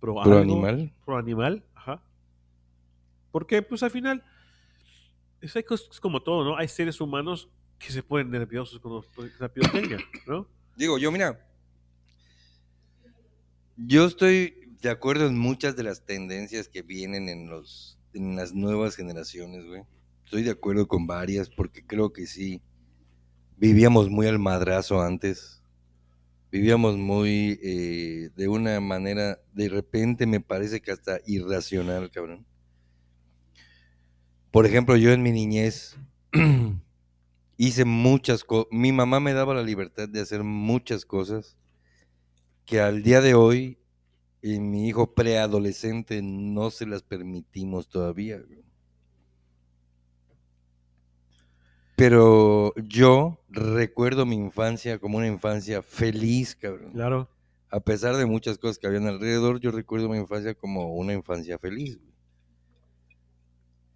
Pro, 0.00 0.14
Pro 0.14 0.22
algo, 0.22 0.38
animal. 0.38 0.92
Pro 1.04 1.16
animal, 1.18 1.64
ajá. 1.74 2.02
Porque, 3.32 3.60
pues 3.62 3.82
al 3.82 3.90
final. 3.90 4.24
Es, 5.42 5.54
cosas- 5.66 5.88
es 5.90 6.00
como 6.00 6.22
todo, 6.22 6.44
¿no? 6.44 6.56
Hay 6.56 6.68
seres 6.68 7.00
humanos 7.00 7.48
que 7.78 7.90
se 7.92 8.02
ponen 8.02 8.30
nerviosos 8.30 8.78
con 8.80 8.92
los- 8.92 9.06
con 9.06 9.30
la 9.38 9.48
pirotecnia, 9.48 9.98
¿no? 10.26 10.46
Digo, 10.76 10.98
yo, 10.98 11.10
mira, 11.10 11.46
yo 13.76 14.04
estoy 14.06 14.54
de 14.82 14.90
acuerdo 14.90 15.26
en 15.26 15.38
muchas 15.38 15.76
de 15.76 15.82
las 15.82 16.04
tendencias 16.04 16.68
que 16.68 16.82
vienen 16.82 17.28
en 17.28 17.48
los 17.50 17.98
en 18.12 18.34
las 18.36 18.52
nuevas 18.52 18.96
generaciones, 18.96 19.64
güey. 19.66 19.82
Estoy 20.30 20.44
de 20.44 20.52
acuerdo 20.52 20.86
con 20.86 21.08
varias 21.08 21.50
porque 21.50 21.84
creo 21.84 22.12
que 22.12 22.24
sí 22.24 22.62
vivíamos 23.56 24.10
muy 24.10 24.28
al 24.28 24.38
madrazo 24.38 25.02
antes. 25.02 25.60
Vivíamos 26.52 26.96
muy 26.96 27.58
eh, 27.60 28.30
de 28.36 28.46
una 28.46 28.78
manera, 28.78 29.40
de 29.52 29.68
repente 29.68 30.28
me 30.28 30.38
parece 30.38 30.80
que 30.80 30.92
hasta 30.92 31.18
irracional, 31.26 32.12
cabrón. 32.12 32.46
Por 34.52 34.66
ejemplo, 34.66 34.96
yo 34.96 35.10
en 35.10 35.20
mi 35.24 35.32
niñez 35.32 35.96
hice 37.56 37.84
muchas 37.84 38.44
cosas. 38.44 38.68
Mi 38.70 38.92
mamá 38.92 39.18
me 39.18 39.32
daba 39.32 39.52
la 39.52 39.64
libertad 39.64 40.08
de 40.08 40.20
hacer 40.20 40.44
muchas 40.44 41.04
cosas 41.04 41.56
que 42.66 42.80
al 42.80 43.02
día 43.02 43.20
de 43.20 43.34
hoy, 43.34 43.80
en 44.42 44.70
mi 44.70 44.86
hijo 44.86 45.12
preadolescente, 45.12 46.22
no 46.22 46.70
se 46.70 46.86
las 46.86 47.02
permitimos 47.02 47.88
todavía. 47.88 48.40
Pero 52.00 52.74
yo 52.76 53.44
recuerdo 53.50 54.24
mi 54.24 54.34
infancia 54.34 54.98
como 54.98 55.18
una 55.18 55.26
infancia 55.26 55.82
feliz, 55.82 56.56
cabrón. 56.56 56.92
Claro. 56.92 57.28
A 57.68 57.80
pesar 57.80 58.16
de 58.16 58.24
muchas 58.24 58.56
cosas 58.56 58.78
que 58.78 58.86
habían 58.86 59.06
alrededor, 59.06 59.60
yo 59.60 59.70
recuerdo 59.70 60.08
mi 60.08 60.16
infancia 60.16 60.54
como 60.54 60.94
una 60.94 61.12
infancia 61.12 61.58
feliz. 61.58 61.98
güey. 61.98 62.14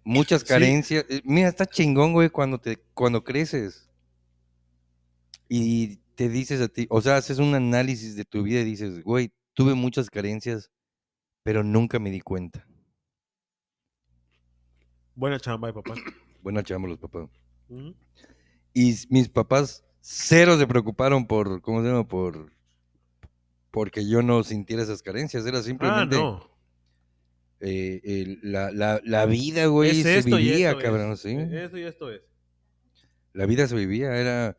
Muchas 0.03 0.43
carencias. 0.43 1.03
eh, 1.09 1.23
Mira, 1.25 1.47
está 1.47 1.65
chingón, 1.65 2.13
güey, 2.13 2.29
cuando, 2.29 2.59
te, 2.59 2.77
cuando 2.93 3.23
creces. 3.23 3.89
Y 5.49 5.97
te 6.13 6.29
dices 6.29 6.61
a 6.61 6.67
ti, 6.67 6.85
o 6.91 7.01
sea, 7.01 7.17
haces 7.17 7.39
un 7.39 7.55
análisis 7.55 8.15
de 8.15 8.23
tu 8.23 8.43
vida 8.43 8.61
y 8.61 8.65
dices, 8.65 9.01
güey, 9.03 9.33
tuve 9.55 9.73
muchas 9.73 10.11
carencias, 10.11 10.69
pero 11.41 11.63
nunca 11.63 11.97
me 11.97 12.11
di 12.11 12.21
cuenta. 12.21 12.67
Buena 15.15 15.39
chamba 15.39 15.73
papá. 15.73 15.95
Buena 16.43 16.61
chamba 16.61 16.87
los 16.87 16.99
papás. 16.99 17.44
Y 18.73 18.95
mis 19.09 19.29
papás 19.29 19.83
cero 20.01 20.57
se 20.57 20.67
preocuparon 20.67 21.25
por, 21.27 21.61
¿cómo 21.61 21.81
se 21.81 21.87
llama? 21.87 22.07
Por, 22.07 22.51
porque 23.71 24.07
yo 24.07 24.21
no 24.21 24.43
sintiera 24.43 24.83
esas 24.83 25.01
carencias. 25.01 25.45
Era 25.45 25.59
Ah, 25.59 25.63
simplemente 25.63 26.15
no. 26.17 26.49
eh, 27.59 28.37
la, 28.41 28.71
la- 28.71 29.01
la 29.03 29.25
vida, 29.25 29.65
güey, 29.67 30.01
se 30.03 30.21
vivía, 30.21 30.71
es. 30.71 30.77
cabrón, 30.77 31.17
¿sí? 31.17 31.35
Eso 31.37 31.77
y 31.77 31.83
esto 31.83 32.11
es. 32.11 32.21
La 33.33 33.45
vida 33.45 33.67
se 33.67 33.75
vivía, 33.75 34.15
era, 34.15 34.57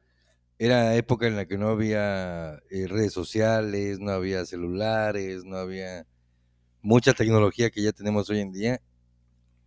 era 0.58 0.96
época 0.96 1.26
en 1.26 1.36
la 1.36 1.46
que 1.46 1.56
no 1.56 1.68
había 1.68 2.60
eh, 2.70 2.86
redes 2.88 3.12
sociales, 3.12 3.98
no 4.00 4.10
había 4.12 4.44
celulares, 4.44 5.44
no 5.44 5.56
había 5.56 6.06
mucha 6.82 7.14
tecnología 7.14 7.70
que 7.70 7.82
ya 7.82 7.92
tenemos 7.92 8.28
hoy 8.28 8.40
en 8.40 8.52
día. 8.52 8.80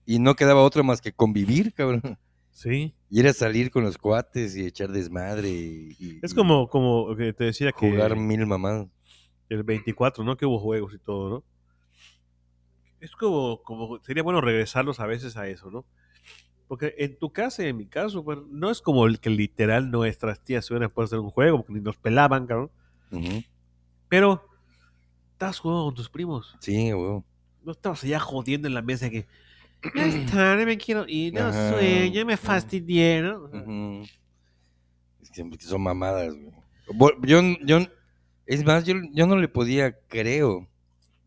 Y 0.06 0.20
no 0.20 0.36
quedaba 0.36 0.62
otra 0.64 0.84
más 0.84 1.02
que 1.02 1.12
convivir, 1.14 1.74
cabrón. 1.74 2.02
Sí. 2.52 2.94
Y 3.10 3.20
era 3.20 3.34
salir 3.34 3.72
con 3.72 3.84
los 3.84 3.98
cuates 3.98 4.56
y 4.56 4.66
echar 4.66 4.90
desmadre. 4.92 5.50
Y, 5.50 5.96
y- 6.00 6.20
Es 6.22 6.34
como, 6.34 6.68
como 6.70 7.16
que 7.16 7.34
te 7.34 7.46
decía 7.46 7.72
que 7.72 7.90
jugar 7.90 8.16
mil 8.16 8.46
mamadas. 8.46 8.88
el 9.50 9.64
24, 9.64 10.24
¿no? 10.24 10.38
Que 10.38 10.46
hubo 10.46 10.60
juegos 10.60 10.94
y 10.94 11.00
todo, 11.00 11.30
¿no? 11.30 11.44
Es 13.00 13.16
como, 13.16 13.62
como 13.64 14.00
sería 14.04 14.24
bueno 14.24 14.42
regresarlos 14.42 15.00
a 15.00 15.06
veces 15.08 15.38
a 15.38 15.48
eso, 15.48 15.72
¿no? 15.72 15.86
Porque 16.68 16.94
en 17.00 17.18
tu 17.18 17.32
casa 17.32 17.64
y 17.64 17.68
en 17.68 17.78
mi 17.78 17.88
caso, 17.88 18.22
bueno, 18.22 18.46
no 18.52 18.70
es 18.70 18.82
como 18.82 19.08
el 19.08 19.20
que 19.20 19.32
literal 19.32 19.90
nuestras 19.90 20.44
tías 20.44 20.66
se 20.66 20.74
hubieran 20.74 20.92
puesto 20.92 21.16
hacer 21.16 21.24
un 21.24 21.32
juego, 21.32 21.58
porque 21.58 21.74
ni 21.74 21.80
nos 21.82 21.98
pelaban, 21.98 22.46
cabrón. 22.46 22.70
Pero 24.08 24.46
estabas 25.32 25.58
jugando 25.60 25.86
con 25.86 25.96
tus 25.96 26.10
primos. 26.10 26.56
Sí, 26.60 26.92
güey. 26.92 27.24
No 27.64 27.72
estabas 27.72 28.04
allá 28.04 28.20
jodiendo 28.20 28.68
en 28.68 28.74
la 28.76 28.82
mesa 28.84 29.10
que 29.10 29.26
"Ya 29.96 30.06
es 30.06 30.26
tarde, 30.26 30.66
me 30.66 30.78
quiero 30.78 31.06
ir, 31.08 31.34
no 31.34 31.48
Ajá. 31.48 31.70
sueño, 31.70 32.26
me. 32.26 32.36
Ujú. 33.46 34.06
Es 35.22 35.30
que 35.32 35.50
que 35.50 35.66
son 35.66 35.82
mamadas, 35.82 36.34
güey. 36.34 36.52
Bo- 36.88 37.22
Yo, 37.22 37.42
yo, 37.66 37.80
es 38.46 38.64
más, 38.66 38.84
yo, 38.86 38.96
yo 39.14 39.28
no 39.28 39.36
le 39.38 39.48
podía, 39.48 39.98
creo, 40.08 40.68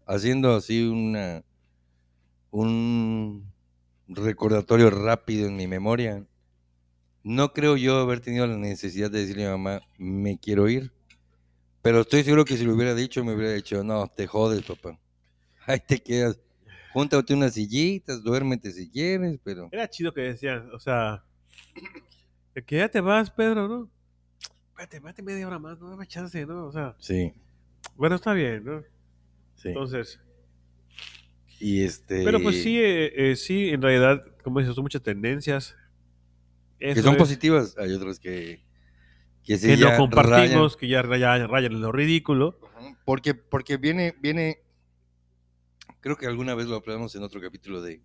haciendo 0.06 0.54
así 0.54 0.82
una, 0.86 1.44
un 2.50 3.52
recordatorio 4.08 4.90
rápido 4.90 5.46
en 5.46 5.56
mi 5.56 5.66
memoria. 5.66 6.26
No 7.24 7.52
creo 7.52 7.76
yo 7.76 7.98
haber 7.98 8.20
tenido 8.20 8.46
la 8.46 8.56
necesidad 8.56 9.10
de 9.10 9.20
decirle 9.20 9.46
a 9.46 9.56
mi 9.56 9.62
mamá, 9.62 9.80
me 9.98 10.38
quiero 10.38 10.68
ir. 10.68 10.92
Pero 11.80 12.00
estoy 12.00 12.24
seguro 12.24 12.44
que 12.44 12.56
si 12.56 12.64
lo 12.64 12.74
hubiera 12.74 12.94
dicho, 12.94 13.24
me 13.24 13.34
hubiera 13.34 13.52
dicho, 13.52 13.82
no, 13.84 14.08
te 14.08 14.26
jodes, 14.26 14.62
papá. 14.62 14.98
Ahí 15.66 15.78
te 15.86 16.00
quedas. 16.00 16.38
Júntate 16.92 17.34
unas 17.34 17.54
sillitas, 17.54 18.22
duérmete 18.22 18.70
si 18.72 18.90
quieres, 18.90 19.38
pero... 19.42 19.68
Era 19.72 19.88
chido 19.88 20.12
que 20.12 20.20
decían, 20.22 20.68
o 20.74 20.78
sea, 20.78 21.24
que 22.66 22.76
ya 22.76 22.88
te 22.88 23.00
vas, 23.00 23.30
Pedro, 23.30 23.66
¿no? 23.68 23.90
Espérate, 24.70 24.96
espérate 24.96 25.22
media 25.22 25.46
hora 25.46 25.58
más, 25.58 25.78
no 25.80 25.90
dame 25.90 26.06
chance, 26.06 26.44
¿no? 26.46 26.66
O 26.66 26.72
sea, 26.72 26.94
Sí, 26.98 27.32
bueno, 27.96 28.16
está 28.16 28.32
bien, 28.34 28.64
¿no? 28.64 28.82
sí. 29.56 29.68
Entonces, 29.68 30.20
Y 31.58 31.82
este... 31.82 32.24
pero 32.24 32.42
pues 32.42 32.62
sí, 32.62 32.78
eh, 32.78 33.30
eh, 33.30 33.36
sí, 33.36 33.70
en 33.70 33.80
realidad, 33.82 34.22
como 34.42 34.58
dices, 34.60 34.74
son 34.74 34.82
muchas 34.82 35.02
tendencias. 35.02 35.76
que 36.78 36.90
Eso 36.90 37.02
son 37.02 37.12
es, 37.14 37.18
positivas, 37.18 37.76
hay 37.78 37.92
otras 37.92 38.18
que, 38.18 38.64
que, 39.44 39.56
sí 39.56 39.68
que 39.68 39.76
no 39.76 39.88
ya 39.90 39.96
compartimos, 39.96 40.76
que 40.76 40.88
ya 40.88 41.00
rayan, 41.02 41.48
rayan 41.48 41.72
en 41.72 41.80
lo 41.80 41.92
ridículo. 41.92 42.58
rayan. 42.74 42.98
Porque, 43.04 43.34
porque 43.34 43.76
viene, 43.76 44.14
viene, 44.20 44.58
creo 46.02 46.16
que 46.18 46.26
alguna 46.26 46.54
vez 46.54 46.66
lo 46.66 46.76
hablamos 46.76 47.14
en 47.14 47.22
otro 47.22 47.40
capítulo 47.40 47.80
de, 47.80 48.02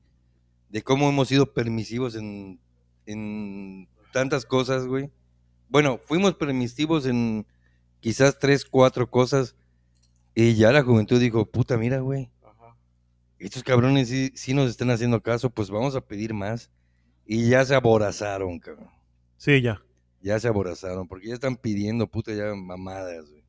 de 0.69 0.81
cómo 0.81 1.09
hemos 1.09 1.27
sido 1.27 1.53
permisivos 1.53 2.15
en, 2.15 2.61
en 3.05 3.89
tantas 4.13 4.45
cosas, 4.45 4.87
güey. 4.87 5.11
Bueno, 5.67 5.99
fuimos 6.05 6.35
permisivos 6.35 7.05
en 7.05 7.45
quizás 7.99 8.39
tres, 8.39 8.63
cuatro 8.63 9.09
cosas 9.09 9.57
y 10.33 10.53
ya 10.53 10.71
la 10.71 10.83
juventud 10.83 11.19
dijo, 11.19 11.45
puta, 11.45 11.77
mira, 11.77 11.99
güey, 11.99 12.29
estos 13.39 13.63
cabrones 13.63 14.09
sí, 14.09 14.31
sí 14.35 14.53
nos 14.53 14.69
están 14.69 14.91
haciendo 14.91 15.21
caso, 15.21 15.49
pues 15.49 15.69
vamos 15.69 15.95
a 15.95 16.01
pedir 16.01 16.33
más. 16.33 16.71
Y 17.25 17.49
ya 17.49 17.65
se 17.65 17.75
aborazaron, 17.75 18.57
cabrón. 18.59 18.89
Sí, 19.35 19.61
ya. 19.61 19.81
Ya 20.21 20.39
se 20.39 20.47
aborazaron, 20.47 21.07
porque 21.07 21.27
ya 21.27 21.33
están 21.33 21.57
pidiendo, 21.57 22.07
puta, 22.07 22.33
ya 22.33 22.55
mamadas, 22.55 23.29
güey. 23.29 23.43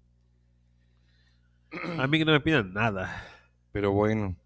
A 1.99 2.07
mí 2.07 2.19
que 2.19 2.25
no 2.25 2.33
me 2.33 2.41
pidan 2.41 2.73
nada. 2.73 3.25
Pero 3.73 3.93
bueno, 3.93 4.37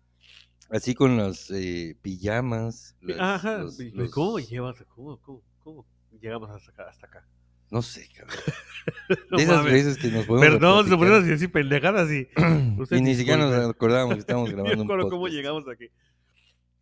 así 0.71 0.95
con 0.95 1.17
las 1.17 1.51
eh, 1.51 1.97
pijamas. 2.03 2.97
las- 3.01 3.19
Ajá. 3.21 3.59
los- 3.59 3.81
¿y 3.81 3.91
los- 3.91 4.11
¿Cómo 4.11 4.39
llevas? 4.39 4.85
¿Cómo, 4.95 5.19
cómo, 5.21 5.43
cómo 5.63 5.87
llegamos 6.21 6.51
hasta 6.51 6.71
acá? 6.71 6.89
Hasta 6.89 7.07
acá? 7.07 7.27
No 7.71 7.81
sé, 7.83 8.09
cabrón. 8.15 8.37
No 9.31 9.37
de 9.39 9.45
esas 9.45 9.59
mames. 9.59 9.73
veces 9.73 9.99
que 9.99 10.09
nos 10.09 10.27
podemos. 10.27 10.49
Perdón, 10.55 10.89
se 10.89 10.97
pusieron 10.97 11.33
así, 11.33 11.47
pendejadas 11.49 12.11
y... 12.11 12.29
Y 12.97 13.01
ni 13.01 13.15
siquiera 13.15 13.39
nos 13.39 13.71
acordábamos 13.71 14.15
que 14.17 14.21
estábamos 14.27 14.51
grabando 14.51 14.83
acuerdo 14.83 15.09
cómo 15.09 15.29
llegamos 15.29 15.65
aquí. 15.69 15.87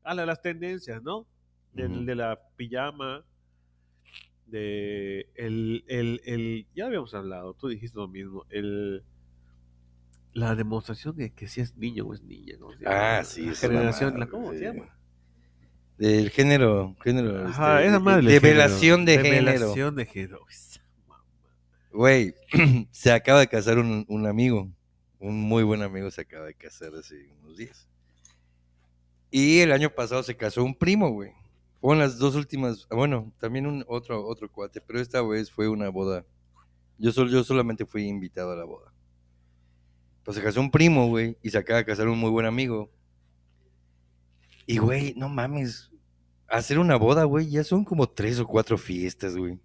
A 0.03 0.15
la- 0.15 0.25
las 0.27 0.41
tendencias, 0.41 1.03
¿no? 1.03 1.19
Ujú. 1.75 2.05
De 2.05 2.15
la 2.15 2.41
pijama, 2.57 3.23
de 4.47 5.29
el, 5.37 5.85
el, 5.87 6.21
el, 6.25 6.67
ya 6.75 6.87
habíamos 6.87 7.15
hablado, 7.15 7.55
tú 7.55 7.69
dijiste 7.69 7.97
lo 7.99 8.09
mismo, 8.09 8.45
el, 8.49 9.05
la 10.33 10.55
demostración 10.55 11.17
de 11.17 11.31
que 11.33 11.49
si 11.49 11.61
es 11.61 11.77
niño 11.77 12.07
o 12.07 12.15
es 12.15 12.23
niña, 12.23 12.55
¿no? 12.59 12.69
Ah, 12.87 13.23
sí, 13.25 13.47
La 13.47 13.55
generación, 13.55 14.19
la- 14.19 14.27
¿cómo 14.29 14.53
se 14.53 14.61
llama? 14.61 14.97
Del 15.99 16.31
género, 16.31 16.97
género. 17.03 17.47
Ajá, 17.47 17.79
este, 17.81 17.89
esa 17.89 17.99
de- 17.99 18.05
madre. 18.05 18.33
Develación 18.33 19.05
de 19.05 19.17
género. 19.19 19.35
Develación 19.53 19.97
de 19.97 20.07
género. 20.07 20.41
Güey, 21.93 22.35
se 22.91 23.13
acaba 23.13 23.41
de 23.41 23.49
casar 23.49 23.79
un, 23.79 24.05
un 24.09 24.27
amigo, 24.27 24.71
un 25.19 25.41
muy 25.43 25.63
buen 25.65 25.83
amigo 25.83 26.11
se 26.11 26.21
acaba 26.23 26.47
de 26.47 26.55
casar 26.55 26.95
hace 26.95 27.29
unos 27.43 27.57
días. 27.57 27.89
Y 29.31 29.61
el 29.61 29.73
año 29.73 29.91
pasado 29.91 30.23
se 30.23 30.37
casó 30.37 30.65
un 30.65 30.75
primo, 30.75 31.11
güey. 31.11 31.33
Fueron 31.81 31.99
las 32.01 32.19
dos 32.19 32.35
últimas, 32.35 32.87
ah, 32.91 32.95
bueno, 32.95 33.33
también 33.39 33.67
un 33.67 33.85
otro 33.89 34.25
otro 34.27 34.51
cuate, 34.51 34.81
pero 34.81 35.01
esta 35.01 35.23
vez 35.23 35.51
fue 35.51 35.69
una 35.69 35.89
boda. 35.89 36.25
Yo, 36.99 37.11
sol- 37.13 37.31
yo 37.31 37.43
solamente 37.45 37.85
fui 37.87 38.05
invitado 38.07 38.53
a 38.53 38.57
la 38.57 38.65
boda. 38.65 38.93
Pues 40.25 40.37
se 40.37 40.43
casó 40.43 40.61
un 40.61 40.71
primo, 40.71 41.09
güey, 41.09 41.37
y 41.43 41.51
se 41.51 41.59
acaba 41.59 41.79
de 41.79 41.85
casar 41.87 42.09
un 42.09 42.19
muy 42.19 42.31
buen 42.31 42.47
amigo. 42.47 42.91
Y, 44.67 44.79
güey, 44.79 45.15
no 45.17 45.29
mames, 45.29 45.91
hacer 46.49 46.79
una 46.79 46.97
boda, 46.97 47.25
güey, 47.25 47.49
ya 47.51 47.65
son 47.65 47.85
como 47.85 48.09
tres 48.09 48.39
o 48.39 48.47
cuatro 48.47 48.79
fiestas, 48.79 49.37
güey. 49.37 49.59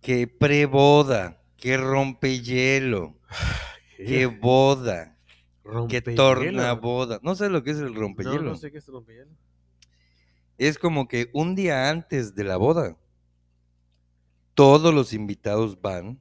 Que 0.00 0.26
preboda, 0.28 1.42
que 1.56 1.76
rompehielo, 1.76 3.18
que 3.96 4.26
boda, 4.26 5.16
que 5.64 5.68
Rompehielo. 5.70 6.14
torna 6.16 6.72
boda. 6.74 7.18
¿No 7.22 7.34
sabes 7.34 7.52
lo 7.52 7.62
que 7.64 7.72
es 7.72 7.78
el 7.78 7.92
No, 7.94 8.00
rompehielo? 8.00 8.42
no 8.42 8.56
sé 8.56 8.70
qué 8.70 8.78
es 8.78 8.86
rompehielo. 8.86 9.32
Es 10.56 10.78
como 10.78 11.08
que 11.08 11.30
un 11.32 11.54
día 11.54 11.88
antes 11.90 12.34
de 12.34 12.44
la 12.44 12.56
boda, 12.56 12.96
todos 14.54 14.92
los 14.94 15.12
invitados 15.12 15.80
van 15.80 16.20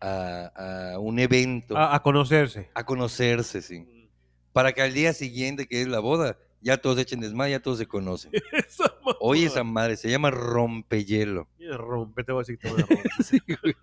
a, 0.00 0.92
a 0.94 0.98
un 0.98 1.18
evento 1.18 1.76
A, 1.76 1.94
a 1.94 2.02
conocerse. 2.02 2.70
a 2.74 2.84
conocerse, 2.84 3.62
sí. 3.62 4.10
Para 4.52 4.72
que 4.72 4.82
al 4.82 4.92
día 4.94 5.12
siguiente, 5.12 5.66
que 5.66 5.82
es 5.82 5.88
la 5.88 6.00
boda, 6.00 6.38
ya 6.60 6.76
todos 6.78 6.98
echen 6.98 7.20
desmadre, 7.20 7.52
ya 7.52 7.60
todos 7.60 7.78
se 7.78 7.86
conocen. 7.86 8.32
Esa 8.52 8.92
Oye, 9.20 9.46
esa 9.46 9.64
madre, 9.64 9.96
se 9.96 10.10
llama 10.10 10.30
rompehielo. 10.30 11.48
Rompe, 11.76 12.24
te 12.24 12.32
voy 12.32 12.40
a 12.40 12.42
decir 12.42 12.58
que 12.58 12.68
te 12.68 12.74
voy 12.74 12.82
a 12.82 12.86
romper. 12.88 13.10
Sí, 13.24 13.38
güey. 13.62 13.74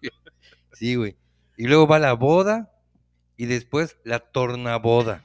Sí, 0.74 0.96
güey. 0.96 1.16
Y 1.58 1.68
luego 1.68 1.88
va 1.88 2.00
la 2.00 2.14
boda 2.14 2.72
y 3.38 3.46
después 3.46 3.98
la 4.04 4.20
tornaboda. 4.20 5.24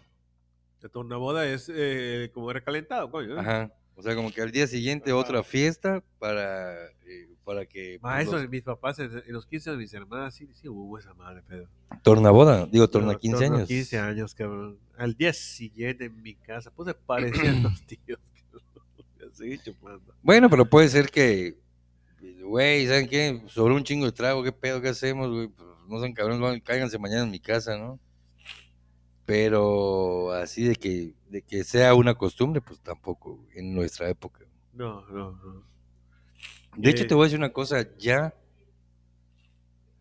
La 0.81 0.89
tornaboda 0.89 1.47
es 1.47 1.71
eh, 1.75 2.31
como 2.33 2.53
recalentado, 2.53 3.11
coño. 3.11 3.37
¿eh? 3.37 3.41
Ajá. 3.41 3.73
O 3.97 4.03
sea, 4.03 4.15
como 4.15 4.33
que 4.33 4.41
al 4.41 4.51
día 4.53 4.67
siguiente 4.67 5.11
Ajá. 5.11 5.19
otra 5.21 5.43
fiesta 5.43 6.03
para, 6.19 6.73
eh, 7.07 7.29
para 7.51 7.67
que... 7.67 7.99
Ma, 8.01 8.21
eso 8.23 8.31
los- 8.35 8.43
de 8.43 8.47
mis 8.49 8.63
papás, 8.63 9.01
en, 9.01 9.11
los 9.27 9.45
15 9.45 9.73
de 9.73 9.77
mis 9.77 9.93
hermanas, 9.93 10.33
sí, 10.37 10.49
sí 10.55 10.69
hubo 10.69 10.97
esa 11.01 11.15
madre, 11.15 11.43
pedo. 11.43 11.67
Tornaboda, 12.01 12.65
digo, 12.67 12.89
torna 12.89 13.15
No, 13.15 13.19
15 13.19 13.39
torna 13.41 13.57
años. 13.57 13.69
15 13.69 13.99
años, 13.99 14.35
cabrón. 14.37 14.79
Al 14.97 15.17
día 15.17 15.33
siguiente 15.33 16.05
en 16.05 16.23
mi 16.23 16.37
casa, 16.37 16.71
pues 16.71 16.87
se 16.87 16.95
parecían 16.95 17.61
los 17.65 17.83
tíos. 17.83 18.21
cabrón. 18.53 19.33
Así 19.33 19.59
chupando. 19.59 20.15
Bueno, 20.23 20.49
pero 20.49 20.65
puede 20.65 20.89
ser 20.89 21.11
que, 21.11 21.59
güey, 22.45 22.87
¿saben 22.87 23.09
qué? 23.09 23.43
Sobre 23.49 23.75
un 23.75 23.83
chingo 23.83 24.07
de 24.07 24.13
trago, 24.13 24.45
¿qué 24.45 24.53
pedo? 24.53 24.81
¿Qué 24.81 24.91
hacemos, 24.91 25.29
güey? 25.29 25.49
Pues, 25.49 25.69
no 25.89 25.99
sean 25.99 26.13
cabrones, 26.13 26.41
van, 26.41 26.61
cáiganse 26.61 27.01
mañana 27.01 27.25
en 27.25 27.33
mi 27.33 27.41
casa, 27.41 27.77
¿no? 27.77 27.99
Pero 29.27 30.31
así 30.35 30.63
de 30.63 30.77
que, 30.77 31.15
de 31.29 31.43
que 31.43 31.65
sea 31.65 31.95
una 31.95 32.15
costumbre, 32.15 32.61
pues 32.61 32.79
tampoco, 32.79 33.45
en 33.57 33.75
nuestra 33.75 34.09
época. 34.09 34.45
No, 34.73 35.05
no, 35.09 35.33
no. 35.33 35.65
De 36.77 36.91
hecho, 36.91 37.05
Eh, 37.05 37.07
te 37.07 37.15
voy 37.15 37.25
a 37.25 37.27
decir 37.27 37.39
una 37.39 37.53
cosa, 37.53 37.87
ya, 37.99 38.35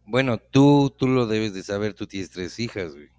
bueno, 0.05 0.37
tú, 0.37 0.93
tú 0.97 1.07
lo 1.07 1.27
debes 1.27 1.53
de 1.53 1.63
saber, 1.63 1.93
tú 1.93 2.07
tienes 2.07 2.29
tres 2.31 2.59
hijas, 2.59 2.93
güey. 2.93 3.09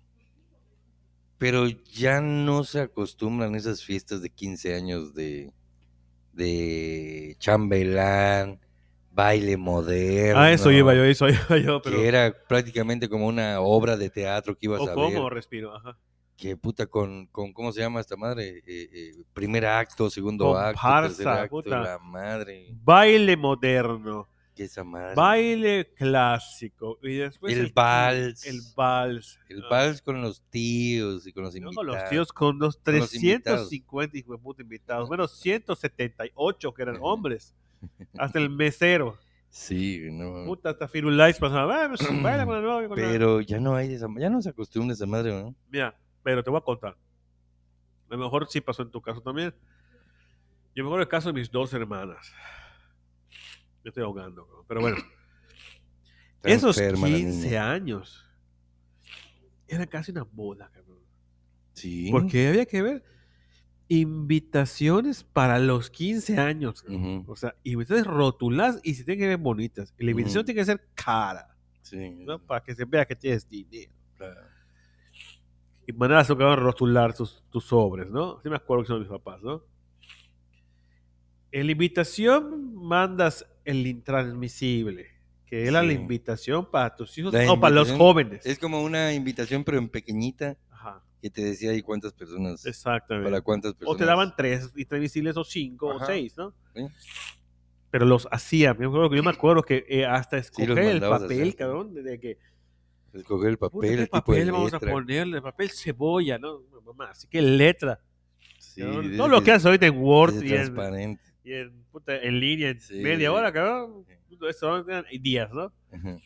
Pero 1.38 1.66
ya 1.68 2.20
no 2.20 2.64
se 2.64 2.80
acostumbran 2.80 3.55
esas 3.55 3.82
fiestas 3.82 4.20
de 4.22 4.30
15 4.30 4.74
años 4.74 5.14
de, 5.14 5.53
de 6.32 7.36
chambelán, 7.38 8.61
baile 9.12 9.57
moderno. 9.57 10.40
Ah, 10.40 10.53
eso 10.53 10.70
iba 10.70 10.94
yo, 10.94 11.05
eso 11.05 11.28
iba 11.28 11.59
yo, 11.59 11.80
pero. 11.80 11.96
Que 11.96 12.09
era 12.09 12.34
prácticamente 12.48 13.09
como 13.09 13.26
una 13.26 13.61
obra 13.61 13.96
de 13.96 14.11
teatro 14.11 14.57
que 14.57 14.66
ibas 14.66 14.80
¿O 14.80 14.90
a 14.90 14.94
cómo 14.94 15.24
ver. 15.24 15.32
respiro? 15.32 15.74
Ajá. 15.74 15.96
Que 16.41 16.57
puta 16.57 16.86
con, 16.86 17.26
con, 17.26 17.53
¿cómo 17.53 17.70
se 17.70 17.80
llama 17.80 18.01
esta 18.01 18.16
madre? 18.16 18.59
Eh, 18.59 18.62
eh, 18.66 19.12
primer 19.34 19.66
acto, 19.66 20.09
segundo 20.09 20.57
acto, 20.57 20.80
tercer 21.03 21.28
acto, 21.28 21.49
puta. 21.51 21.80
la 21.82 21.99
madre. 21.99 22.68
Baile 22.82 23.36
moderno, 23.36 24.26
Que 24.57 24.64
esa 24.64 24.82
madre. 24.82 25.14
baile 25.14 25.93
clásico 25.95 26.99
y 27.03 27.16
después 27.16 27.55
El 27.55 27.70
vals. 27.74 28.47
El 28.47 28.61
vals. 28.74 29.38
El 29.51 29.62
Ah, 29.64 29.68
vals 29.70 30.01
con 30.01 30.22
los 30.22 30.41
tíos 30.49 31.26
y 31.26 31.32
con 31.34 31.43
los 31.45 31.53
no 31.55 31.59
invitados. 31.59 31.76
con 31.76 31.86
los 31.86 32.09
tíos, 32.09 32.32
con 32.32 32.59
los 32.59 32.76
Con 32.78 32.99
los 32.99 33.14
invitados. 33.14 33.68
350 33.68 34.16
hijos 34.18 34.38
de 34.38 34.43
puta 34.43 34.62
invitados. 34.62 35.09
Bueno, 35.09 35.28
178 35.28 36.72
que 36.72 36.82
eran 36.82 36.97
hombres. 37.03 37.55
Hasta 38.18 38.38
el 38.38 38.49
mesero. 38.49 39.18
Sí, 39.51 40.01
no. 40.12 40.45
Puta, 40.47 40.70
hasta 40.70 40.86
Firulais 40.86 41.36
pasaba. 41.38 41.91
Pero 42.95 43.41
ya 43.41 43.59
no 43.59 43.74
hay 43.74 43.93
esa, 43.95 44.07
ya 44.16 44.30
no 44.30 44.41
se 44.41 44.49
acostumbra 44.51 44.95
esa 44.95 45.07
madre, 45.07 45.32
¿no? 45.32 45.55
Mira, 45.70 45.95
pero 46.22 46.42
te 46.44 46.50
voy 46.50 46.58
a 46.58 46.62
contar. 46.64 46.96
A 48.08 48.14
lo 48.14 48.18
mejor 48.18 48.46
sí 48.50 48.60
pasó 48.60 48.82
en 48.82 48.90
tu 48.90 49.00
caso 49.00 49.20
también. 49.20 49.54
Yo 50.74 50.82
me 50.84 50.88
acuerdo 50.88 51.02
el 51.02 51.08
caso 51.08 51.28
de 51.28 51.34
mis 51.34 51.50
dos 51.50 51.72
hermanas. 51.74 52.32
Me 53.84 53.88
estoy 53.88 54.02
ahogando, 54.04 54.64
pero 54.68 54.80
bueno. 54.80 54.96
Esos 56.42 56.78
enferma 56.78 57.08
la 57.08 57.16
15 57.16 57.46
niña. 57.48 57.70
años 57.72 58.26
era 59.68 59.86
casi 59.86 60.10
una 60.10 60.22
boda, 60.24 60.70
cabrón. 60.72 61.02
Sí. 61.74 62.08
Porque 62.10 62.48
había 62.48 62.66
que 62.66 62.82
ver 62.82 63.04
invitaciones 63.88 65.24
para 65.24 65.58
los 65.58 65.90
15 65.90 66.38
años. 66.38 66.84
Ujú, 66.88 67.24
O 67.30 67.36
sea, 67.36 67.54
invitaciones 67.64 68.06
rotuladas 68.06 68.80
y 68.82 68.94
se 68.94 69.04
tienen 69.04 69.20
que 69.20 69.28
ver 69.28 69.36
bonitas. 69.38 69.94
La 69.98 70.10
invitación 70.12 70.40
Ujú. 70.40 70.46
tiene 70.46 70.60
que 70.60 70.64
ser 70.64 70.88
cara, 70.94 71.56
Sí. 71.82 72.10
¿no? 72.24 72.38
Para 72.38 72.62
que 72.62 72.74
se 72.74 72.84
vea 72.84 73.04
que 73.06 73.16
tienes 73.16 73.48
dinero. 73.48 73.92
claro. 74.16 74.40
Y 75.91 76.12
a 76.12 76.24
tocar 76.24 76.59
rotular 76.59 77.14
tus, 77.14 77.43
tus 77.51 77.64
sobres, 77.64 78.09
¿no? 78.11 78.41
Sí 78.43 78.49
me 78.49 78.57
acuerdo 78.57 78.84
que 78.84 78.88
son 78.88 79.01
mis 79.01 79.09
papás, 79.09 79.43
¿no? 79.43 79.64
En 81.53 81.66
la 81.66 81.72
invitación 81.72 82.74
mandas 82.74 83.45
el 83.64 83.86
intransmisible, 83.86 85.09
que 85.47 85.66
era 85.66 85.82
la 85.82 85.93
invitación 85.93 86.70
para 86.70 86.95
tus 86.95 87.16
hijos 87.18 87.32
La 87.32 87.51
o 87.53 87.59
para 87.59 87.74
los 87.74 87.91
jóvenes. 87.91 88.47
Es 88.47 88.59
como 88.59 88.82
una 88.82 89.12
invitación, 89.12 89.64
pero 89.64 89.78
en 89.78 89.88
pequeñita, 89.88 90.57
Ajá, 90.70 91.03
que 91.20 91.28
te 91.28 91.43
decía 91.43 91.72
ahí 91.72 91.82
cuántas 91.82 92.12
personas. 92.12 92.64
exactamente. 92.66 93.30
Para 93.30 93.43
cuántas 93.43 93.74
personas. 93.74 93.95
O 93.95 93.99
te 93.99 94.05
daban 94.05 94.34
tres 94.36 94.70
intransmisibles 94.76 95.36
o 95.36 95.45
cinco 95.45 95.91
Ajá. 95.91 96.05
o 96.05 96.07
seis, 96.07 96.36
¿no? 96.36 96.55
Sí. 96.74 96.86
Pero 97.91 98.07
los 98.07 98.28
hacía. 98.30 98.76
Yo 98.78 98.78
me 98.78 98.86
acuerdo 98.86 99.11
que, 99.11 99.16
yo 99.16 99.22
me 99.24 99.30
acuerdo 99.36 99.62
que 99.64 99.84
eh, 99.88 100.07
hasta 100.07 100.38
escoger 100.38 100.78
el 100.78 101.01
papel, 101.01 101.57
cabrón, 101.57 101.95
de 101.95 102.20
que 102.20 102.38
Escoger 103.12 103.50
el 103.50 103.58
papel, 103.58 103.80
¿qué 103.80 103.88
el 103.88 104.04
tipo 104.04 104.16
de 104.16 104.20
papel 104.22 104.52
vamos 104.52 104.72
a 104.72 104.76
letra. 104.76 104.92
ponerle? 104.92 105.42
Papel 105.42 105.70
cebolla, 105.70 106.38
¿no? 106.38 106.62
Mamá, 106.84 107.11
así 107.11 107.26
que 107.28 107.42
letra. 107.42 108.00
Sí, 108.58 108.82
¿no? 108.82 109.02
Todo 109.16 109.28
lo 109.28 109.42
que 109.42 109.52
haces 109.52 109.66
ahorita 109.66 109.86
en 109.86 109.98
Word 109.98 110.42
y 110.42 110.54
en, 110.54 111.18
y 111.42 111.52
en, 111.54 111.84
puta, 111.90 112.16
en 112.16 112.38
línea 112.38 112.70
en 112.70 112.80
Sí. 112.80 112.94
media 113.00 113.32
hora, 113.32 113.52
cabrón. 113.52 114.04
Eso 114.48 114.88
eran 114.88 115.04
días, 115.20 115.50
¿no? 115.52 115.72
Ujú. 115.92 116.20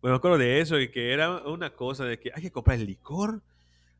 Bueno, 0.00 0.14
me 0.14 0.16
acuerdo 0.16 0.38
de 0.38 0.60
eso 0.60 0.78
y 0.78 0.90
que 0.90 1.12
era 1.12 1.42
una 1.46 1.70
cosa 1.70 2.04
de 2.04 2.18
que 2.18 2.30
hay 2.34 2.42
que 2.42 2.50
comprar 2.52 2.78
el 2.78 2.86
licor 2.86 3.42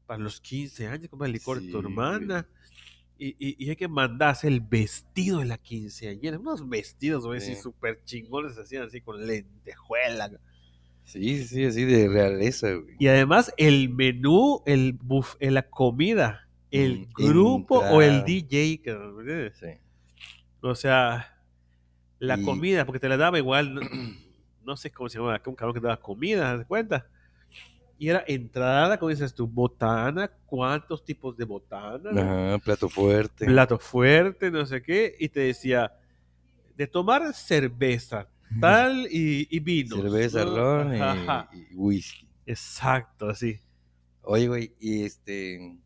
para 0.07 0.23
los 0.23 0.41
15 0.41 0.87
años, 0.87 1.09
comprar 1.09 1.27
el 1.27 1.33
licor 1.33 1.61
de 1.61 1.67
tu 1.71 1.79
Sí, 1.81 1.85
hermana. 1.85 2.47
Y, 3.19 3.29
y, 3.39 3.65
y 3.65 3.71
hay 3.71 3.77
que 3.77 3.89
mandarse 3.89 4.47
el 4.47 4.61
vestido 4.61 5.39
de 5.41 5.47
la 5.47 5.59
quinceañera. 5.59 6.39
Unos 6.39 6.69
vestidos, 6.69 7.25
güey, 7.27 7.41
Sí. 7.41 7.57
súper 7.57 8.05
chingones, 8.05 8.57
así, 8.59 8.77
así 8.77 9.01
con 9.01 9.27
lentejuela. 9.27 10.31
Sí, 11.07 11.45
sí, 11.45 11.65
así 11.65 11.85
de 11.85 12.09
realeza, 12.09 12.73
güey. 12.75 12.97
Y 12.99 13.07
además 13.09 13.53
el 13.57 13.89
menú, 13.89 14.63
el 14.67 14.93
buff, 14.93 15.37
eh, 15.41 15.51
la 15.51 15.63
comida, 15.63 16.49
el 16.71 17.07
Mm, 17.09 17.13
grupo 17.15 17.79
o 17.79 18.03
el. 18.03 18.25
DJ, 18.25 18.83
cabrón, 18.85 19.15
¿me 19.17 19.21
entiendes? 19.23 19.57
Sí. 19.59 19.81
O 20.61 20.75
sea, 20.75 21.39
la 22.19 22.37
Y- 22.39 22.43
comida, 22.43 22.85
porque 22.85 22.99
te 23.01 23.09
la 23.09 23.17
daba 23.17 23.39
igual, 23.39 23.73
no, 23.75 23.81
no 24.65 24.77
sé 24.77 24.91
cómo 24.91 25.09
se 25.09 25.19
llamaba, 25.19 25.41
un 25.47 25.55
cabrón 25.55 25.75
que 25.75 25.81
te 25.81 25.87
daba 25.87 26.01
comida, 26.01 26.59
¿te 26.59 26.65
cuenta? 26.65 27.07
Y 27.99 28.09
era 28.09 28.25
entrada, 28.27 28.99
como 28.99 29.09
dices 29.11 29.33
tú, 29.35 29.47
botana, 29.47 30.29
cuántos 30.45 31.03
tipos 31.05 31.37
de 31.37 31.45
botana. 31.47 32.11
Ajá, 32.51 32.59
plato 32.59 32.89
fuerte. 32.91 33.47
plato 33.47 33.79
fuerte, 33.79 34.51
no 34.51 34.67
sé 34.67 34.83
qué, 34.83 35.15
y 35.19 35.29
te 35.31 35.41
decía, 35.41 35.95
de 36.75 36.87
tomar 36.89 37.33
cerveza, 37.33 38.29
tal 38.61 39.07
y, 39.11 39.47
y 39.51 39.61
vino. 39.61 39.97
Cerveza, 39.97 40.45
ron 40.45 40.95
y, 40.97 41.75
whisky. 41.75 42.29
Exacto, 42.47 43.29
así. 43.29 43.61
Oye, 44.23 44.49
güey, 44.49 44.75
y 44.81 45.05
este. 45.05 45.79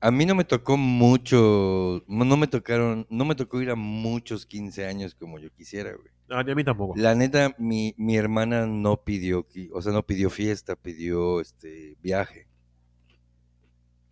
A 0.00 0.10
mí 0.10 0.26
no 0.26 0.34
me 0.34 0.44
tocó 0.44 0.76
mucho, 0.76 2.04
no 2.06 2.24
no 2.26 2.36
me 2.36 2.46
tocaron, 2.46 3.06
no 3.08 3.24
me 3.24 3.34
tocó 3.34 3.62
ir 3.62 3.70
a 3.70 3.74
muchos 3.74 4.44
15 4.44 4.86
años 4.86 5.14
como 5.14 5.38
yo 5.38 5.50
quisiera, 5.50 5.92
güey. 5.94 6.14
No, 6.28 6.38
a 6.38 6.44
mí 6.44 6.64
tampoco. 6.64 6.94
La 6.96 7.14
neta, 7.14 7.54
mi, 7.58 7.94
mi 7.96 8.16
hermana 8.16 8.66
no 8.66 8.96
pidió, 8.96 9.46
o 9.72 9.82
sea, 9.82 9.92
no 9.92 10.04
pidió 10.04 10.30
fiesta, 10.30 10.74
pidió 10.76 11.40
este 11.40 11.96
viaje. 12.02 12.46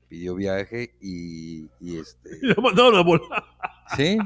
Pidió 0.09 0.35
viaje 0.35 0.95
y, 1.01 1.69
y 1.81 1.99
este. 1.99 2.31
Y 2.43 2.47
lo 2.55 2.63
mandaron 2.63 2.97
a 2.97 3.03
volar. 3.03 3.45
Sí, 3.97 4.19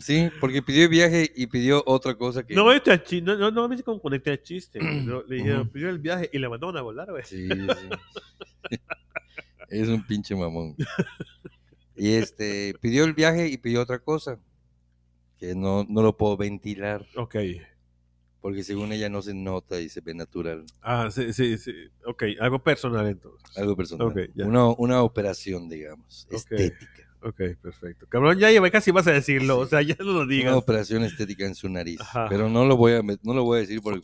sí, 0.00 0.30
porque 0.40 0.62
pidió 0.62 0.88
viaje 0.88 1.30
y 1.34 1.46
pidió 1.46 1.82
otra 1.86 2.14
cosa 2.14 2.44
que. 2.44 2.54
No, 2.54 2.72
este 2.72 2.90
al 2.90 3.02
no, 3.22 3.36
no, 3.36 3.50
no 3.50 3.68
me 3.68 3.76
dice 3.76 3.84
cómo 3.84 4.00
conecté 4.00 4.32
el 4.32 4.42
chiste. 4.42 4.78
No, 5.02 5.22
Le 5.22 5.36
dijeron, 5.36 5.68
pidió 5.68 5.88
el 5.88 5.98
viaje 5.98 6.30
y 6.32 6.38
le 6.38 6.48
mandaron 6.48 6.76
a 6.76 6.82
volar, 6.82 7.10
güey. 7.10 7.24
Sí, 7.24 7.48
sí. 7.48 8.78
Es 9.68 9.88
un 9.88 10.06
pinche 10.06 10.36
mamón. 10.36 10.76
Y 11.96 12.12
este, 12.12 12.74
pidió 12.82 13.04
el 13.04 13.14
viaje 13.14 13.48
y 13.48 13.56
pidió 13.56 13.80
otra 13.80 14.00
cosa. 14.00 14.38
Que 15.38 15.54
no, 15.54 15.86
no 15.88 16.02
lo 16.02 16.16
puedo 16.16 16.36
ventilar. 16.36 17.06
Ok. 17.16 17.36
Porque 18.42 18.64
según 18.64 18.92
ella 18.92 19.08
no 19.08 19.22
se 19.22 19.32
nota 19.32 19.80
y 19.80 19.88
se 19.88 20.02
ve 20.02 20.14
natural. 20.14 20.64
Ah, 20.82 21.08
sí, 21.10 21.32
sí, 21.32 21.56
sí. 21.56 21.72
Ok, 22.04 22.24
algo 22.40 22.62
personal 22.62 23.06
entonces. 23.06 23.56
Algo 23.56 23.74
personal. 23.74 24.08
Ok, 24.08 24.18
ya. 24.34 24.44
una, 24.46 24.66
una 24.66 25.02
operación, 25.02 25.68
digamos, 25.68 26.26
estética. 26.30 27.11
Ok, 27.24 27.40
perfecto. 27.62 28.06
Cabrón, 28.08 28.38
ya 28.38 28.50
iba, 28.50 28.68
casi 28.70 28.90
vas 28.90 29.06
a 29.06 29.12
decirlo, 29.12 29.58
o 29.58 29.66
sea, 29.66 29.80
ya 29.82 29.94
no 30.00 30.04
lo 30.06 30.20
Una 30.22 30.26
digas. 30.26 30.54
operación 30.56 31.04
estética 31.04 31.46
en 31.46 31.54
su 31.54 31.68
nariz. 31.68 32.00
Ajá. 32.00 32.26
Pero 32.28 32.48
no 32.48 32.64
lo 32.66 32.76
voy 32.76 32.92
a 32.94 33.02
no 33.02 33.34
lo 33.34 33.44
voy 33.44 33.58
a 33.58 33.60
decir 33.60 33.80
por- 33.80 34.00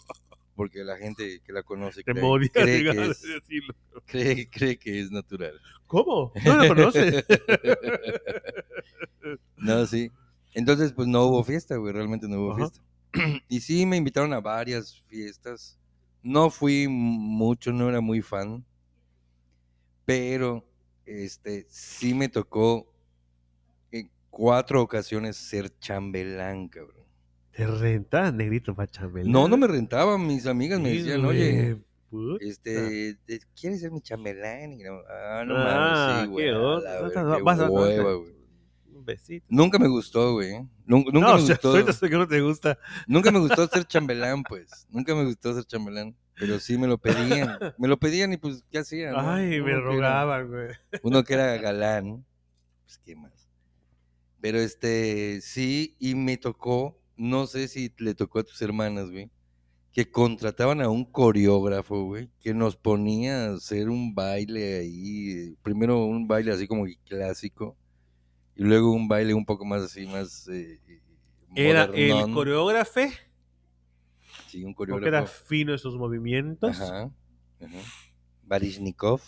porque 0.54 0.82
la 0.84 0.96
gente 0.96 1.40
que 1.44 1.52
la 1.52 1.62
conoce 1.62 2.02
Te 2.02 2.12
cree, 2.12 2.82
que 2.84 2.90
es, 2.90 3.22
decirlo. 3.22 3.74
cree- 4.06 4.48
cree 4.50 4.76
que 4.78 5.00
es 5.00 5.10
natural. 5.10 5.60
¿Cómo? 5.86 6.32
No 6.44 6.56
lo 6.62 6.68
conoces. 6.68 7.24
No, 9.56 9.84
sí. 9.86 10.10
Entonces, 10.54 10.92
pues 10.92 11.08
no 11.08 11.24
hubo 11.24 11.44
fiesta, 11.44 11.76
güey, 11.76 11.92
realmente 11.92 12.28
no 12.28 12.40
hubo 12.40 12.52
Ajá. 12.52 12.58
fiesta. 12.70 12.80
Y 13.48 13.60
sí, 13.60 13.84
me 13.86 13.96
invitaron 13.96 14.32
a 14.32 14.40
varias 14.40 15.02
fiestas. 15.08 15.78
No 16.22 16.50
fui 16.50 16.86
mucho, 16.88 17.72
no 17.72 17.88
era 17.88 18.00
muy 18.00 18.22
fan. 18.22 18.64
Pero, 20.04 20.64
este, 21.06 21.66
sí 21.68 22.14
me 22.14 22.28
tocó 22.28 22.86
cuatro 24.38 24.80
ocasiones 24.80 25.36
ser 25.36 25.76
chambelán, 25.80 26.68
cabrón. 26.68 27.04
Te 27.50 27.66
rentas, 27.66 28.32
negrito, 28.32 28.72
para 28.72 28.86
chambelán. 28.86 29.32
No, 29.32 29.48
no 29.48 29.56
me 29.56 29.66
rentaban, 29.66 30.24
mis 30.24 30.46
amigas 30.46 30.78
me 30.80 30.90
decían, 30.90 31.24
oye, 31.24 31.76
Puta. 32.08 32.44
este, 32.44 33.16
te- 33.26 33.40
¿quieres 33.60 33.80
ser 33.80 33.90
mi 33.90 34.00
chambelán? 34.00 34.78
Ah, 35.10 35.42
no 35.44 35.56
Ah, 35.56 36.24
mames, 36.24 36.24
sí, 36.24 36.30
güey. 36.30 36.50
Un 38.94 39.04
besito. 39.04 39.46
Nunca 39.48 39.78
me 39.80 39.88
gustó, 39.88 40.34
güey. 40.34 40.52
Nunca, 40.86 41.10
nunca 41.12 41.28
no, 41.28 41.34
me 41.38 41.40
gustó. 41.42 41.70
ahorita 41.70 41.92
sé 41.92 42.08
que 42.08 42.16
no 42.16 42.28
te 42.28 42.40
gusta. 42.40 42.78
Nunca 43.08 43.32
me 43.32 43.40
gustó 43.40 43.66
ser 43.68 43.84
chambelán, 43.86 44.44
pues. 44.44 44.86
Nunca 44.90 45.14
me 45.16 45.24
gustó 45.24 45.52
ser 45.54 45.64
chambelán. 45.64 46.14
Pero 46.38 46.60
sí 46.60 46.78
me 46.78 46.86
lo 46.86 46.96
pedían. 46.98 47.58
Me 47.76 47.88
lo 47.88 47.96
pedían 47.98 48.32
y 48.32 48.36
pues, 48.36 48.64
¿qué 48.70 48.78
hacía? 48.78 49.10
no? 49.10 49.18
Ay, 49.18 49.60
me 49.60 49.74
rogaban, 49.80 50.46
güey. 50.48 50.68
Uno 51.02 51.24
que 51.24 51.34
era 51.34 51.56
galán. 51.58 52.24
Pues, 52.84 52.98
¿qué 52.98 53.16
más? 53.16 53.47
Pero 54.40 54.58
este, 54.58 55.40
sí, 55.40 55.96
y 55.98 56.14
me 56.14 56.36
tocó, 56.36 56.96
no 57.16 57.46
sé 57.46 57.66
si 57.68 57.92
le 57.98 58.14
tocó 58.14 58.38
a 58.40 58.44
tus 58.44 58.60
hermanas, 58.62 59.10
güey, 59.10 59.30
que 59.92 60.10
contrataban 60.10 60.80
a 60.80 60.88
un 60.88 61.04
coreógrafo, 61.04 62.04
güey, 62.04 62.30
que 62.40 62.54
nos 62.54 62.76
ponía 62.76 63.46
a 63.46 63.54
hacer 63.54 63.88
un 63.88 64.14
baile 64.14 64.78
ahí. 64.78 65.56
Primero 65.62 66.04
un 66.04 66.28
baile 66.28 66.52
así 66.52 66.68
como 66.68 66.84
clásico. 67.06 67.76
Y 68.54 68.62
luego 68.64 68.92
un 68.92 69.08
baile 69.08 69.34
un 69.34 69.44
poco 69.44 69.64
más 69.64 69.82
así, 69.82 70.06
más. 70.06 70.46
eh, 70.48 70.80
eh, 70.88 71.00
Era 71.54 71.84
el 71.94 72.30
coreógrafo, 72.32 73.00
Sí, 74.48 74.64
un 74.64 74.74
porque 74.74 74.92
era 74.92 75.00
coreógrafo. 75.00 75.44
fino 75.46 75.72
en 75.72 75.78
sus 75.78 75.96
movimientos. 75.96 76.80
Ajá. 76.80 77.10
ajá. 77.60 77.78
Baryshnikov. 78.44 79.20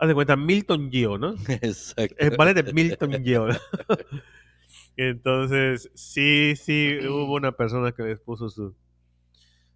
Haz 0.00 0.08
de 0.08 0.14
cuenta, 0.14 0.34
Milton 0.36 0.90
Gio, 0.90 1.18
¿no? 1.18 1.34
Exacto. 1.48 2.14
El 2.18 2.36
ballet 2.36 2.54
de 2.54 2.72
Milton 2.72 3.22
Gio. 3.22 3.48
¿no? 3.48 3.54
Entonces, 4.96 5.90
sí, 5.94 6.54
sí, 6.56 6.98
hubo 7.06 7.34
una 7.34 7.52
persona 7.52 7.92
que 7.92 8.02
les 8.02 8.20
puso 8.20 8.48
su, 8.50 8.74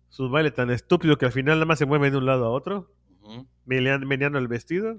sus 0.09 0.31
bailes 0.31 0.55
tan 0.55 0.71
estúpidos 0.71 1.17
que 1.19 1.27
al 1.27 1.33
final 1.33 1.57
nada 1.57 1.67
más 1.67 1.79
se 1.79 1.87
mueven 1.87 2.13
de 2.13 2.19
un 2.19 2.27
lado 2.27 2.45
a 2.47 2.51
otro, 2.51 2.91
Ujú, 3.23 3.47
melean- 3.67 4.05
meneando 4.07 4.39
el 4.39 4.49
vestido. 4.49 4.99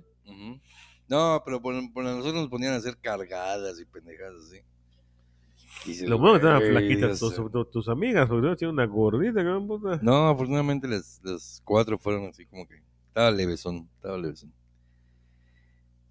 No, 1.08 1.42
pero 1.46 1.62
por, 1.62 1.76
por 1.94 2.04
nosotros 2.04 2.34
nos 2.34 2.48
ponían 2.50 2.74
a 2.74 2.78
hacer 2.78 2.98
cargadas 2.98 3.80
y 3.80 3.86
pendejadas 3.86 4.36
así. 4.48 4.60
Lo 6.08 6.18
bueno 6.18 6.34
que 6.34 6.38
estaban 6.38 6.60
"Güey, 6.62 6.72
flaquitas 6.72 7.20
tus, 7.20 7.52
tu- 7.52 7.66
tus 7.66 7.90
amigas, 7.90 8.28
porque 8.28 8.48
no 8.48 8.56
tiene 8.56 8.74
una 8.74 8.86
gordita, 8.86 9.44
puta. 9.68 10.00
No, 10.02 10.30
afortunadamente 10.30 10.88
las, 10.88 11.20
las 11.24 11.62
cuatro 11.64 12.00
fueron 12.00 12.26
así 12.26 12.46
como 12.48 12.68
que. 12.68 12.82
Estaba 13.10 13.30
levesón, 13.30 13.88
estaba 13.96 14.18
levesón. 14.18 14.52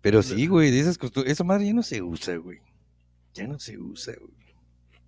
Pero 0.05 0.23
sí, 0.23 0.47
güey, 0.47 0.71
de 0.71 0.81
esas 0.81 0.99
costumbres. 0.99 1.33
Esa 1.33 1.45
madre 1.45 1.65
ya 1.65 1.73
no 1.73 1.83
se 1.83 2.03
usa, 2.03 2.37
güey. 2.37 2.61
Ya 3.33 3.47
no 3.47 3.59
se 3.59 3.79
usa, 3.79 4.13
güey. 4.21 4.55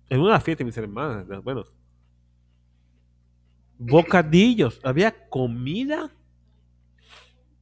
En 0.09 0.21
una 0.21 0.39
fiesta 0.39 0.63
mis 0.63 0.75
hermanas, 0.75 1.27
¿no? 1.27 1.39
bueno. 1.43 1.65
Bocadillos, 3.77 4.81
había 4.83 5.29
comida. 5.29 6.11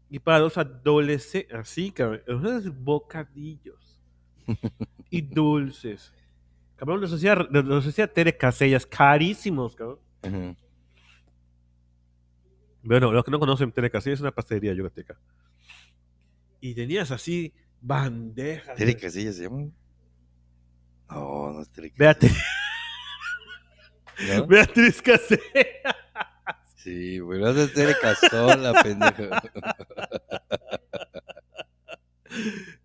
Y 0.10 0.20
para 0.20 0.40
los 0.40 0.58
adolescentes, 0.58 1.54
así, 1.54 1.92
cabrón, 1.92 2.22
unos 2.30 2.74
bocadillos. 2.74 4.00
y 5.10 5.20
dulces. 5.22 6.14
Cabrón, 6.78 7.02
los 7.02 7.12
hacía, 7.12 7.36
los 7.36 7.86
hacía 7.86 8.08
Tere 8.08 8.38
Casellas, 8.38 8.86
carísimos, 8.86 9.76
cabrón. 9.76 10.00
Ajá. 10.22 10.56
Bueno, 12.82 13.12
los 13.12 13.26
que 13.26 13.32
no 13.32 13.40
conocen 13.40 13.74
Tere 13.74 13.92
Casellas 13.92 14.20
es 14.20 14.22
una 14.22 14.32
pastelería 14.32 14.72
yucateca. 14.72 15.20
Y 16.62 16.74
tenías 16.76 17.12
así 17.12 17.54
bandejas. 17.82 18.76
¿Tere 18.76 18.96
Casillas 18.98 19.36
se 19.36 19.44
llama? 19.44 19.70
No, 21.10 21.52
no 21.54 21.62
es 21.62 21.70
Tere 21.70 21.94
Beatriz. 21.96 22.34
Beatriz 24.48 25.02
Casellas. 25.02 25.42
Sí, 26.76 27.20
güey, 27.20 27.40
vas 27.42 27.58
a 27.58 27.68
Tere 27.68 27.96
Casola, 28.02 28.74
pendejo. 28.84 29.24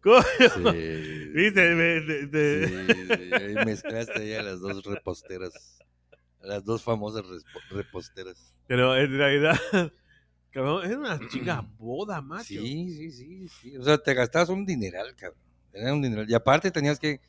Coño, 0.02 0.72
Sí. 0.72 1.30
¿Viste? 1.34 1.74
Me- 1.74 2.00
de- 2.00 2.26
de- 2.26 2.66
Sí, 2.68 3.06
sí, 3.28 3.34
ahí 3.34 3.54
mezclaste 3.66 4.18
ahí 4.20 4.34
a 4.34 4.42
las 4.42 4.60
dos 4.60 4.84
reposteras. 4.84 5.78
Las 6.40 6.64
dos 6.64 6.82
famosas 6.82 7.22
reposteras. 7.70 8.54
Pero 8.66 8.96
en 8.96 9.16
realidad, 9.16 9.56
cabrón, 10.51 10.84
era 10.84 10.98
una 10.98 11.28
chinga 11.28 11.61
boda, 11.78 12.20
macho. 12.20 12.44
Sí, 12.44 12.92
sí, 12.94 13.11
sí, 13.11 13.48
sí. 13.48 13.76
O 13.76 13.82
sea, 13.84 13.98
te 13.98 14.14
gastabas 14.14 14.48
un 14.48 14.64
dineral, 14.66 15.14
cabrón. 15.16 15.40
Era 15.72 15.92
un 15.94 16.03
dineral. 16.03 16.28
Y 16.28 16.34
aparte 16.34 16.70
tenías 16.70 16.98
que 16.98 17.20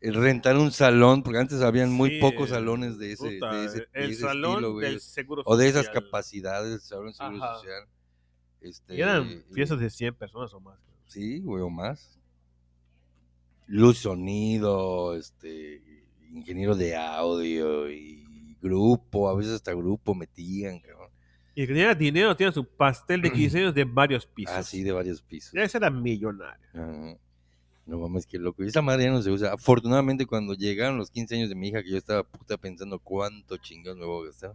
eh, 0.00 0.10
rentar 0.12 0.56
un 0.56 0.72
salón, 0.72 1.22
porque 1.22 1.38
antes 1.38 1.60
habían 1.62 1.92
muy 1.92 2.10
Sí, 2.10 2.20
pocos 2.20 2.50
salones 2.50 2.98
de 2.98 3.12
ese, 3.12 3.30
puta, 3.34 3.54
de 3.60 3.66
ese, 3.66 3.78
de 3.78 3.88
el 3.94 4.10
ese 4.10 4.20
salón 4.22 4.50
estilo, 4.52 4.72
güey. 4.72 4.90
del 4.90 5.00
seguro 5.00 5.42
O 5.46 5.56
de 5.56 5.68
esas 5.68 5.86
social. 5.86 6.02
capacidades, 6.04 6.72
el 6.74 6.80
salón 6.80 7.06
de 7.08 7.14
seguro 7.14 7.42
Ajá. 7.44 7.54
social. 7.56 7.84
Este, 8.60 8.96
Y 8.96 9.00
eran 9.02 9.28
eh, 9.28 9.44
fiestas 9.52 9.78
de 9.78 9.90
100 9.90 10.14
personas 10.14 10.52
o 10.54 10.60
más. 10.60 10.78
Sí, 11.06 11.40
güey, 11.40 11.62
o 11.62 11.70
más. 11.70 12.18
Luz, 13.66 13.98
sonido, 13.98 15.14
este, 15.16 15.82
ingeniero 16.32 16.74
de 16.74 16.96
audio 16.96 17.90
y 17.90 18.56
grupo, 18.60 19.28
a 19.28 19.34
veces 19.36 19.52
hasta 19.52 19.72
grupo 19.72 20.14
metían, 20.14 20.80
cabrón. 20.80 21.03
Y 21.54 21.62
el 21.62 21.68
que 21.68 21.74
tenía 21.74 21.94
dinero 21.94 22.36
tenía 22.36 22.52
su 22.52 22.64
pastel 22.64 23.22
de 23.22 23.32
15 23.32 23.58
años 23.58 23.74
de 23.74 23.84
varios 23.84 24.26
pisos. 24.26 24.54
Así 24.54 24.82
de 24.82 24.92
varios 24.92 25.22
pisos. 25.22 25.52
Ya 25.52 25.62
ese 25.62 25.78
era 25.78 25.90
millonario. 25.90 26.66
Ajá. 26.72 27.18
No 27.86 27.98
mames, 27.98 28.26
qué 28.26 28.38
loco. 28.38 28.64
Y 28.64 28.68
esa 28.68 28.80
madre 28.80 29.04
ya 29.04 29.10
no 29.10 29.20
se 29.20 29.30
usa. 29.30 29.52
Afortunadamente, 29.52 30.26
cuando 30.26 30.54
llegaron 30.54 30.96
los 30.96 31.10
15 31.10 31.36
años 31.36 31.48
de 31.50 31.54
mi 31.54 31.68
hija, 31.68 31.82
que 31.82 31.90
yo 31.90 31.98
estaba 31.98 32.22
puta 32.22 32.56
pensando 32.56 32.98
cuánto 32.98 33.56
chingados 33.58 33.98
me 33.98 34.06
voy 34.06 34.24
a 34.24 34.26
gastar, 34.28 34.54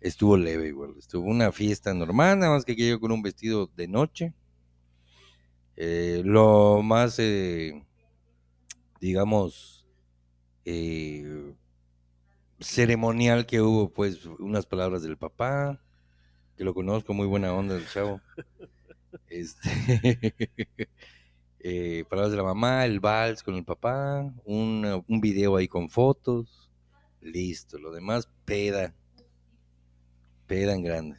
estuvo 0.00 0.36
leve 0.36 0.68
igual. 0.68 0.94
Estuvo 0.98 1.26
una 1.26 1.52
fiesta 1.52 1.94
normal, 1.94 2.38
nada 2.38 2.52
más 2.52 2.64
que 2.64 2.76
yo 2.76 3.00
con 3.00 3.12
un 3.12 3.22
vestido 3.22 3.70
de 3.74 3.88
noche. 3.88 4.34
Eh, 5.76 6.20
lo 6.24 6.82
más, 6.82 7.18
eh, 7.18 7.82
digamos, 9.00 9.86
eh, 10.66 11.54
ceremonial 12.60 13.46
que 13.46 13.62
hubo, 13.62 13.88
pues, 13.88 14.26
unas 14.26 14.66
palabras 14.66 15.02
del 15.02 15.16
papá, 15.16 15.80
que 16.56 16.64
lo 16.64 16.74
conozco, 16.74 17.14
muy 17.14 17.26
buena 17.26 17.52
onda 17.54 17.76
el 17.76 17.86
chavo. 17.88 18.20
Este, 19.28 19.68
eh, 21.60 22.04
palabras 22.08 22.30
de 22.30 22.36
la 22.36 22.44
mamá, 22.44 22.84
el 22.84 23.00
vals 23.00 23.42
con 23.42 23.54
el 23.54 23.64
papá, 23.64 24.32
una- 24.44 24.96
un 25.08 25.20
video 25.20 25.56
ahí 25.56 25.68
con 25.68 25.88
fotos, 25.88 26.70
listo, 27.20 27.78
lo 27.78 27.90
demás, 27.92 28.28
peda, 28.44 28.94
peda 30.46 30.74
en 30.74 30.82
grande. 30.82 31.18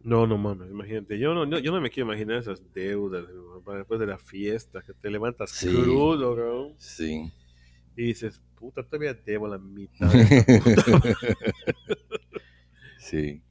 No, 0.00 0.26
no 0.26 0.38
mames, 0.38 0.70
imagínate. 0.70 1.18
Yo 1.18 1.34
no, 1.34 1.48
yo, 1.48 1.58
yo 1.58 1.72
no 1.72 1.80
me 1.80 1.90
quiero 1.90 2.08
imaginar 2.08 2.38
esas 2.38 2.62
deudas 2.72 3.26
después 3.76 3.98
de 3.98 4.06
la 4.06 4.18
fiesta, 4.18 4.82
que 4.82 4.92
te 4.92 5.10
levantas 5.10 5.50
Sí. 5.50 5.66
crudo, 5.68 6.36
cabrón, 6.36 6.74
Sí. 6.78 7.32
y 7.96 8.02
dices, 8.08 8.40
puta, 8.56 8.84
todavía 8.84 9.14
debo 9.14 9.48
la 9.48 9.58
mitad. 9.58 10.08
de 10.12 10.62
puta". 10.62 11.02
sí. 12.98 13.42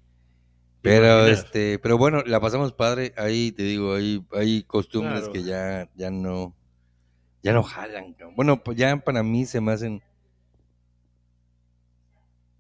Pero 0.86 1.26
este, 1.28 1.80
pero 1.80 1.98
bueno, 1.98 2.22
la 2.26 2.40
pasamos 2.40 2.72
padre, 2.74 3.14
ahí 3.18 3.52
te 3.52 3.64
digo, 3.64 3.96
hay, 3.96 4.26
hay 4.32 4.64
costumbres 4.64 5.20
Claro. 5.22 5.34
que 5.34 5.44
ya, 5.44 5.90
ya 5.96 6.12
no, 6.12 6.56
ya 7.44 7.54
no 7.54 7.64
jalan. 7.64 8.16
Bueno, 8.36 8.64
pues 8.64 8.78
ya 8.78 8.96
para 8.98 9.24
mí 9.24 9.46
se 9.46 9.62
me 9.62 9.72
hacen 9.72 10.02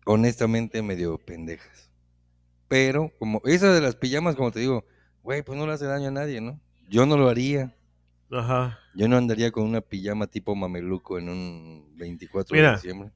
honestamente 0.05 0.81
medio 0.81 1.17
pendejas. 1.17 1.89
Pero 2.67 3.11
como 3.19 3.41
esa 3.45 3.73
de 3.73 3.81
las 3.81 3.95
pijamas, 3.95 4.35
como 4.35 4.51
te 4.51 4.59
digo, 4.59 4.85
güey, 5.23 5.43
pues 5.43 5.57
no 5.57 5.65
le 5.67 5.73
hace 5.73 5.85
daño 5.85 6.07
a 6.07 6.11
nadie, 6.11 6.41
¿no? 6.41 6.59
Yo 6.89 7.05
no 7.05 7.17
lo 7.17 7.29
haría. 7.29 7.75
Ajá. 8.31 8.79
Yo 8.95 9.07
no 9.07 9.17
andaría 9.17 9.51
con 9.51 9.63
una 9.63 9.81
pijama 9.81 10.27
tipo 10.27 10.55
mameluco 10.55 11.19
en 11.19 11.29
un 11.29 11.93
24 11.95 12.55
Mira. 12.55 12.69
de 12.71 12.75
diciembre. 12.77 13.11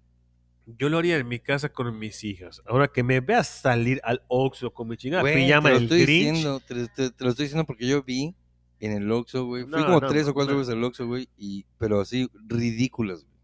Yo 0.78 0.90
lo 0.90 0.98
haría 1.00 1.18
en 1.18 1.28
mi 1.28 1.40
casa 1.40 1.70
con 1.70 1.98
mis 1.98 2.24
hijas. 2.24 2.62
Ahora 2.66 2.88
que 2.90 3.02
me 3.04 3.20
veas 3.22 3.48
salir 3.48 4.00
al 4.04 4.22
Oxxo 4.28 4.72
con 4.74 4.88
mi 4.88 4.98
chingada 4.98 5.22
Güey, 5.24 5.36
pijama 5.46 5.70
del 5.72 5.88
Grinch. 5.88 6.08
diciendo, 6.08 6.60
te, 6.60 6.88
te- 6.90 7.12
te 7.12 7.24
lo 7.24 7.30
estoy 7.32 7.46
diciendo 7.46 7.66
porque 7.66 7.88
yo 7.88 8.04
vi 8.04 8.36
en 8.80 8.92
el 8.92 9.12
Oxxo, 9.12 9.46
güey. 9.46 9.64
Fui 9.64 9.72
No, 9.72 9.86
como 9.86 10.00
no, 10.02 10.08
tres 10.08 10.28
o 10.28 10.34
cuatro 10.34 10.54
no. 10.54 10.60
veces 10.60 10.74
al 10.74 10.84
Oxxo, 10.84 11.08
güey, 11.08 11.28
y, 11.38 11.66
pero 11.78 12.00
así 12.02 12.30
ridículas, 12.48 13.24
güey. 13.26 13.36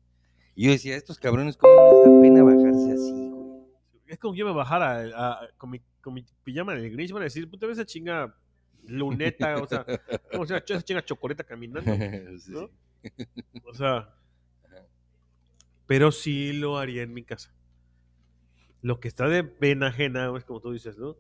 Y 0.56 0.66
yo 0.66 0.72
decía, 0.72 0.96
estos 0.96 1.18
cabrones, 1.20 1.58
¿cómo 1.58 1.74
no 1.74 1.92
les 1.92 2.16
da 2.16 2.22
pena 2.22 2.44
bajarse 2.44 2.92
así, 2.94 3.30
güey? 3.32 3.62
Es 4.08 4.20
como 4.20 4.36
yo 4.36 4.46
me 4.46 4.54
bajara 4.54 5.00
a- 5.16 5.32
a- 5.44 5.50
con, 5.58 5.72
mi, 5.72 5.82
con 6.02 6.14
mi 6.14 6.24
pijama 6.44 6.74
del 6.76 6.92
Grinch. 6.92 7.12
Van 7.12 7.22
a 7.24 7.26
decir, 7.26 7.50
puta, 7.50 7.66
ves 7.68 7.78
esa 7.78 7.86
chinga 7.86 8.36
luneta, 8.88 9.58
o 9.58 9.68
sea, 9.68 9.84
como 10.32 10.46
sea, 10.46 10.58
esa 10.58 10.82
chinga 10.82 11.04
chocoleta 11.04 11.44
caminando. 11.44 11.92
O 13.66 13.74
sea, 13.74 14.10
pero 15.88 16.12
sí 16.12 16.54
lo 16.54 16.78
haría 16.78 17.04
en 17.04 17.14
mi 17.14 17.24
casa. 17.24 17.54
Lo 18.82 19.00
que 19.00 19.08
está 19.08 19.28
de 19.28 19.44
pena 19.44 19.88
ajena, 19.88 20.32
es 20.38 20.44
como 20.46 20.60
tú 20.60 20.72
dices, 20.72 20.98
¿no? 20.98 21.16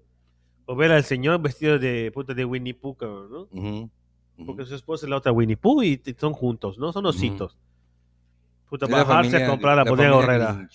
O 0.65 0.75
ver 0.75 0.91
al 0.91 1.03
señor 1.03 1.41
vestido 1.41 1.77
de 1.79 2.11
puta 2.11 2.33
de 2.33 2.45
Winnie 2.45 2.73
Pooh, 2.73 2.95
cabrón, 2.95 3.49
¿no? 3.51 3.89
Porque 4.45 4.65
su 4.65 4.75
esposa 4.75 5.05
es 5.05 5.09
la 5.09 5.17
otra 5.17 5.31
Winnie 5.31 5.57
Pooh 5.57 5.81
y 5.83 6.01
son 6.17 6.33
juntos, 6.33 6.77
¿no? 6.77 6.91
Son 6.91 7.05
ositos. 7.05 7.57
Puta, 8.69 8.87
la 8.87 9.03
bajarse 9.03 9.29
familia- 9.31 9.47
a 9.47 9.49
comprar 9.49 9.77
la, 9.77 9.83
la 9.83 9.89
bodega 9.91 10.15
horrera. 10.15 10.69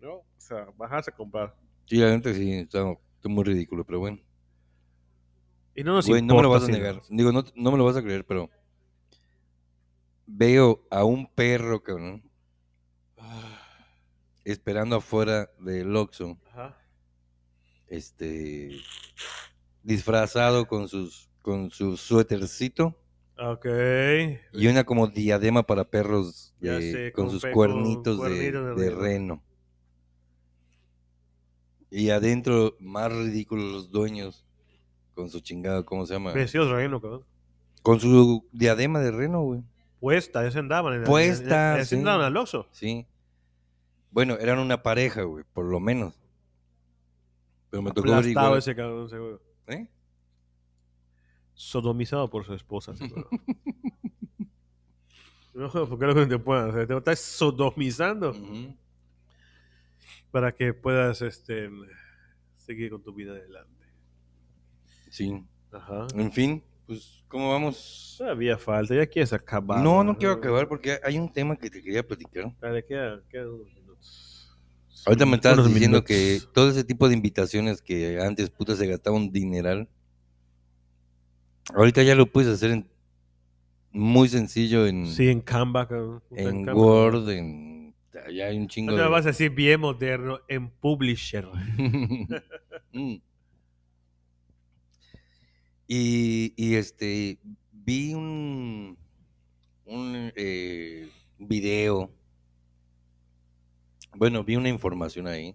¿No? 0.00 0.12
O 0.16 0.24
sea, 0.36 0.66
bajarse 0.76 1.10
a 1.10 1.14
comprar. 1.14 1.56
Sí, 1.86 1.96
la 1.96 2.10
gente 2.10 2.34
sí, 2.34 2.52
está, 2.52 2.92
está 3.16 3.28
muy 3.28 3.42
ridículo, 3.44 3.84
pero 3.84 3.98
bueno. 3.98 4.18
Y 5.74 5.82
no 5.82 5.94
nos 5.94 6.06
Güey, 6.06 6.22
no 6.22 6.34
me 6.36 6.42
lo 6.42 6.48
importa 6.48 6.66
vas 6.66 6.68
a 6.68 6.78
negar. 6.78 7.02
Digo, 7.10 7.32
no, 7.32 7.44
no 7.54 7.72
me 7.72 7.78
lo 7.78 7.84
vas 7.84 7.96
a 7.96 8.02
creer, 8.02 8.24
pero 8.24 8.48
veo 10.26 10.82
a 10.90 11.04
un 11.04 11.26
perro, 11.26 11.82
cabrón, 11.82 12.22
esperando 14.44 14.96
afuera 14.96 15.50
del 15.58 15.94
Oxxo, 15.96 16.38
Ajá. 16.52 16.76
este, 17.88 18.70
disfrazado 19.82 20.66
con 20.66 20.88
sus, 20.88 21.28
con 21.42 21.70
su 21.70 21.96
suétercito 21.96 22.96
Ok. 23.38 23.66
y 24.52 24.66
una 24.68 24.84
como 24.84 25.08
diadema 25.08 25.62
para 25.64 25.84
perros 25.84 26.54
Ya 26.60 26.72
de- 26.78 26.92
sé, 26.92 27.12
con 27.12 27.26
con 27.26 27.32
sus 27.40 27.44
cuernitos 27.52 28.16
de, 28.16 28.20
cuernitos 28.20 28.76
de 28.76 28.82
de 28.84 28.90
reno. 28.90 29.00
reno. 29.02 29.42
Y 31.90 32.10
adentro, 32.10 32.76
más 32.80 33.12
ridículos 33.12 33.72
los 33.72 33.90
dueños, 33.90 34.44
con 35.14 35.30
su 35.30 35.40
chingado, 35.40 35.84
¿cómo 35.86 36.04
se 36.04 36.14
llama? 36.14 36.32
Vestidos 36.32 36.70
reino, 36.70 37.00
cabrón. 37.00 37.24
Con 37.82 38.00
su 38.00 38.44
diadema 38.52 39.00
de 39.00 39.12
reno, 39.12 39.42
güey. 39.42 39.62
Puesta, 40.00 40.42
ya 40.42 40.50
se 40.50 40.58
andaban. 40.58 40.94
En 40.94 41.04
Puesta, 41.04 41.78
Ya 41.78 41.84
se 41.84 41.96
andaban 41.96 42.26
al 42.26 42.36
Oxxo. 42.36 42.66
Sí. 42.72 43.06
Bueno, 44.16 44.38
eran 44.40 44.58
una 44.60 44.82
pareja, 44.82 45.24
güey, 45.24 45.44
por 45.52 45.66
lo 45.66 45.78
menos. 45.78 46.14
Pero 47.68 47.82
me 47.82 47.90
tocó 47.90 48.08
Aplastado 48.08 48.46
averiguar. 48.46 48.58
ese 48.58 48.74
cabrón, 48.74 49.10
seguro. 49.10 49.42
¿Eh? 49.66 49.90
Sodomizado 51.52 52.30
por 52.30 52.46
su 52.46 52.54
esposa, 52.54 52.96
seguro. 52.96 53.28
no, 55.52 55.70
porque 55.70 56.06
lo 56.06 56.14
que 56.14 56.24
te 56.24 56.38
puedan 56.38 56.70
hacer. 56.70 56.86
Te 56.86 56.96
estás 56.96 57.20
sodomizando 57.20 58.34
para 60.30 60.50
que 60.50 60.72
puedas 60.72 61.20
este, 61.20 61.68
seguir 62.56 62.92
con 62.92 63.02
tu 63.02 63.12
vida 63.12 63.32
adelante. 63.32 63.84
Sí. 65.10 65.44
Ajá. 65.70 66.06
En 66.14 66.32
fin, 66.32 66.64
pues, 66.86 67.22
¿cómo 67.28 67.50
vamos? 67.50 68.14
Todavía 68.16 68.56
falta, 68.56 68.94
ya 68.94 69.06
quieres 69.06 69.34
acabar. 69.34 69.84
No, 69.84 70.02
no 70.02 70.16
quiero 70.16 70.32
acabar 70.32 70.68
porque 70.68 70.98
hay 71.04 71.18
un 71.18 71.30
tema 71.30 71.54
que 71.54 71.68
te 71.68 71.82
quería 71.82 72.02
platicar. 72.02 72.50
Dale, 72.58 72.82
queda, 72.82 73.20
minutos. 73.30 73.85
Ahorita 75.06 75.24
me 75.26 75.36
estabas 75.36 75.58
diciendo 75.68 75.98
minutos. 75.98 76.04
que 76.08 76.40
todo 76.52 76.68
ese 76.70 76.82
tipo 76.82 77.08
de 77.08 77.14
invitaciones 77.14 77.80
que 77.80 78.18
antes 78.20 78.50
puta 78.50 78.74
se 78.74 78.86
gastaba 78.88 79.16
un 79.16 79.30
dineral, 79.30 79.88
ahorita 81.74 82.02
ya 82.02 82.14
lo 82.16 82.26
puedes 82.26 82.50
hacer 82.52 82.70
en- 82.72 82.88
muy 83.92 84.28
sencillo 84.28 84.86
en, 84.86 85.06
Sí, 85.06 85.28
en 85.28 85.40
Canva. 85.40 85.86
cabrón. 85.88 86.22
En 86.32 86.64
Canva. 86.64 86.80
Word, 86.82 87.30
en 87.30 87.94
ya 88.34 88.46
hay 88.46 88.58
un 88.58 88.66
chingo 88.66 88.96
de... 88.96 89.02
vas 89.08 89.24
a 89.26 89.28
decir 89.28 89.50
bien 89.50 89.80
moderno 89.80 90.40
en 90.48 90.70
Publisher. 90.70 91.46
Mm. 92.92 93.16
y, 95.86 96.52
y, 96.56 96.74
este 96.74 97.38
vi 97.72 98.14
un 98.14 98.96
un 99.84 100.32
eh, 100.34 101.08
video 101.38 102.10
bueno 104.16 104.44
vi 104.44 104.56
una 104.56 104.68
información 104.68 105.26
ahí 105.26 105.54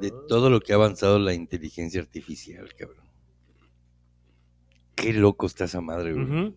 de 0.00 0.12
todo 0.28 0.50
lo 0.50 0.60
que 0.60 0.72
ha 0.72 0.76
avanzado 0.76 1.18
la 1.18 1.34
inteligencia 1.34 2.00
artificial 2.00 2.72
cabrón 2.74 3.06
qué 4.94 5.12
loco 5.12 5.46
está 5.46 5.64
esa 5.64 5.80
madre 5.80 6.12
güey. 6.12 6.54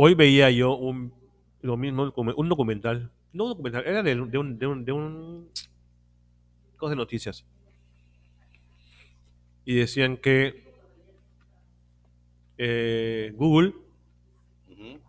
Hoy 0.00 0.14
veía 0.14 0.48
yo 0.50 0.76
un, 0.76 1.12
lo 1.60 1.76
mismo, 1.76 2.12
un 2.14 2.48
documental. 2.48 3.10
No 3.32 3.44
un 3.44 3.50
documental, 3.50 3.84
era 3.84 4.00
de, 4.04 4.14
de 4.14 4.38
un, 4.38 4.56
de 4.58 4.66
un, 4.68 4.84
de 4.84 4.92
un 4.92 5.48
cosa 6.76 6.90
de 6.90 6.96
noticias. 6.96 7.44
Y 9.64 9.74
decían 9.74 10.16
que 10.16 10.62
eh, 12.58 13.32
Google 13.34 13.74
Ujú. 14.70 15.00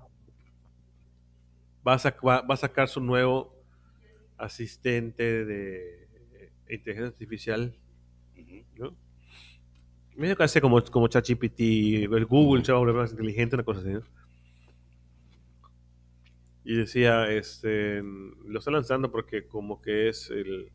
va 1.87 1.93
a, 1.93 1.97
sac- 1.99 2.25
va- 2.27 2.41
va 2.41 2.53
a 2.55 2.57
sacar 2.57 2.87
su 2.87 2.99
nuevo 2.99 3.53
asistente 4.39 5.45
de 5.45 6.03
eh, 6.03 6.51
inteligencia 6.69 7.07
artificial. 7.07 7.77
¿no? 8.77 8.95
Medio 10.15 10.35
que 10.35 10.43
hace 10.43 10.61
como, 10.61 10.81
como 10.83 11.07
ChatGPT, 11.07 11.59
el 12.11 12.25
Google 12.25 12.63
se 12.65 12.71
va 12.71 12.77
a 12.77 12.79
volver 12.79 12.95
más 12.95 13.11
inteligente, 13.11 13.55
una 13.55 13.63
cosa 13.63 13.81
así, 13.81 13.89
¿no? 13.89 14.03
Y 16.63 16.75
decía, 16.75 17.29
este, 17.31 18.01
lo 18.01 18.59
está 18.59 18.69
lanzando 18.71 19.11
porque 19.11 19.47
como 19.47 19.81
que 19.81 20.09
es 20.09 20.29
el, 20.29 20.71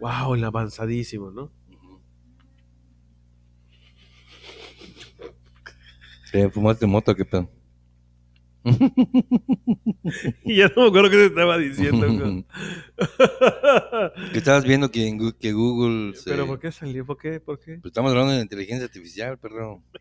wow, 0.00 0.34
el 0.34 0.44
avanzadísimo, 0.44 1.30
¿no? 1.30 1.52
¿Te 6.32 6.50
fumaste 6.50 6.86
moto 6.86 7.14
qué 7.14 7.24
pedo? 7.24 7.55
Y 10.44 10.56
ya 10.56 10.68
no 10.74 10.82
me 10.82 10.88
acuerdo 10.88 11.10
qué 11.10 11.16
te 11.16 11.26
estaba 11.26 11.58
diciendo. 11.58 12.06
que 14.32 14.38
estabas 14.38 14.64
viendo 14.64 14.90
que, 14.90 15.06
en 15.08 15.18
Gu- 15.18 15.36
que 15.38 15.52
Google 15.52 16.14
se... 16.16 16.30
Pero 16.30 16.46
¿por 16.46 16.58
qué 16.60 16.70
salió? 16.72 17.04
¿Por 17.06 17.18
qué? 17.18 17.40
¿Por 17.40 17.58
qué? 17.58 17.78
Pues 17.80 17.86
estamos 17.90 18.10
hablando 18.10 18.32
de 18.32 18.40
inteligencia 18.40 18.86
artificial, 18.86 19.38
perdón. 19.38 19.82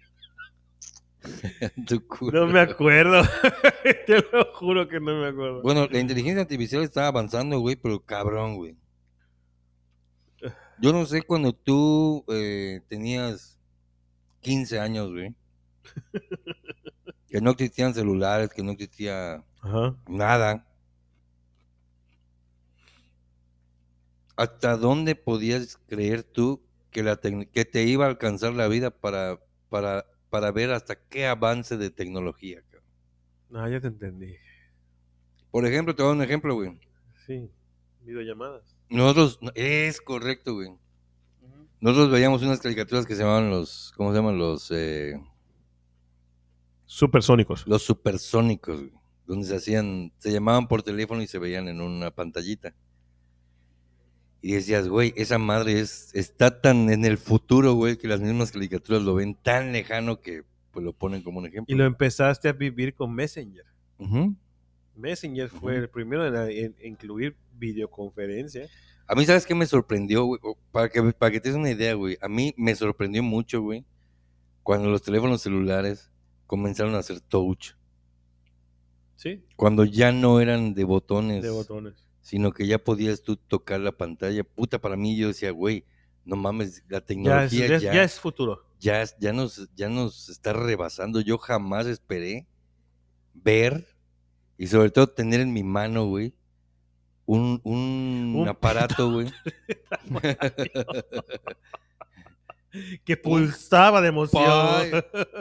No 2.32 2.46
me 2.46 2.60
acuerdo. 2.60 3.24
Te 4.06 4.24
lo 4.32 4.46
juro 4.54 4.88
que 4.88 5.00
no 5.00 5.20
me 5.22 5.28
acuerdo. 5.30 5.64
Bueno, 5.64 5.88
la 5.90 6.00
inteligencia 6.00 6.42
artificial 6.42 6.84
está 6.84 7.08
avanzando, 7.08 7.58
güey, 7.60 7.76
pero 7.76 8.00
cabrón, 8.00 8.58
güey. 8.58 8.76
Yo 10.80 10.94
no 10.94 11.04
sé 11.08 11.24
cuando 11.24 11.54
tú 11.54 12.24
eh, 12.28 12.82
tenías 12.88 13.58
15 14.42 14.80
años, 14.80 15.10
güey. 15.12 15.34
Que 17.36 17.42
no 17.42 17.52
existían 17.52 17.94
celulares, 17.94 18.50
que 18.54 18.64
no 18.64 18.72
existía 18.72 19.44
Ajá. 19.60 19.94
nada. 20.08 20.66
¿Hasta 24.38 24.78
dónde 24.78 25.16
podías 25.16 25.76
creer 25.86 26.24
tú 26.24 26.66
que, 26.92 27.04
la 27.04 27.18
que 27.18 27.66
te 27.66 27.84
iba 27.84 28.06
a 28.06 28.08
alcanzar 28.08 28.54
la 28.54 28.70
vida 28.70 28.90
para, 28.90 29.42
para, 29.68 30.06
para 30.30 30.54
ver 30.54 30.72
hasta 30.72 30.96
qué 30.96 31.28
avance 31.28 31.76
de 31.76 31.90
tecnología? 31.90 32.62
cabrón? 32.72 32.90
Ah, 33.54 33.70
ya 33.70 33.82
te 33.82 33.88
entendí. 33.88 34.38
Por 35.52 35.66
ejemplo, 35.66 35.94
te 35.94 36.04
voy 36.04 36.12
a 36.12 36.12
dar 36.12 36.18
un 36.20 36.24
ejemplo, 36.24 36.56
güey. 36.56 36.80
Sí. 37.28 37.52
Videollamadas. 38.00 38.78
Nosotros, 38.88 39.40
es 39.56 40.00
correcto, 40.00 40.54
güey. 40.54 40.70
Nosotros 41.82 42.12
veíamos 42.12 42.44
unas 42.44 42.62
caricaturas 42.62 43.06
que 43.06 43.14
se 43.14 43.24
llamaban 43.24 43.50
los, 43.50 43.92
¿cómo 43.98 44.12
se 44.12 44.20
llaman? 44.20 44.38
Los, 44.38 44.72
eh, 44.72 45.20
Supersónicos. 46.86 47.68
los 47.68 47.84
supersónicos, 47.84 48.80
güey. 48.80 48.94
Donde 49.26 49.48
se 49.48 49.56
hacían, 49.56 50.12
se 50.20 50.32
llamaban 50.32 50.68
por 50.68 50.84
teléfono 50.84 51.22
y 51.22 51.28
se 51.28 51.40
veían 51.40 51.68
en 51.68 51.82
una 51.82 52.12
pantallita. 52.12 52.76
Y 54.40 54.52
decías, 54.52 54.88
güey, 54.88 55.12
esa 55.18 55.40
madre 55.40 55.80
es, 55.80 56.12
está 56.14 56.62
tan 56.62 56.92
en 56.92 57.04
el 57.06 57.18
futuro, 57.18 57.74
güey, 57.74 57.98
que 57.98 58.08
las 58.08 58.22
mismas 58.22 58.52
caricaturas 58.52 59.02
lo 59.02 59.16
ven 59.16 59.34
tan 59.34 59.74
lejano 59.74 60.22
que 60.22 60.44
pues 60.70 60.86
lo 60.86 60.94
ponen 60.94 61.24
como 61.24 61.40
un 61.40 61.48
ejemplo. 61.48 61.74
Y 61.74 61.78
lo 61.78 61.86
empezaste 61.86 62.50
a 62.50 62.54
vivir 62.54 62.94
con 62.94 63.16
Messenger. 63.16 63.66
Messenger 64.96 65.50
fue 65.50 65.78
el 65.78 65.90
primero 65.90 66.28
en, 66.28 66.36
en 66.52 66.76
incluir 66.84 67.36
videoconferencia. 67.58 68.68
A 69.08 69.16
mí, 69.16 69.26
¿sabes 69.26 69.46
qué 69.46 69.56
me 69.56 69.66
sorprendió, 69.66 70.26
güey? 70.26 70.40
Para 70.72 70.90
que, 70.90 71.02
para 71.14 71.32
que 71.32 71.40
te 71.40 71.50
des 71.50 71.58
una 71.58 71.72
idea, 71.72 71.94
güey. 71.94 72.18
A 72.22 72.28
mí 72.28 72.54
me 72.58 72.76
sorprendió 72.76 73.24
mucho, 73.24 73.62
güey, 73.62 73.86
cuando 74.64 74.90
los 74.90 75.02
teléfonos 75.02 75.42
celulares 75.42 76.12
comenzaron 76.48 76.96
a 76.96 77.00
hacer 77.00 77.20
touch. 77.22 77.72
Sí. 79.16 79.44
Cuando 79.56 79.86
ya 79.86 80.12
no 80.12 80.40
eran 80.42 80.74
de 80.74 80.84
botones, 80.84 81.42
De 81.44 81.50
botones. 81.50 81.94
sino 82.22 82.52
que 82.52 82.68
ya 82.68 82.78
podías 82.80 83.22
tú 83.22 83.38
tocar 83.38 83.80
la 83.80 83.92
pantalla. 83.94 84.44
Puta, 84.44 84.80
para 84.80 84.96
mí 84.96 85.16
yo 85.18 85.30
decía, 85.30 85.52
güey, 85.52 85.86
no 86.26 86.36
mames, 86.36 86.84
la 86.90 86.98
Ya 86.98 86.98
es, 87.00 87.06
tecnología 87.06 87.68
ya, 87.68 87.94
ya, 87.94 88.04
es- 88.04 88.20
futuro. 88.20 88.66
ya, 88.80 89.04
ya 89.20 89.32
nos, 89.34 89.70
ya 89.76 89.90
nos 89.90 90.30
está 90.30 90.54
rebasando. 90.54 91.22
Yo 91.22 91.38
jamás 91.38 91.86
esperé 91.88 92.48
ver 93.34 93.88
y 94.58 94.68
sobre 94.68 94.90
todo 94.92 95.08
tener 95.08 95.40
en 95.40 95.54
mi 95.54 95.64
mano, 95.64 96.06
güey, 96.08 96.34
un, 97.26 97.60
un 97.64 98.34
Un 98.38 98.48
aparato, 98.48 99.12
güey. 99.12 99.32
Que 103.04 103.18
pulsaba 103.18 104.02
de 104.02 104.08
emoción. 104.10 104.44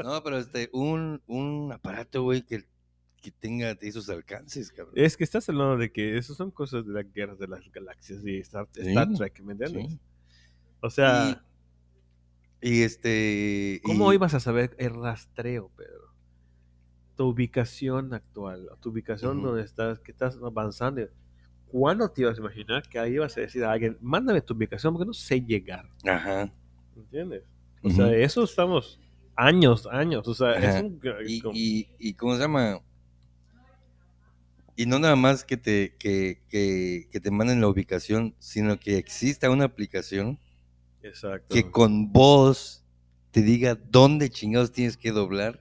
No, 0.03 0.23
pero 0.23 0.39
este, 0.39 0.69
un, 0.73 1.21
un 1.27 1.73
aparato, 1.73 2.23
güey, 2.23 2.43
que, 2.43 2.65
que 3.21 3.31
tenga 3.31 3.71
esos 3.81 4.09
alcances, 4.11 4.71
cabrón. 4.71 4.95
Es 4.97 5.17
que 5.17 5.25
estás 5.25 5.49
hablando 5.49 5.77
de 5.79 5.91
que 5.93 6.17
eso 6.19 6.35
son 6.35 6.51
cosas 6.51 6.87
de 6.87 6.93
la 6.93 7.03
guerra 7.03 7.35
de 7.35 7.49
las 7.49 7.71
galaxias 7.73 8.23
y 8.25 8.39
Star, 8.39 8.69
Sí, 8.73 8.89
Star 8.89 9.13
Trek, 9.15 9.41
¿me 9.43 9.53
entiendes? 9.53 9.87
Sí. 9.93 9.99
O 10.81 10.91
sea, 10.91 11.43
Y, 12.61 12.71
y 12.79 12.83
este. 12.83 13.81
¿cómo 13.85 14.13
y- 14.13 14.17
ibas 14.17 14.35
a 14.35 14.41
saber 14.41 14.75
el 14.79 14.95
rastreo, 14.95 15.71
Pedro? 15.77 16.13
Tu 17.17 17.25
ubicación 17.27 18.13
actual, 18.13 18.69
tu 18.81 18.91
ubicación 18.91 19.39
Ujú. 19.39 19.47
donde 19.49 19.63
estás, 19.63 20.01
que 20.01 20.11
estás 20.13 20.37
avanzando. 20.43 21.03
¿Cuándo 21.69 22.09
te 22.11 22.23
ibas 22.23 22.37
a 22.39 22.41
imaginar 22.41 22.83
que 22.89 22.99
ahí 22.99 23.15
ibas 23.15 23.37
a 23.37 23.41
decir 23.41 23.65
a 23.65 23.73
alguien, 23.73 23.97
mándame 24.01 24.41
tu 24.41 24.55
ubicación 24.55 24.93
porque 24.95 25.07
no 25.07 25.13
sé 25.13 25.41
llegar? 25.41 25.89
Ajá. 26.07 26.53
¿Entiendes? 26.97 27.43
O 27.83 27.91
sea, 27.91 28.15
eso 28.17 28.45
estamos 28.45 28.99
años, 29.37 29.87
años. 29.91 30.27
O 30.29 30.35
sea, 30.35 30.53
es 30.55 30.83
un... 30.83 31.01
Y, 31.27 31.41
como- 31.41 31.55
y, 31.55 31.89
y 31.99 32.15
¿cómo 32.15 32.35
se 32.35 32.41
llama? 32.43 32.81
Y 34.77 34.87
no 34.87 34.99
nada 34.99 35.15
más 35.17 35.45
que 35.45 35.57
te, 35.57 35.95
que, 35.99 36.43
que, 36.49 37.09
que 37.11 37.21
te 37.21 37.31
manden 37.31 37.61
la 37.61 37.69
ubicación, 37.69 38.35
sino 38.39 38.79
que 38.79 38.97
exista 38.99 39.49
una 39.51 39.65
aplicación 39.65 40.39
Exacto. 41.03 41.55
que 41.55 41.71
con 41.71 42.13
voz 42.13 42.85
te 43.31 43.43
diga 43.43 43.77
dónde 43.77 44.31
chingados 44.31 44.73
tienes 44.73 44.97
que 44.97 45.13
doblar 45.13 45.61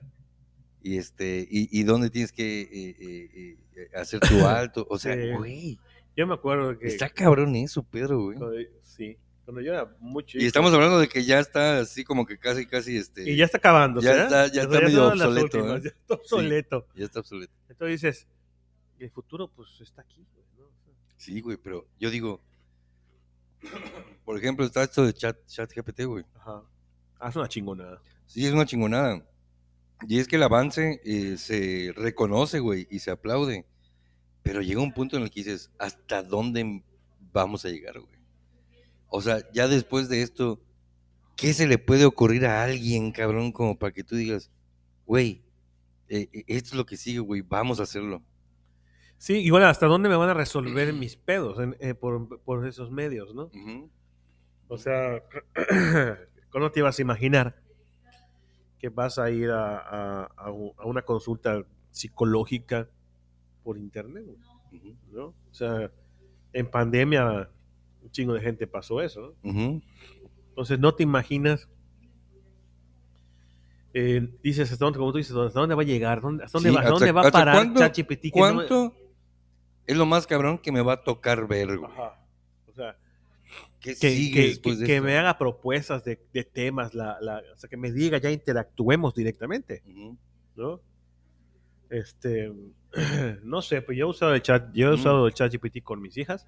y 0.82 0.96
este 0.98 1.46
y, 1.50 1.68
y 1.78 1.84
dónde 1.84 2.10
tienes 2.10 2.32
que 2.32 2.62
eh, 2.62 2.96
eh, 3.00 3.58
eh, 3.76 3.88
hacer 3.94 4.18
tu 4.20 4.44
alto. 4.46 4.86
O 4.90 4.98
sea, 4.98 5.14
Sí. 5.14 5.30
güey, 5.36 5.78
Yo 6.16 6.26
me 6.26 6.34
acuerdo 6.34 6.76
que... 6.78 6.88
está 6.88 7.08
cabrón 7.08 7.54
eso, 7.54 7.82
Pedro, 7.84 8.20
güey. 8.22 8.38
sí, 8.82 9.16
cuando 9.44 9.60
yo 9.60 9.72
era 9.72 9.94
muy 10.00 10.24
chico. 10.24 10.42
Y 10.42 10.46
estamos 10.46 10.72
hablando 10.72 10.98
de 10.98 11.08
que 11.08 11.24
ya 11.24 11.38
está 11.38 11.78
así 11.80 12.02
como 12.04 12.24
que 12.26 12.38
casi, 12.38 12.66
casi 12.66 12.96
este. 12.96 13.28
Y 13.30 13.36
ya 13.36 13.44
está 13.44 13.58
acabando. 13.58 14.00
Ya 14.00 14.24
está- 14.24 14.46
ya 14.48 14.62
está 14.62 14.80
medio 14.80 15.08
obsoleto, 15.08 15.76
¿eh? 15.76 15.80
Ya 15.82 15.88
está 15.90 16.14
obsoleto. 16.14 16.86
ya 16.94 17.04
está 17.04 17.20
obsoleto. 17.20 17.52
Entonces 17.68 18.00
dices, 18.00 18.26
el 18.98 19.10
futuro 19.10 19.48
pues 19.48 19.68
está 19.80 20.02
aquí. 20.02 20.26
güey, 20.32 20.44
Sí, 21.16 21.40
güey, 21.40 21.56
pero 21.56 21.86
yo 21.98 22.10
digo, 22.10 22.40
por 24.24 24.36
ejemplo, 24.38 24.64
está 24.64 24.82
esto 24.82 25.04
de 25.06 25.12
chat, 25.14 25.36
chat 25.46 25.70
GPT, 25.72 26.04
güey. 26.04 26.24
Ajá. 26.34 26.62
Ah, 27.18 27.28
es 27.28 27.36
una 27.36 27.48
chingonada. 27.48 28.00
Sí, 28.26 28.46
es 28.46 28.52
una 28.52 28.66
chingonada. 28.66 29.24
Y 30.08 30.18
es 30.18 30.28
que 30.28 30.36
el 30.36 30.42
avance 30.42 31.00
eh, 31.04 31.36
se 31.38 31.92
reconoce, 31.96 32.58
güey, 32.58 32.86
y 32.90 32.98
se 32.98 33.10
aplaude. 33.10 33.64
Pero 34.42 34.60
llega 34.60 34.80
un 34.82 34.92
punto 34.92 35.16
en 35.16 35.22
el 35.22 35.30
que 35.30 35.40
dices, 35.40 35.70
¿hasta 35.78 36.22
dónde 36.22 36.82
vamos 37.32 37.64
a 37.64 37.68
llegar, 37.70 37.98
güey? 38.00 38.14
O 39.16 39.20
sea, 39.20 39.38
ya 39.52 39.68
después 39.68 40.08
de 40.08 40.22
esto, 40.22 40.60
¿qué 41.36 41.52
se 41.52 41.68
le 41.68 41.78
puede 41.78 42.04
ocurrir 42.04 42.46
a 42.46 42.64
alguien, 42.64 43.12
cabrón, 43.12 43.52
como 43.52 43.78
para 43.78 43.92
que 43.92 44.02
tú 44.02 44.16
digas, 44.16 44.50
güey, 45.06 45.44
eh, 46.08 46.28
eh, 46.32 46.44
esto 46.48 46.70
es 46.70 46.74
lo 46.74 46.84
que 46.84 46.96
sigue, 46.96 47.20
güey, 47.20 47.40
vamos 47.42 47.78
a 47.78 47.84
hacerlo? 47.84 48.22
Sí, 49.16 49.34
igual 49.34 49.64
hasta 49.66 49.86
dónde 49.86 50.08
me 50.08 50.16
van 50.16 50.30
a 50.30 50.34
resolver 50.34 50.92
mis 50.92 51.14
pedos 51.16 51.60
en- 51.60 51.76
eh, 51.78 51.94
por, 51.94 52.40
por 52.40 52.66
esos 52.66 52.90
medios, 52.90 53.32
¿no? 53.36 53.50
O 54.66 54.76
sea, 54.78 55.22
¿cómo 56.50 56.72
te 56.72 56.80
ibas 56.80 56.98
a 56.98 57.02
imaginar 57.02 57.62
que 58.80 58.88
vas 58.88 59.18
a 59.20 59.30
ir 59.30 59.50
a, 59.50 60.24
a- 60.24 60.50
una 60.50 61.02
consulta 61.02 61.62
psicológica 61.92 62.88
por 63.62 63.78
internet? 63.78 64.24
¿no? 65.12 65.26
O 65.26 65.54
sea, 65.54 65.88
en 66.52 66.68
pandemia 66.68 67.48
un 68.04 68.10
chingo 68.10 68.34
de 68.34 68.40
gente 68.40 68.66
pasó 68.66 69.00
eso, 69.02 69.34
¿no? 69.42 69.80
Entonces 70.50 70.78
no 70.78 70.94
te 70.94 71.02
imaginas, 71.02 71.68
eh, 73.92 74.28
dices, 74.42 74.70
¿hasta 74.72 74.84
dónde, 74.84 74.98
como 74.98 75.12
tú 75.12 75.18
dices, 75.18 75.34
¿hasta 75.36 75.60
dónde 75.60 75.74
va 75.74 75.82
a 75.82 75.86
llegar? 75.86 76.20
¿Dónde, 76.20 76.44
hasta 76.44 76.58
dónde, 76.58 76.70
Sí, 76.70 76.74
va, 76.74 76.80
hasta 76.80 76.90
dónde 76.92 77.12
va 77.12 77.20
a 77.20 77.30
parar 77.30 77.66
no 77.66 77.72
me- 77.74 78.30
¿Cuánto 78.32 78.94
es 79.86 79.96
lo 79.96 80.06
más 80.06 80.26
cabrón 80.26 80.58
que 80.58 80.72
me 80.72 80.80
va 80.82 80.94
a 80.94 81.04
tocar 81.04 81.46
ver, 81.46 81.78
güey? 81.78 81.90
Ajá. 81.92 82.20
O 82.68 82.72
sea, 82.72 82.96
¿Qué 83.80 83.90
que, 83.94 84.10
sigue 84.10 84.54
que- 84.54 84.60
que- 84.60 84.76
de 84.76 84.86
que 84.86 84.94
esto? 84.96 85.04
me 85.04 85.16
haga 85.16 85.38
propuestas 85.38 86.02
de, 86.04 86.18
de 86.32 86.44
temas, 86.44 86.94
la, 86.94 87.18
la- 87.20 87.42
o 87.52 87.56
sea, 87.56 87.68
que 87.70 87.76
me 87.76 87.92
diga, 87.92 88.18
ya 88.18 88.30
interactuemos 88.30 89.14
directamente. 89.14 89.82
¿no? 90.56 90.80
Este, 91.90 92.52
no 93.44 93.60
sé, 93.62 93.82
pues 93.82 93.96
yo 93.98 94.06
he 94.06 94.10
usado 94.10 94.34
el 94.34 94.42
chat, 94.42 94.72
yo 94.72 94.90
he 94.90 94.94
usado 94.94 95.26
el 95.28 95.34
chat 95.34 95.52
GPT 95.52 95.82
con 95.82 96.00
mis 96.00 96.16
hijas 96.16 96.46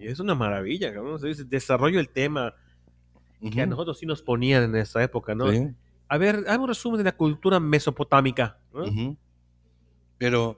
y 0.00 0.08
es 0.08 0.18
una 0.18 0.34
maravilla, 0.34 0.92
cabrón. 0.94 1.14
O 1.14 1.18
sea, 1.18 1.28
dice, 1.28 1.44
desarrollo 1.44 2.00
el 2.00 2.08
tema 2.08 2.54
que 3.52 3.60
a 3.60 3.66
nosotros 3.66 3.98
sí 3.98 4.06
nos 4.06 4.22
ponían 4.22 4.64
en 4.64 4.76
esa 4.76 5.02
época, 5.02 5.34
¿no? 5.34 5.50
Sí. 5.50 5.68
A 6.08 6.18
ver, 6.18 6.44
haz 6.48 6.58
un 6.58 6.68
resumen 6.68 6.98
de 6.98 7.04
la 7.04 7.16
cultura 7.16 7.60
mesopotámica. 7.60 8.58
Pero, 10.16 10.56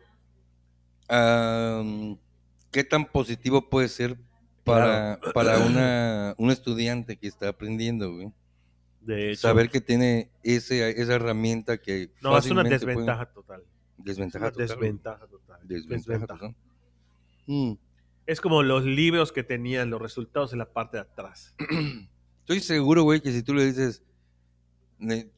¿qué 2.70 2.84
tan 2.84 3.04
positivo 3.06 3.68
puede 3.68 3.88
ser 3.88 4.16
para, 4.62 5.18
para 5.34 5.58
una, 5.66 6.34
un 6.38 6.50
estudiante 6.52 7.16
que 7.16 7.26
está 7.26 7.48
aprendiendo, 7.48 8.14
güey? 8.14 8.32
De 9.00 9.32
hecho, 9.32 9.48
Saber 9.48 9.68
que 9.68 9.80
tiene 9.80 10.30
ese, 10.44 10.88
esa 10.90 11.14
herramienta 11.14 11.78
que 11.78 12.12
no, 12.22 12.38
es 12.38 12.48
una 12.48 12.62
desventaja 12.62 13.26
total. 13.26 13.64
Desventaja 13.98 14.44
Una 14.44 14.52
total, 14.52 14.68
desventaja 14.68 15.26
total. 15.26 15.60
Desventaja 15.64 15.98
Desventaja. 15.98 16.38
total. 16.38 16.56
Mm. 17.46 17.72
Es 18.26 18.40
como 18.40 18.62
los 18.62 18.84
libros 18.84 19.32
que 19.32 19.42
tenían 19.42 19.90
los 19.90 20.00
resultados 20.00 20.52
en 20.52 20.58
la 20.60 20.72
parte 20.72 20.96
de 20.96 21.02
atrás. 21.02 21.54
Estoy 22.40 22.60
seguro, 22.60 23.02
güey, 23.02 23.20
que 23.20 23.32
si 23.32 23.42
tú 23.42 23.54
le 23.54 23.64
dices, 23.64 24.02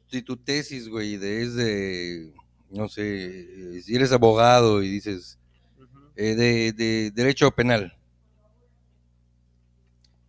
si 0.08 0.22
tu 0.22 0.36
tesis, 0.36 0.88
güey, 0.88 1.16
de, 1.16 1.42
es 1.42 1.54
de, 1.54 2.32
no 2.70 2.88
sé, 2.88 3.76
eh, 3.76 3.82
si 3.82 3.94
eres 3.94 4.12
abogado 4.12 4.82
y 4.82 4.88
dices, 4.88 5.38
eh, 6.16 6.34
de, 6.34 6.72
de 6.72 7.10
derecho 7.10 7.50
penal, 7.50 7.96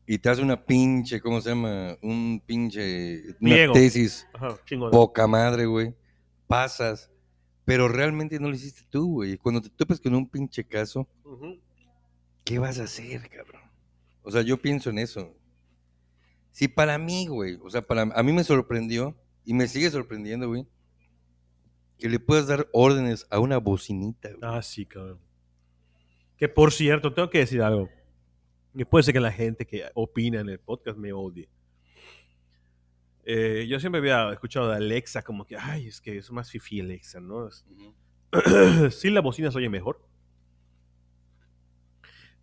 y 0.07 0.17
te 0.19 0.29
hace 0.29 0.41
una 0.41 0.63
pinche, 0.63 1.19
¿cómo 1.19 1.41
se 1.41 1.49
llama? 1.49 1.97
Un 2.01 2.41
pinche, 2.45 3.35
una 3.39 3.71
tesis, 3.73 4.27
Ajá, 4.33 4.55
poca 4.91 5.27
madre, 5.27 5.65
güey, 5.65 5.95
pasas, 6.47 7.11
pero 7.65 7.87
realmente 7.87 8.39
no 8.39 8.49
lo 8.49 8.55
hiciste 8.55 8.83
tú, 8.89 9.13
güey. 9.13 9.37
Cuando 9.37 9.61
te 9.61 9.69
topas 9.69 9.99
con 9.99 10.13
un 10.13 10.29
pinche 10.29 10.63
caso. 10.63 11.07
¿Qué 12.45 12.59
vas 12.59 12.79
a 12.79 12.83
hacer, 12.83 13.29
cabrón? 13.29 13.61
O 14.21 14.31
sea, 14.31 14.41
yo 14.41 14.57
pienso 14.61 14.89
en 14.89 14.99
eso. 14.99 15.35
Si 16.51 16.67
para 16.69 16.97
mí, 16.97 17.27
güey, 17.27 17.59
o 17.61 17.69
sea, 17.69 17.81
para 17.85 18.03
a 18.03 18.23
mí 18.23 18.31
me 18.31 18.43
sorprendió 18.45 19.13
y 19.43 19.53
me 19.53 19.67
sigue 19.67 19.89
sorprendiendo, 19.91 20.47
güey, 20.47 20.65
que 21.97 22.07
le 22.09 22.19
puedas 22.19 22.47
dar 22.47 22.67
órdenes 22.71 23.27
a 23.29 23.39
una 23.39 23.57
bocinita, 23.57 24.29
güey. 24.29 24.39
Ah, 24.41 24.61
sí, 24.61 24.85
cabrón. 24.85 25.19
Que 26.37 26.47
por 26.47 26.71
cierto, 26.71 27.13
tengo 27.13 27.29
que 27.29 27.39
decir 27.39 27.61
algo. 27.61 27.89
Y 28.73 28.83
puede 28.85 29.03
ser 29.03 29.13
que 29.13 29.19
la 29.19 29.31
gente 29.31 29.65
que 29.65 29.83
opina 29.93 30.39
en 30.41 30.49
el 30.49 30.59
podcast 30.59 30.97
me 30.97 31.13
odie. 31.13 31.49
Eh, 33.23 33.65
yo 33.67 33.79
siempre 33.79 33.99
había 33.99 34.31
escuchado 34.31 34.69
de 34.69 34.75
Alexa 34.77 35.23
como 35.23 35.45
que, 35.45 35.57
ay, 35.57 35.87
es 35.87 35.99
que 35.99 36.17
es 36.17 36.31
más 36.31 36.49
fifi 36.51 36.81
Alexa, 36.81 37.19
¿no? 37.19 37.47
Es- 37.47 37.65
Ujú. 37.69 37.95
sí, 38.91 39.09
la 39.09 39.21
bocina 39.21 39.49
se 39.51 39.57
oye 39.57 39.69
mejor. 39.69 40.01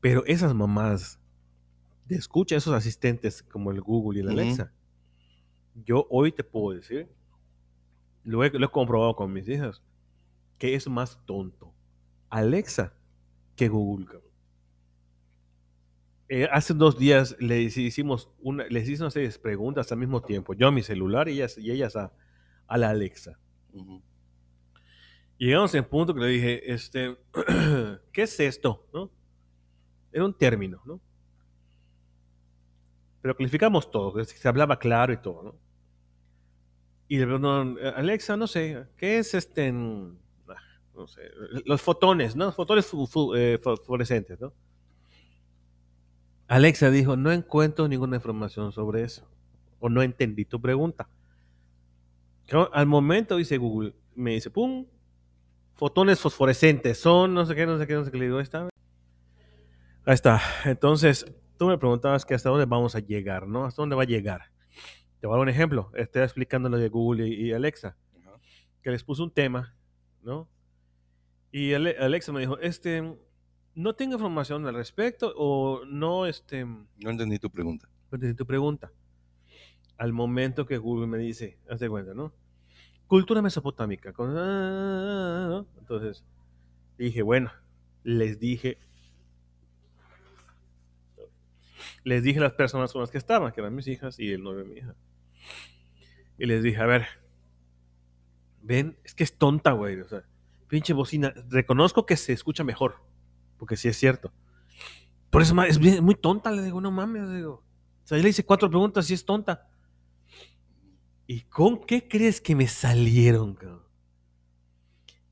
Pero 0.02 0.24
esas 0.26 0.52
mamás 0.52 1.20
de 2.06 2.16
escucha, 2.16 2.56
esos 2.56 2.74
asistentes 2.74 3.40
como 3.40 3.70
el 3.70 3.80
Google 3.80 4.18
y 4.18 4.22
el. 4.22 4.30
Alexa, 4.30 4.72
yo 5.76 6.08
hoy 6.10 6.32
te 6.32 6.42
puedo 6.42 6.76
decir, 6.76 7.08
lo 8.24 8.42
he, 8.42 8.50
lo 8.50 8.66
he 8.66 8.70
comprobado 8.70 9.14
con 9.14 9.32
mis 9.32 9.48
hijas, 9.48 9.80
que 10.58 10.74
es 10.74 10.88
más 10.88 11.24
tonto 11.24 11.72
Alexa 12.30 12.94
que 13.54 13.68
Google. 13.68 14.08
Eh, 16.28 16.48
hace 16.50 16.74
dos 16.74 16.98
días 16.98 17.36
le 17.38 17.60
hicimos 17.60 18.28
una, 18.40 18.64
les 18.64 18.86
serie 19.12 19.28
de 19.28 19.38
preguntas 19.38 19.92
al 19.92 19.98
mismo 19.98 20.20
tiempo, 20.20 20.52
yo 20.52 20.66
a 20.66 20.72
mi 20.72 20.82
celular 20.82 21.28
y 21.28 21.34
ellas, 21.34 21.56
y 21.58 21.70
ellas 21.70 21.94
a, 21.94 22.12
a 22.66 22.76
la 22.76 22.90
Alexa. 22.90 23.38
Ujú. 23.72 24.02
Y 25.38 25.46
llegamos 25.46 25.72
al 25.76 25.86
punto 25.86 26.12
que 26.12 26.20
le 26.20 26.26
dije, 26.26 26.72
este, 26.72 27.16
¿qué 28.12 28.22
es 28.22 28.40
esto? 28.40 28.88
¿No? 28.92 29.21
Era 30.12 30.24
un 30.24 30.34
término, 30.34 30.80
¿no? 30.84 31.00
Pero 33.20 33.36
clasificamos 33.36 33.90
todo, 33.90 34.22
se 34.24 34.48
hablaba 34.48 34.78
claro 34.78 35.12
y 35.12 35.16
todo, 35.16 35.42
¿no? 35.42 35.54
Y 37.08 37.18
le 37.18 37.24
preguntaron, 37.24 37.78
Alexa, 37.96 38.36
no 38.36 38.46
sé, 38.46 38.86
¿qué 38.96 39.18
es 39.18 39.34
este? 39.34 39.66
en- 39.66 40.18
ah, 40.48 40.54
no 40.94 41.06
sé, 41.06 41.20
los 41.66 41.82
fotones, 41.82 42.36
¿no? 42.36 42.52
Fotones 42.52 42.86
fu- 42.86 43.34
eh, 43.34 43.58
¿no? 44.40 44.52
Alexa 46.46 46.88
dijo, 46.90 47.16
no 47.16 47.32
encuentro 47.32 47.88
ninguna 47.88 48.14
información 48.16 48.70
sobre 48.70 49.02
eso. 49.02 49.26
O 49.80 49.88
no 49.88 50.02
entendí 50.02 50.44
tu 50.44 50.60
pregunta. 50.60 51.08
Al 52.72 52.86
momento 52.86 53.36
dice 53.36 53.56
Google, 53.56 53.94
me 54.14 54.32
dice, 54.32 54.50
pum, 54.50 54.86
fotones 55.74 56.20
fosforescentes, 56.20 56.98
son 57.00 57.34
no 57.34 57.46
sé 57.46 57.54
qué, 57.56 57.66
no 57.66 57.78
sé 57.78 57.86
qué, 57.86 57.94
no 57.94 58.04
sé 58.04 58.12
qué. 58.12 58.18
Le 58.18 58.26
digo, 58.26 58.40
está. 58.40 58.68
Ahí 60.04 60.14
está. 60.14 60.40
Entonces, 60.64 61.24
tú 61.58 61.66
me 61.66 61.78
preguntabas 61.78 62.24
que 62.24 62.34
hasta 62.34 62.50
dónde 62.50 62.66
vamos 62.66 62.94
a 62.94 63.00
llegar, 63.00 63.46
¿no? 63.46 63.64
¿Hasta 63.64 63.82
dónde 63.82 63.96
va 63.96 64.02
a 64.02 64.06
llegar? 64.06 64.50
Te 65.20 65.26
voy 65.26 65.34
a 65.34 65.36
dar 65.38 65.42
un 65.42 65.48
ejemplo. 65.48 65.90
Estoy 65.94 66.22
explicando 66.22 66.68
lo 66.68 66.76
de 66.78 66.88
Google 66.88 67.28
y, 67.28 67.48
y 67.48 67.52
Alexa, 67.52 67.96
que 68.82 68.90
les 68.90 69.04
puse 69.04 69.22
un 69.22 69.30
tema, 69.30 69.76
¿no? 70.22 70.48
Y 71.52 71.74
Ale- 71.74 71.96
Alexa 71.98 72.32
me 72.32 72.40
dijo, 72.40 72.58
este, 72.58 73.16
no 73.74 73.94
tengo 73.94 74.14
información 74.14 74.66
al 74.66 74.74
respecto 74.74 75.32
o 75.36 75.84
no, 75.84 76.26
este, 76.26 76.64
no 76.64 76.86
No 76.98 77.10
entendí 77.10 77.38
tu 77.38 77.50
pregunta. 77.50 77.88
entendí 78.10 78.34
tu 78.34 78.46
pregunta. 78.46 78.90
Al 79.98 80.12
momento 80.12 80.66
que 80.66 80.78
Google 80.78 81.06
me 81.06 81.18
dice, 81.18 81.58
haz 81.70 81.78
de 81.78 81.88
cuenta, 81.88 82.12
¿no? 82.14 82.32
Cultura 83.06 83.40
mesopotámica. 83.42 84.12
con- 84.12 84.34
ah, 84.36 85.46
¿no? 85.48 85.66
Entonces, 85.78 86.24
dije, 86.98 87.22
bueno, 87.22 87.52
les 88.02 88.40
dije, 88.40 88.78
les 92.04 92.22
dije 92.22 92.38
a 92.38 92.42
las 92.42 92.52
personas 92.52 92.92
con 92.92 93.00
las 93.00 93.10
que 93.10 93.18
estaban, 93.18 93.52
que 93.52 93.60
eran 93.60 93.74
mis 93.74 93.86
hijas 93.86 94.18
y 94.18 94.32
el 94.32 94.42
novio 94.42 94.64
de 94.64 94.68
mi 94.68 94.76
hija. 94.78 94.94
Y 96.38 96.46
les 96.46 96.62
dije, 96.62 96.80
a 96.80 96.86
ver, 96.86 97.06
ven, 98.62 98.98
es 99.04 99.14
que 99.14 99.24
es 99.24 99.36
tonta, 99.38 99.72
güey. 99.72 100.00
O 100.00 100.08
sea, 100.08 100.24
pinche 100.68 100.92
bocina. 100.92 101.32
Reconozco 101.48 102.06
que 102.06 102.16
se 102.16 102.32
escucha 102.32 102.64
mejor, 102.64 102.96
porque 103.58 103.76
sí 103.76 103.88
es 103.88 103.96
cierto. 103.96 104.32
Por 105.30 105.42
eso 105.42 105.60
es 105.62 106.02
muy 106.02 106.14
tonta, 106.14 106.50
le 106.50 106.62
digo, 106.62 106.80
no 106.80 106.90
mames, 106.90 107.22
le 107.22 107.36
digo. 107.36 107.64
O 108.04 108.06
sea, 108.06 108.18
yo 108.18 108.24
le 108.24 108.30
hice 108.30 108.44
cuatro 108.44 108.68
preguntas 108.68 109.08
y 109.10 109.14
es 109.14 109.24
tonta. 109.24 109.68
¿Y 111.26 111.42
con 111.42 111.84
qué 111.84 112.08
crees 112.08 112.40
que 112.40 112.54
me 112.54 112.66
salieron, 112.66 113.54
cabrón? 113.54 113.82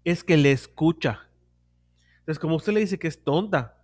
Es 0.05 0.25
que 0.25 0.37
le 0.37 0.53
escucha. 0.53 1.29
Entonces, 2.21 2.39
como 2.39 2.57
usted 2.57 2.73
le 2.73 2.81
dice 2.81 2.99
que 2.99 3.09
es 3.09 3.23
tonta, 3.23 3.81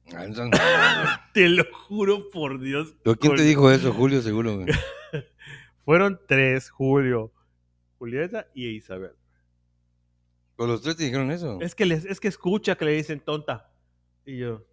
te 1.33 1.49
lo 1.49 1.63
juro 1.71 2.29
por 2.29 2.59
Dios. 2.59 2.95
¿Pero 3.03 3.15
quién 3.17 3.35
te 3.35 3.43
dijo 3.43 3.71
eso, 3.71 3.93
Julio? 3.93 4.21
Seguro, 4.21 4.57
güey. 4.57 4.67
Fueron 5.85 6.19
tres, 6.27 6.69
Julio, 6.69 7.33
Julieta 7.97 8.47
y 8.53 8.67
Isabel. 8.67 9.11
¿Con 10.55 10.69
los 10.69 10.81
tres 10.81 10.95
te 10.95 11.05
dijeron 11.05 11.31
eso? 11.31 11.59
Es 11.61 11.73
que, 11.73 11.85
les, 11.85 12.05
es 12.05 12.19
que 12.19 12.27
escucha 12.27 12.75
que 12.75 12.85
le 12.85 12.91
dicen 12.91 13.19
tonta. 13.19 13.71
Y 14.25 14.37
yo, 14.37 14.65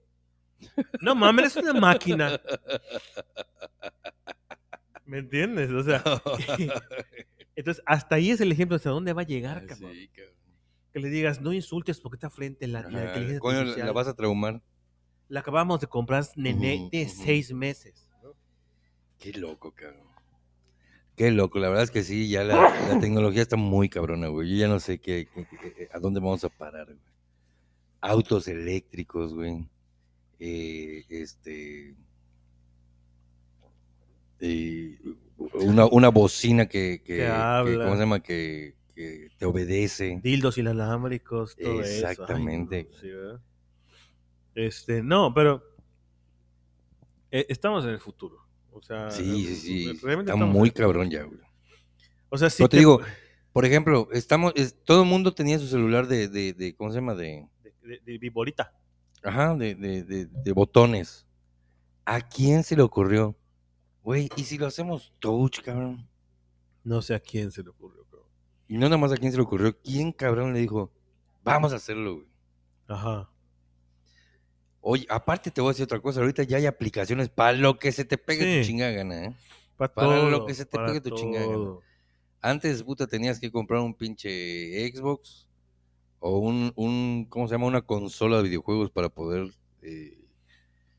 no 1.01 1.15
mames, 1.15 1.57
es 1.57 1.57
una 1.57 1.73
máquina. 1.73 2.41
¿Me 5.07 5.19
entiendes? 5.19 5.71
O 5.71 5.83
sea, 5.83 6.03
entonces 7.57 7.83
hasta 7.87 8.17
ahí 8.17 8.31
es 8.31 8.41
el 8.41 8.53
ejemplo 8.53 8.75
de 8.75 8.81
hasta 8.81 8.91
dónde 8.91 9.13
va 9.13 9.23
a 9.23 9.27
llegar, 9.27 9.65
cabrón. 9.67 9.93
Sí. 9.93 10.11
Que 10.93 11.01
le 11.01 11.09
digas, 11.09 11.41
no 11.41 11.53
insultes 11.53 12.01
porque 12.01 12.17
está 12.17 12.31
frente 12.31 12.65
a 12.67 12.69
la, 12.69 12.83
la 12.83 13.05
inteligencia 13.07 13.41
coño, 13.41 13.59
artificial. 13.59 13.87
la 13.87 13.93
vas 13.93 14.09
a 14.09 14.15
traumar. 14.15 14.63
La 15.29 15.41
acabamos 15.41 15.81
de 15.81 15.87
comprar, 15.87 16.25
nené, 16.37 16.89
de 16.91 17.09
seis 17.09 17.53
meses. 17.53 18.09
¿no? 18.23 18.31
Qué 19.19 19.33
loco, 19.33 19.73
cabrón. 19.73 20.07
Qué 21.17 21.31
loco, 21.33 21.59
la 21.59 21.69
verdad 21.69 21.85
es 21.85 21.91
que 21.91 22.03
sí, 22.05 22.29
ya 22.29 22.45
la, 22.45 22.55
la 22.89 23.01
tecnología 23.01 23.43
está 23.43 23.57
muy 23.57 23.89
cabrona, 23.89 24.29
güey. 24.29 24.51
Yo 24.51 24.57
ya 24.57 24.69
no 24.69 24.79
sé 24.81 24.99
qué, 25.01 25.29
qué- 25.35 25.47
qué- 25.61 25.89
a 25.93 25.99
dónde 25.99 26.21
vamos 26.21 26.45
a 26.45 26.49
parar, 26.49 26.87
güey. 26.87 26.99
Autos 28.01 28.47
eléctricos, 28.49 29.35
güey. 29.35 29.67
Eh, 30.39 31.05
este. 31.09 31.97
eh, 34.41 34.97
una, 35.55 35.87
una 35.87 36.09
bocina 36.11 36.67
que, 36.67 37.03
que, 37.05 37.17
Que. 37.17 37.77
¿cómo 37.77 37.95
se 37.95 37.99
llama? 38.01 38.21
Que, 38.23 38.75
que 38.95 39.29
te 39.37 39.45
obedece. 39.47 40.21
Dildos 40.23 40.59
inalámbricos, 40.59 41.57
todo 41.57 41.83
eso. 41.83 42.07
Ay, 42.07 42.13
Exactamente. 42.13 42.89
Este, 44.59 45.03
no, 45.05 45.33
pero 45.33 45.63
eh, 47.31 47.47
estamos 47.49 47.85
en 47.85 47.91
el 47.91 48.01
futuro. 48.01 48.45
O 48.73 48.83
sea, 48.83 49.11
Sí, 49.11 49.47
sí, 49.47 49.57
sí. 49.57 49.99
realmente 50.03 50.33
Está 50.33 50.45
muy 50.45 50.71
cabrón 50.71 51.11
ya, 51.11 51.23
güey. 51.25 51.39
O 52.29 52.37
sea, 52.39 52.51
sí 52.51 52.59
Pero 52.63 52.69
te 52.69 52.77
digo, 52.79 53.01
por 53.53 53.65
ejemplo, 53.65 54.09
estamos, 54.13 54.53
es- 54.57 54.77
todo 54.85 55.03
el 55.03 55.09
mundo 55.09 55.33
tenía 55.35 55.59
su 55.59 55.67
celular 55.67 56.07
de, 56.09 56.29
de, 56.29 56.53
de- 56.53 56.75
¿cómo 56.75 56.91
se 56.91 56.97
llama? 56.97 57.15
De, 57.15 57.47
de, 57.83 58.01
de- 58.05 58.19
viborita. 58.19 58.73
ajá, 59.23 59.55
de, 59.55 59.75
de, 59.75 60.03
de, 60.05 60.27
de 60.27 60.53
botones. 60.53 61.27
¿A 62.05 62.21
quién 62.21 62.65
se 62.65 62.75
le 62.77 62.83
ocurrió? 62.83 63.37
Güey, 64.03 64.29
¿y 64.37 64.45
si 64.45 64.59
lo 64.59 64.67
hacemos 64.67 65.13
touch, 65.19 65.61
cabrón? 65.61 66.09
No 66.85 67.01
sé 67.03 67.15
a 67.15 67.21
quién 67.21 67.51
se 67.53 67.63
le 67.63 67.69
ocurrió, 67.71 68.05
pero. 68.11 68.29
Y 68.69 68.75
no 68.79 68.87
nada 68.87 68.97
más 68.99 69.13
a 69.13 69.17
quién 69.17 69.31
se 69.31 69.37
le 69.39 69.43
ocurrió, 69.45 69.77
¿quién 69.83 70.13
cabrón 70.13 70.53
le 70.55 70.61
dijo, 70.61 70.91
vamos 71.45 71.73
a 71.73 71.77
hacerlo, 71.77 72.15
güey? 72.17 72.27
Ajá. 72.87 73.31
Oye, 74.81 75.07
aparte 75.09 75.51
te 75.51 75.61
voy 75.61 75.71
a 75.71 75.73
decir 75.73 75.85
otra 75.85 76.01
cosa, 76.01 76.21
ahorita 76.21 76.45
ya 76.45 76.57
hay 76.59 76.67
aplicaciones 76.67 77.29
para 77.29 77.53
lo 77.53 77.79
que 77.79 77.93
se 77.93 78.05
te 78.05 78.17
pegue 78.19 78.45
Sí. 78.45 78.61
tu 78.61 78.67
chingada 78.67 78.93
gana, 78.93 79.25
¿eh? 79.27 79.35
Para, 79.77 79.93
Para 79.93 80.09
todo, 80.09 80.31
lo 80.31 80.47
que 80.47 80.55
se 80.55 80.65
te 80.67 80.79
pegue 80.79 81.01
tu 81.01 81.11
chingada 81.11 81.47
gana. 81.47 81.57
todo. 81.59 81.83
Antes, 82.41 82.83
puta, 82.85 83.07
tenías 83.07 83.41
que 83.41 83.51
comprar 83.51 83.81
un 83.81 83.95
pinche 83.95 84.89
Xbox 84.95 85.49
o 86.21 86.39
un, 86.39 86.73
un 86.77 87.27
¿cómo 87.29 87.49
se 87.49 87.55
llama? 87.55 87.67
Una 87.67 87.83
consola 87.83 88.37
de 88.39 88.45
videojuegos 88.45 88.91
para 88.91 89.09
poder... 89.09 89.51
eh, 89.83 90.15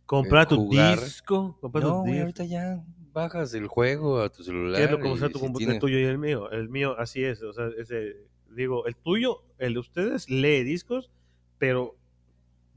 Comprar 0.06 0.48
tu 0.48 0.70
disco. 0.70 1.58
Comprar 1.62 1.84
No, 1.84 2.04
tu 2.04 2.10
ahorita 2.12 2.44
ya 2.44 2.84
bajas 3.14 3.54
el 3.54 3.68
juego 3.68 4.22
a 4.22 4.30
tu 4.30 4.44
celular. 4.44 4.78
¿Qué 4.80 4.86
es 4.86 4.92
lo 4.92 5.00
que 5.00 5.10
y 5.10 5.18
sea 5.18 5.30
tu 5.30 5.40
si 5.40 5.46
compu- 5.46 5.58
tiene- 5.58 5.74
el 5.74 5.80
tuyo 5.80 6.00
y 6.00 6.04
el 6.04 6.18
mío? 6.18 6.50
El 6.52 6.68
mío, 6.70 6.96
así 6.98 7.24
es. 7.24 7.42
O 7.44 7.54
sea, 7.54 7.70
ese, 7.78 8.16
digo, 8.50 8.86
el 8.88 8.96
tuyo, 8.96 9.44
el 9.60 9.74
de 9.74 9.80
ustedes 9.80 10.30
lee 10.30 10.64
discos, 10.64 11.12
pero 11.60 11.96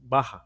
baja. 0.01 0.45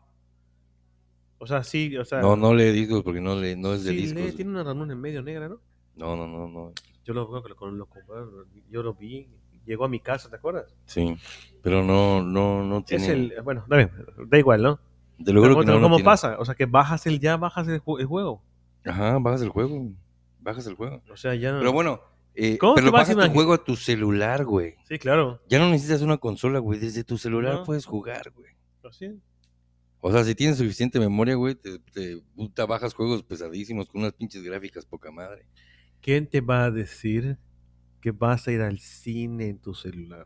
O 1.40 1.46
sea, 1.48 1.64
sí, 1.64 1.96
o 1.98 2.06
sea. 2.06 2.20
No, 2.22 2.36
no 2.36 2.54
lee 2.54 2.72
discos 2.72 3.04
porque 3.04 3.22
no, 3.22 3.36
le, 3.36 3.56
no 3.56 3.74
es 3.74 3.84
de 3.84 3.92
sí 3.92 3.98
discos. 3.98 4.22
lee, 4.24 4.32
tiene 4.32 4.52
una 4.52 4.64
ranura 4.64 4.92
en 4.94 5.00
medio 5.02 5.22
negra, 5.22 5.48
¿no? 5.50 5.60
No, 5.96 6.16
no, 6.16 6.28
no, 6.28 6.48
no. 6.48 6.72
Yo 7.06 7.14
lo, 7.14 7.30
creo 7.30 7.44
que 7.44 7.50
lo, 7.50 7.72
lo 7.72 7.88
yo 8.70 8.84
lo 8.84 8.94
vi, 8.94 9.28
llegó 9.66 9.86
a 9.86 9.90
mi 9.90 10.00
casa, 10.00 10.30
¿te 10.30 10.36
acuerdas? 10.36 10.76
Sí, 10.86 11.16
pero 11.62 11.84
no, 11.84 12.22
no, 12.22 12.64
no 12.64 12.84
tiene... 12.84 13.04
Es 13.04 13.10
el, 13.10 13.34
bueno, 13.44 13.64
da, 13.68 13.90
da 14.28 14.38
igual, 14.38 14.62
¿no? 14.62 14.80
Te 15.24 15.32
lo 15.34 15.42
que 15.42 15.50
no, 15.50 15.64
no 15.64 15.82
¿Cómo 15.82 15.96
tiene. 15.96 16.06
pasa? 16.06 16.38
O 16.40 16.46
sea, 16.46 16.54
que 16.56 16.66
bajas 16.66 17.08
el 17.08 17.20
ya, 17.20 17.38
bajas 17.38 17.68
el, 17.68 17.82
ju- 17.82 18.00
el 18.00 18.06
juego. 18.06 18.44
Ajá, 18.86 19.18
bajas 19.20 19.42
el 19.42 19.50
juego. 19.50 19.90
Bajas 20.40 20.68
el 20.68 20.76
juego. 20.76 21.02
O 21.12 21.18
sea, 21.18 21.34
ya 21.36 21.52
no. 21.54 21.60
Pero 21.60 21.74
bueno, 21.74 22.02
eh, 22.36 22.58
¿Cómo 22.58 22.76
pero 22.76 22.92
bajas 22.92 23.16
imagi- 23.16 23.34
juego 23.34 23.54
a 23.54 23.64
tu 23.64 23.76
celular, 23.76 24.46
güey. 24.46 24.76
Sí, 24.88 25.00
claro. 25.00 25.42
Ya 25.50 25.58
no 25.60 25.70
necesitas 25.70 26.02
una 26.02 26.18
consola, 26.18 26.60
güey. 26.60 26.80
Desde 26.80 27.04
tu 27.04 27.18
celular 27.18 27.56
No. 27.56 27.64
puedes 27.64 27.86
jugar, 27.86 28.32
güey. 28.36 28.52
Así. 28.88 29.20
O 30.08 30.12
sea, 30.14 30.24
si 30.24 30.36
tienes 30.36 30.58
suficiente 30.58 31.02
memoria, 31.02 31.36
güey, 31.36 31.54
te, 31.56 31.80
te 31.80 32.64
bajas 32.66 32.94
juegos 32.94 33.24
pesadísimos 33.24 33.90
con 33.90 34.00
unas 34.00 34.14
pinches 34.14 34.42
gráficas 34.42 34.86
poca 34.86 35.12
madre. 35.12 35.46
¿Quién 36.00 36.28
te 36.28 36.40
va 36.40 36.64
a 36.64 36.72
decir 36.72 37.38
que 38.00 38.12
vas 38.12 38.48
a 38.48 38.54
ir 38.54 38.62
al 38.62 38.80
cine 38.80 39.50
en 39.50 39.60
tu 39.60 39.74
celular? 39.74 40.26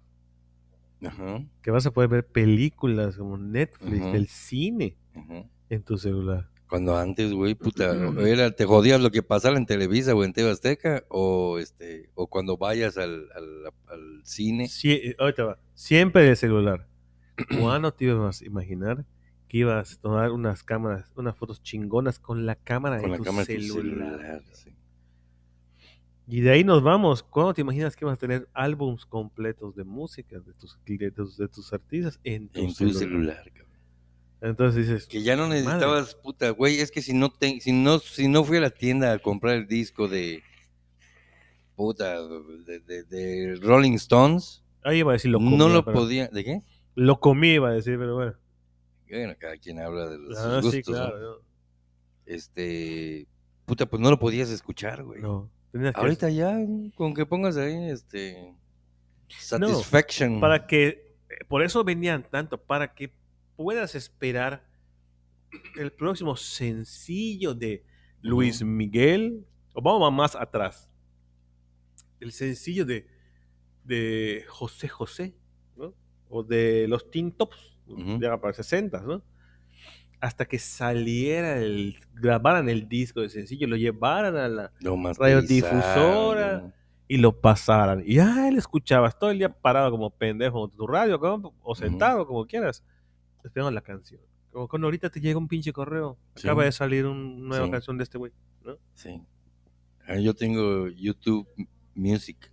Ajá, 1.04 1.44
Que 1.64 1.72
vas 1.72 1.84
a 1.88 1.92
poder 1.92 2.12
ver 2.12 2.28
películas 2.28 3.18
como 3.18 3.40
Netflix 3.40 4.14
del 4.14 4.28
cine 4.28 4.98
ajá. 5.16 5.50
en 5.72 5.82
tu 5.82 5.98
celular. 5.98 6.48
Cuando 6.70 6.96
antes, 6.96 7.34
güey, 7.34 7.56
puta, 7.56 7.92
era, 8.20 8.52
te 8.52 8.66
jodías 8.66 9.02
lo 9.02 9.10
que 9.10 9.24
pasara 9.24 9.58
en 9.58 9.66
Televisa 9.66 10.14
o 10.14 10.24
en 10.24 10.32
TV 10.32 10.52
Azteca, 10.52 11.06
o 11.10 11.58
este, 11.58 12.12
o 12.14 12.28
cuando 12.28 12.56
vayas 12.56 12.98
al, 13.00 13.28
al, 13.36 13.66
al 13.88 14.22
cine. 14.26 14.68
Sí, 14.68 14.92
eh, 14.92 15.16
ahorita 15.18 15.44
va. 15.44 15.60
Siempre 15.74 16.30
el 16.30 16.38
celular. 16.38 16.88
¿Cuándo 17.60 17.92
te 17.92 18.06
ibas 18.06 18.44
a 18.44 18.46
imaginar 18.46 19.08
que 19.52 19.58
ibas 19.58 19.96
a 19.96 20.00
tomar 20.00 20.32
unas 20.32 20.64
cámaras, 20.64 21.12
unas 21.18 21.36
fotos 21.36 21.62
chingonas 21.62 22.20
con 22.20 22.46
la 22.46 22.56
cámara 22.56 23.02
Con 23.02 23.08
de 23.08 23.12
la 23.12 23.18
tu 23.18 23.24
cámara 23.26 23.46
de 23.46 23.56
tu 23.58 23.62
celular? 23.74 24.42
sí. 24.54 24.72
Y 26.26 26.40
de 26.40 26.52
ahí 26.52 26.64
nos 26.64 26.82
vamos. 26.82 27.22
¿Cuándo 27.22 27.54
te 27.54 27.60
imaginas 27.60 27.98
que 27.98 28.06
vas 28.06 28.14
a 28.14 28.18
tener 28.18 28.48
álbums 28.54 29.06
completos 29.06 29.76
de 29.76 29.84
música 29.84 30.40
de 30.40 30.54
tus, 30.54 30.80
de 30.86 31.12
tus, 31.12 31.36
de 31.36 31.50
tus 31.50 31.74
artistas 31.74 32.18
en 32.24 32.48
tu, 32.48 32.62
En 32.62 32.74
tu 32.74 32.94
celular? 32.94 33.44
cabrón. 33.54 33.68
Entonces 34.40 34.88
dices, 34.88 35.06
Que 35.08 35.22
ya 35.22 35.36
no 35.36 35.50
necesitabas, 35.50 36.16
puta, 36.16 36.52
güey, 36.52 36.80
es 36.80 36.90
que 36.90 37.02
si 37.02 37.12
no, 37.14 37.30
te, 37.30 37.60
si 37.60 37.74
no 37.74 38.00
si 38.00 38.30
no 38.30 38.46
fui 38.46 38.56
a 38.56 38.62
la 38.62 38.70
tienda 38.70 39.12
a 39.12 39.20
comprar 39.20 39.56
el 39.56 39.68
disco 39.68 40.08
de, 40.08 40.42
puta, 41.76 42.22
de, 42.66 42.80
de- 42.80 43.04
de 43.04 43.56
Rolling 43.62 43.94
Stones, 43.96 44.64
ahí 44.84 45.00
iba 45.00 45.12
a 45.12 45.14
decir 45.14 45.30
lo 45.32 45.40
comía, 45.40 45.58
no 45.58 45.68
lo 45.68 45.84
pero- 45.84 45.98
podía, 45.98 46.28
¿de 46.30 46.44
qué? 46.46 46.62
Lo 46.96 47.20
comí, 47.20 47.50
iba 47.56 47.70
a 47.70 47.74
decir, 47.74 47.98
pero 48.00 48.16
bueno. 48.16 48.34
Bueno, 49.12 49.34
cada 49.38 49.58
quien 49.58 49.80
habla 49.80 50.10
de 50.10 50.18
los 50.18 50.38
Ah, 50.38 50.60
sí, 50.62 50.68
gustos, 50.78 50.96
¿no? 50.96 51.06
claro. 51.08 51.44
Este, 52.26 53.28
puta, 53.66 53.86
pues 53.86 54.02
no 54.02 54.10
lo 54.10 54.18
podías 54.20 54.50
escuchar, 54.50 55.04
güey. 55.04 55.22
No, 55.22 55.50
que- 55.72 55.92
Ahorita 55.94 56.30
ya, 56.30 56.58
con 56.96 57.14
que 57.14 57.26
pongas 57.26 57.58
ahí, 57.58 57.90
este, 57.90 58.56
Satisfaction. 59.28 60.40
para 60.40 60.66
que 60.68 61.16
eh, 61.30 61.46
por 61.48 61.62
eso 61.64 61.84
venían 61.84 62.24
tanto, 62.30 62.58
para 62.62 62.94
que 62.94 63.14
puedas 63.56 63.96
esperar 63.96 64.66
el 65.78 65.92
próximo 65.92 66.36
sencillo 66.36 67.54
de 67.54 67.84
Luis 68.22 68.64
Miguel, 68.64 69.46
o 69.74 69.82
vamos 69.82 70.12
más 70.14 70.36
atrás, 70.36 70.90
el 72.20 72.32
sencillo 72.32 72.86
de, 72.86 73.08
de 73.84 74.46
José 74.48 74.88
José, 74.88 75.36
¿no? 75.76 75.94
O 76.30 76.44
de 76.44 76.86
los 76.88 77.10
Teen 77.10 77.32
Tops, 77.32 77.78
Ujú. 77.92 78.20
ya 78.22 78.38
para 78.40 78.54
60, 78.54 79.02
¿no? 79.02 79.22
Hasta 80.20 80.46
que 80.46 80.60
saliera 80.60 81.58
el, 81.58 81.98
grabaran 82.14 82.70
el 82.70 82.88
disco 82.88 83.22
de 83.22 83.30
sencillo, 83.30 83.68
lo 83.68 83.76
llevaran 83.76 84.36
a 84.38 84.48
la, 84.48 84.72
Radiodifusora. 84.82 86.74
y 87.08 87.18
lo 87.18 87.40
pasaran. 87.42 88.04
Y 88.06 88.16
ya 88.16 88.50
lo 88.52 88.58
escuchabas 88.60 89.18
todo 89.18 89.32
el 89.32 89.40
día 89.40 89.50
parado 89.50 89.92
como 89.92 90.10
pendejo 90.12 90.66
en 90.66 90.72
tu 90.78 90.88
radio 90.88 91.20
¿cómo? 91.20 91.54
o 91.62 91.76
sentado, 91.76 92.26
como 92.28 92.46
quieras, 92.46 92.84
esperando 93.44 93.72
la 93.72 93.82
canción. 93.82 94.22
Como 94.52 94.68
cuando 94.68 94.88
ahorita 94.88 95.10
te 95.10 95.20
llega 95.20 95.38
un 95.40 95.48
pinche 95.48 95.74
correo, 95.74 96.18
Sí. 96.36 96.48
acaba 96.48 96.66
de 96.66 96.72
salir 96.72 97.06
una 97.06 97.48
nueva 97.48 97.66
Sí. 97.66 97.72
canción 97.72 97.98
de 97.98 98.04
este 98.04 98.18
güey. 98.18 98.32
Sí. 98.94 99.22
Ah, 100.08 100.18
yo 100.18 100.34
tengo 100.34 100.88
YouTube 100.90 101.48
Music 101.96 102.52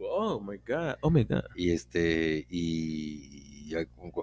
Oh 0.00 0.40
my 0.40 0.58
god, 0.58 0.94
oh 1.00 1.10
my 1.10 1.24
god. 1.24 1.42
y 1.56 1.70
este 1.72 2.46
y 2.48 3.47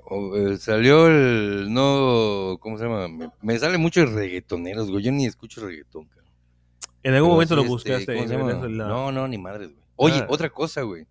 o, 0.10 0.36
eh, 0.38 0.58
salió 0.58 1.08
el 1.08 1.72
no 1.74 2.58
¿cómo 2.60 2.78
se 2.78 2.86
llama? 2.86 3.08
Me, 3.08 3.30
me 3.41 3.60
sale 3.60 3.78
mucho 3.78 4.02
de 4.02 4.06
reggaetoneros, 4.08 4.89
güey. 4.91 5.04
Yo 5.04 5.12
ni 5.12 5.26
escucho 5.26 5.66
reggaetón, 5.66 6.06
cabrón. 6.06 6.32
En 7.04 7.14
algún 7.14 7.30
Pero 7.30 7.34
momento 7.34 7.54
sí, 7.54 7.56
lo 7.56 7.62
este, 7.96 8.16
buscaste. 8.16 8.70
la- 8.70 8.88
No, 8.88 9.12
no, 9.12 9.28
ni 9.28 9.38
madres, 9.38 9.70
güey. 9.70 9.82
Oye, 9.98 10.20
Ah. 10.22 10.28
otra 10.30 10.50
cosa, 10.50 10.82
güey. 10.82 11.06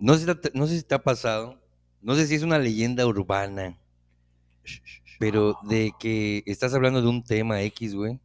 No 0.00 0.14
sé, 0.16 0.26
si 0.26 0.34
te, 0.34 0.50
no 0.54 0.66
sé 0.66 0.76
si 0.78 0.82
te 0.82 0.94
ha 0.94 1.02
pasado, 1.02 1.58
no 2.02 2.14
sé 2.14 2.26
si 2.26 2.34
es 2.34 2.42
una 2.42 2.58
leyenda 2.58 3.06
urbana, 3.06 3.78
pero 5.18 5.56
de 5.62 5.92
que 5.98 6.42
estás 6.46 6.74
hablando 6.74 7.00
de 7.00 7.08
un 7.08 7.22
tema 7.22 7.62
X, 7.62 7.94
güey, 7.94 8.18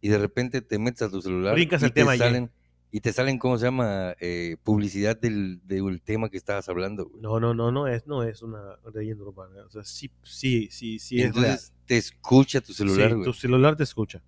y 0.00 0.08
de 0.08 0.18
repente 0.18 0.62
te 0.62 0.78
metes 0.78 1.02
a 1.02 1.10
tu 1.10 1.20
celular 1.20 1.54
Brincas 1.54 1.82
y 1.82 1.86
el 1.86 1.92
te 1.92 2.00
tema 2.00 2.16
salen 2.16 2.50
y 2.92 3.00
te 3.00 3.12
salen, 3.12 3.38
¿cómo 3.38 3.56
se 3.58 3.66
llama? 3.66 4.14
Eh, 4.20 4.56
publicidad 4.64 5.16
del, 5.18 5.60
del 5.64 6.00
tema 6.02 6.28
que 6.28 6.36
estabas 6.36 6.68
hablando, 6.68 7.06
güey. 7.08 7.22
No, 7.22 7.38
no, 7.40 7.54
no, 7.54 7.70
no 7.70 7.86
es, 7.86 8.06
no 8.06 8.22
es 8.24 8.42
una 8.42 8.78
leyenda 8.92 9.22
urbana. 9.24 9.64
O 9.64 9.70
sea, 9.70 9.84
sí, 9.84 10.10
sí, 10.22 10.68
sí, 10.70 10.98
sí 10.98 11.20
es 11.20 11.26
Entonces 11.26 11.72
te 11.86 11.96
escucha 11.96 12.60
tu 12.60 12.72
celular, 12.72 13.08
Sí, 13.10 13.14
güey. 13.14 13.24
tu 13.24 13.32
celular 13.32 13.76
te 13.76 13.84
escucha. 13.84 14.22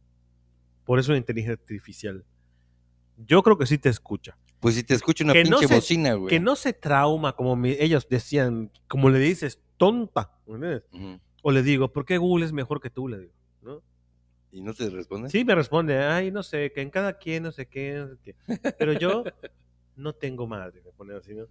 Por 0.85 0.99
eso 0.99 1.13
es 1.13 1.19
inteligencia 1.19 1.61
artificial. 1.61 2.25
Yo 3.17 3.43
creo 3.43 3.59
que 3.59 3.67
sí 3.67 3.79
te 3.79 3.89
escucha. 3.89 4.37
Pues 4.61 4.75
si 4.77 4.85
te 4.85 4.95
escucha 4.95 5.25
una 5.25 5.33
Que 5.33 5.45
no 5.45 5.59
pinche 5.59 5.69
se- 5.69 5.75
bocina, 5.75 6.15
güey. 6.15 6.29
Que 6.31 6.41
no 6.41 6.55
se 6.57 6.73
trauma 6.73 7.35
como 7.35 7.57
mi- 7.57 7.77
ellos 7.79 8.07
decían, 8.09 8.71
como 8.89 9.11
le 9.11 9.19
dices, 9.19 9.61
tonta. 9.77 10.33
¿me 10.47 10.55
entiendes? 10.55 10.85
Ujú. 10.93 11.21
O 11.43 11.51
le 11.51 11.63
digo, 11.65 11.93
¿por 11.93 12.05
qué 12.05 12.19
Google 12.19 12.45
es 12.47 12.53
mejor 12.53 12.81
que 12.81 12.89
tú? 12.91 13.09
Le 13.09 13.19
digo, 13.19 13.33
¿no? 13.63 13.83
¿Y 14.53 14.61
no 14.61 14.74
te 14.74 14.88
responde? 14.90 15.30
Sí, 15.30 15.44
me 15.44 15.55
responde, 15.55 15.98
ay, 15.98 16.30
no 16.30 16.42
sé, 16.42 16.72
que 16.72 16.82
en 16.82 16.90
cada 16.90 17.16
quien, 17.16 17.42
no 17.42 17.53
sé 17.53 17.66
qué, 17.66 17.94
no 17.94 18.09
sé 18.09 18.18
qué. 18.22 18.36
Pero 18.78 18.92
yo 18.92 19.24
no 19.96 20.12
tengo 20.12 20.46
madre, 20.46 20.82
me 20.84 20.92
pone 20.92 21.14
así, 21.16 21.34
¿no? 21.34 21.46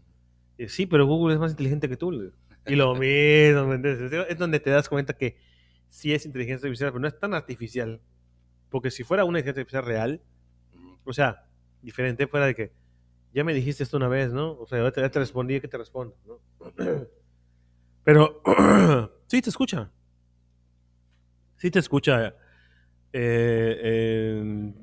Y, 0.55 0.67
sí, 0.69 0.85
pero 0.85 1.07
Google 1.07 1.33
es 1.33 1.39
más 1.39 1.51
inteligente 1.51 1.89
que 1.89 1.97
tú. 1.97 2.31
Y 2.67 2.75
lo 2.75 2.93
mismo, 2.93 3.65
¿me 3.65 3.75
entiendes? 3.75 4.11
Es 4.29 4.37
donde 4.37 4.59
te 4.59 4.69
das 4.69 4.87
cuenta 4.87 5.13
que 5.13 5.35
sí 5.89 6.13
es 6.13 6.27
inteligencia 6.27 6.67
artificial, 6.67 6.91
pero 6.91 6.99
no 7.01 7.07
es 7.07 7.17
tan 7.19 7.33
artificial. 7.33 8.01
Porque 8.69 8.91
si 8.91 9.03
fuera 9.03 9.25
una 9.25 9.39
inteligencia 9.39 9.61
artificial 9.61 9.85
real, 9.85 10.21
o 11.03 11.11
sea, 11.11 11.47
diferente 11.81 12.27
fuera 12.27 12.45
de 12.45 12.53
que 12.53 12.71
ya 13.33 13.43
me 13.43 13.53
dijiste 13.55 13.81
esto 13.81 13.97
una 13.97 14.09
vez, 14.09 14.31
¿no? 14.31 14.51
O 14.59 14.67
sea, 14.67 14.83
ya 14.83 14.91
te, 14.91 15.01
ya 15.01 15.09
te 15.09 15.19
respondí, 15.19 15.59
que 15.59 15.67
te 15.67 15.77
respondo, 15.77 16.15
¿no? 16.25 16.39
Pero 18.03 18.43
sí 19.27 19.41
te 19.41 19.49
escucha. 19.49 19.91
Sí 21.57 21.71
te 21.71 21.79
escucha. 21.79 22.35
Eh, 23.14 23.80
eh, 23.84 24.74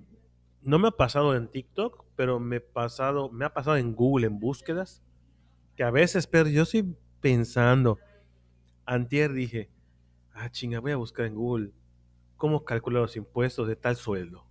no 0.62 0.78
me 0.78 0.88
ha 0.88 0.92
pasado 0.92 1.34
en 1.34 1.48
TikTok, 1.48 2.04
pero 2.14 2.38
me, 2.38 2.60
pasado, 2.60 3.30
me 3.30 3.44
ha 3.44 3.54
pasado 3.54 3.76
en 3.76 3.94
Google, 3.94 4.26
en 4.26 4.38
búsquedas, 4.38 5.02
que 5.76 5.84
a 5.84 5.90
veces, 5.90 6.26
pero 6.26 6.48
yo 6.48 6.64
estoy 6.64 6.94
pensando, 7.20 7.98
antier 8.84 9.32
dije, 9.32 9.70
ah, 10.34 10.50
chinga, 10.50 10.80
voy 10.80 10.92
a 10.92 10.96
buscar 10.96 11.26
en 11.26 11.34
Google 11.34 11.72
cómo 12.36 12.64
calcular 12.64 13.02
los 13.02 13.16
impuestos 13.16 13.66
de 13.68 13.76
tal 13.76 13.96
sueldo. 13.96 14.46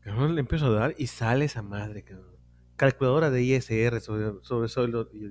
Cabrón, 0.00 0.34
le 0.34 0.40
empiezo 0.40 0.66
a 0.66 0.70
dar 0.70 0.94
y 0.98 1.06
sale 1.06 1.46
esa 1.46 1.62
madre, 1.62 2.02
cabrón. 2.02 2.36
Calculadora 2.76 3.30
de 3.30 3.42
ISR 3.42 4.00
sobre, 4.00 4.42
sobre 4.42 4.68
sueldo. 4.68 5.08
Y 5.12 5.20
yo. 5.20 5.28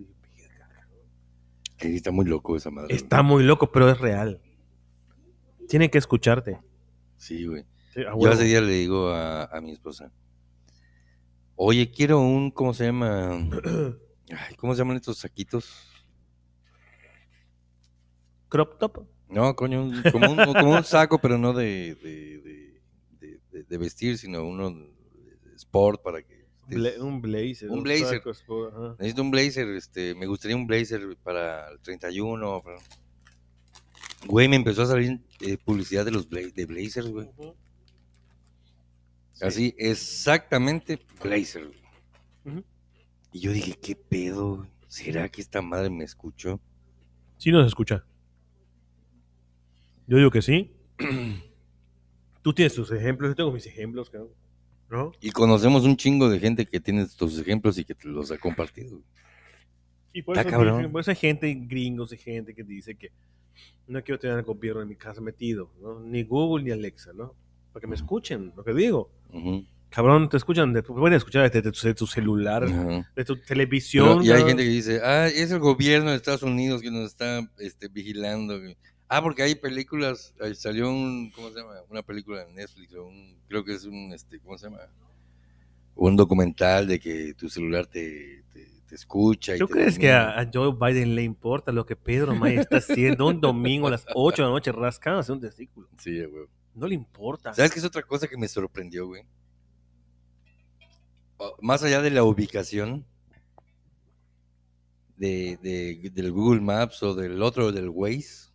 Sí, 1.77 1.95
está 1.95 2.11
muy 2.11 2.25
loco 2.25 2.55
esa 2.55 2.71
madre. 2.71 2.95
Está 2.95 3.21
muy 3.21 3.43
loco, 3.43 3.71
pero 3.71 3.89
es 3.89 3.99
real. 3.99 4.41
Tiene 5.67 5.89
que 5.89 5.97
escucharte. 5.97 6.59
Sí, 7.17 7.45
güey. 7.45 7.63
Sí, 7.93 8.01
Yo 8.19 8.31
ese 8.31 8.43
día 8.45 8.59
le 8.61 8.73
digo 8.73 9.09
a, 9.09 9.43
a 9.45 9.61
mi 9.61 9.71
esposa, 9.71 10.11
oye, 11.55 11.91
quiero 11.91 12.19
un, 12.19 12.49
¿cómo 12.51 12.73
se 12.73 12.85
llama? 12.85 13.29
Ay, 14.29 14.55
¿Cómo 14.55 14.73
se 14.73 14.79
llaman 14.79 14.97
estos 14.97 15.19
saquitos? 15.19 15.87
Crop 18.49 18.77
top. 18.79 19.07
No, 19.29 19.55
coño, 19.55 19.83
un- 19.83 20.01
como 20.11 20.31
un, 20.31 20.37
como 20.53 20.71
un 20.75 20.83
saco, 20.83 21.19
pero 21.19 21.37
no 21.37 21.53
de, 21.53 21.95
de, 23.67 23.77
vestir, 23.77 24.17
sino 24.17 24.43
uno 24.45 24.69
de 24.69 25.55
sport 25.55 26.01
para 26.03 26.21
que... 26.21 26.45
Bla- 26.67 26.99
un 27.01 27.19
blazer. 27.21 27.69
Un 27.71 27.81
blazer. 27.83 28.17
saco, 28.17 28.29
sport, 28.31 28.73
ajá. 28.75 28.95
Necesito 28.99 29.21
un 29.23 29.31
blazer, 29.31 29.67
este, 29.69 30.13
me 30.15 30.27
gustaría 30.27 30.55
un 30.55 30.67
blazer 30.67 31.01
para 31.23 31.69
el 31.71 31.79
31. 31.79 32.61
para- 32.63 32.77
Güey, 34.27 34.47
me 34.47 34.55
empezó 34.55 34.83
a 34.83 34.85
salir 34.85 35.19
eh, 35.43 35.57
publicidad 35.57 36.05
de 36.05 36.11
los 36.11 36.29
bla- 36.29 36.51
de 36.53 36.65
blazers, 36.65 37.07
güey. 37.09 37.29
Así, 39.41 39.73
exactamente 39.77 40.99
blazer. 41.21 41.65
güey. 41.67 41.79
Ujú. 42.57 42.63
Y 43.31 43.39
yo 43.39 43.51
dije, 43.51 43.73
¿qué 43.81 43.95
pedo? 43.95 44.67
¿Será 44.87 45.27
que 45.29 45.41
esta 45.41 45.61
madre 45.61 45.89
me 45.89 46.03
escuchó? 46.03 46.59
Sí 47.37 47.51
nos 47.51 47.65
escucha. 47.67 48.05
Yo 50.07 50.17
digo 50.17 50.29
que 50.31 50.41
sí. 50.41 50.71
Tú 52.41 52.53
tienes 52.53 52.73
tus 52.75 52.91
ejemplos, 52.91 53.31
yo 53.31 53.35
tengo 53.35 53.51
mis 53.51 53.65
ejemplos, 53.65 54.09
cabrón. 54.09 54.31
¿no? 54.89 55.11
Y 55.21 55.31
conocemos 55.31 55.85
un 55.85 55.97
chingo 55.97 56.29
de 56.29 56.39
gente 56.39 56.65
que 56.65 56.79
tiene 56.79 57.01
estos 57.01 57.39
ejemplos 57.39 57.77
y 57.79 57.85
que 57.85 57.95
te 57.95 58.07
los 58.07 58.29
ha 58.31 58.37
compartido. 58.37 59.01
Y 60.11 60.21
por 60.21 60.37
eso, 60.37 60.47
por 60.91 61.09
hay 61.09 61.15
gente, 61.15 61.51
gringos 61.55 62.13
y 62.13 62.17
gente 62.17 62.53
que 62.53 62.63
dice 62.63 62.95
que 62.95 63.11
no 63.87 64.03
quiero 64.03 64.19
tener 64.19 64.37
al 64.37 64.43
gobierno 64.43 64.81
en 64.81 64.87
mi 64.89 64.95
casa 64.95 65.21
metido, 65.21 65.71
¿no? 65.81 65.99
Ni 65.99 66.23
Google 66.23 66.63
ni 66.63 66.71
Alexa, 66.71 67.11
¿no? 67.13 67.33
Para 67.71 67.81
que 67.81 67.87
me 67.87 67.95
escuchen 67.95 68.53
lo 68.55 68.63
que 68.63 68.73
digo. 68.73 69.09
Cabrón, 69.89 70.27
te 70.29 70.37
escuchan, 70.37 70.73
de, 70.73 70.81
pueden 70.81 71.15
escuchar 71.15 71.43
desde 71.51 71.71
tu, 71.71 71.87
de 71.87 71.93
tu 71.93 72.07
celular, 72.07 72.65
de 72.67 73.25
tu 73.25 73.35
Pero- 73.35 73.45
televisión. 73.45 74.23
y 74.23 74.31
hay 74.31 74.43
gente 74.43 74.63
que 74.63 74.69
dice, 74.69 75.01
ah, 75.03 75.27
es 75.27 75.51
el 75.51 75.59
gobierno 75.59 76.09
de 76.09 76.15
Estados 76.15 76.43
Unidos 76.43 76.81
que 76.81 76.89
nos 76.89 77.05
está 77.11 77.47
este, 77.59 77.87
vigilando. 77.89 78.59
güey". 78.59 78.75
Ah, 79.07 79.21
porque 79.21 79.43
hay 79.43 79.53
películas, 79.53 80.33
ahí 80.41 80.55
salió 80.55 80.89
un, 80.89 81.29
¿cómo 81.35 81.49
se 81.51 81.59
llama? 81.59 81.73
Una 81.89 82.01
película 82.01 82.41
en 82.41 82.55
Netflix, 82.55 82.95
o 82.95 83.05
un, 83.05 83.37
creo 83.47 83.63
que 83.63 83.73
es 83.75 83.85
un, 83.85 84.11
este, 84.13 84.39
¿cómo 84.39 84.57
se 84.57 84.65
llama? 84.67 84.79
Un 85.95 86.15
documental 86.15 86.87
de 86.87 86.99
que 86.99 87.35
tu 87.35 87.47
celular 87.49 87.85
te, 87.85 88.43
te, 88.51 88.67
te 88.93 88.97
escucha. 88.97 89.55
y 89.55 89.59
¿Tú 89.59 89.65
te 89.65 89.73
crees 89.73 89.97
que 89.97 90.11
a, 90.11 90.39
a 90.39 90.47
Joe 90.53 90.75
Biden 90.79 91.15
le 91.15 91.23
importa 91.23 91.71
lo 91.71 91.83
que 91.83 91.95
Pedro 91.95 92.35
Maya 92.35 92.61
está 92.61 92.77
haciendo 92.77 93.25
un 93.27 93.41
domingo 93.41 93.87
a 93.87 93.91
las 93.91 94.05
8 94.13 94.43
de 94.43 94.47
la 94.47 94.53
noche 94.53 94.71
rascándose 94.71 95.31
un 95.31 95.39
testículo? 95.41 95.87
Sí, 95.97 96.23
güey. 96.23 96.45
No 96.75 96.85
le 96.87 96.93
importa. 96.93 97.53
¿Sabes 97.55 97.71
qué 97.71 97.79
es 97.79 97.85
otra 97.85 98.03
cosa 98.03 98.27
que 98.27 98.37
me 98.37 98.47
sorprendió, 98.47 99.07
güey? 99.07 99.23
Más 101.59 101.81
allá 101.83 102.01
de 102.03 102.11
la 102.11 102.23
ubicación 102.23 103.03
de, 105.17 105.57
de- 105.63 106.09
del 106.11 106.31
Google 106.31 106.61
Maps 106.61 107.01
o 107.01 107.15
del 107.15 107.41
otro, 107.41 107.71
del 107.71 107.89
Waze, 107.89 108.51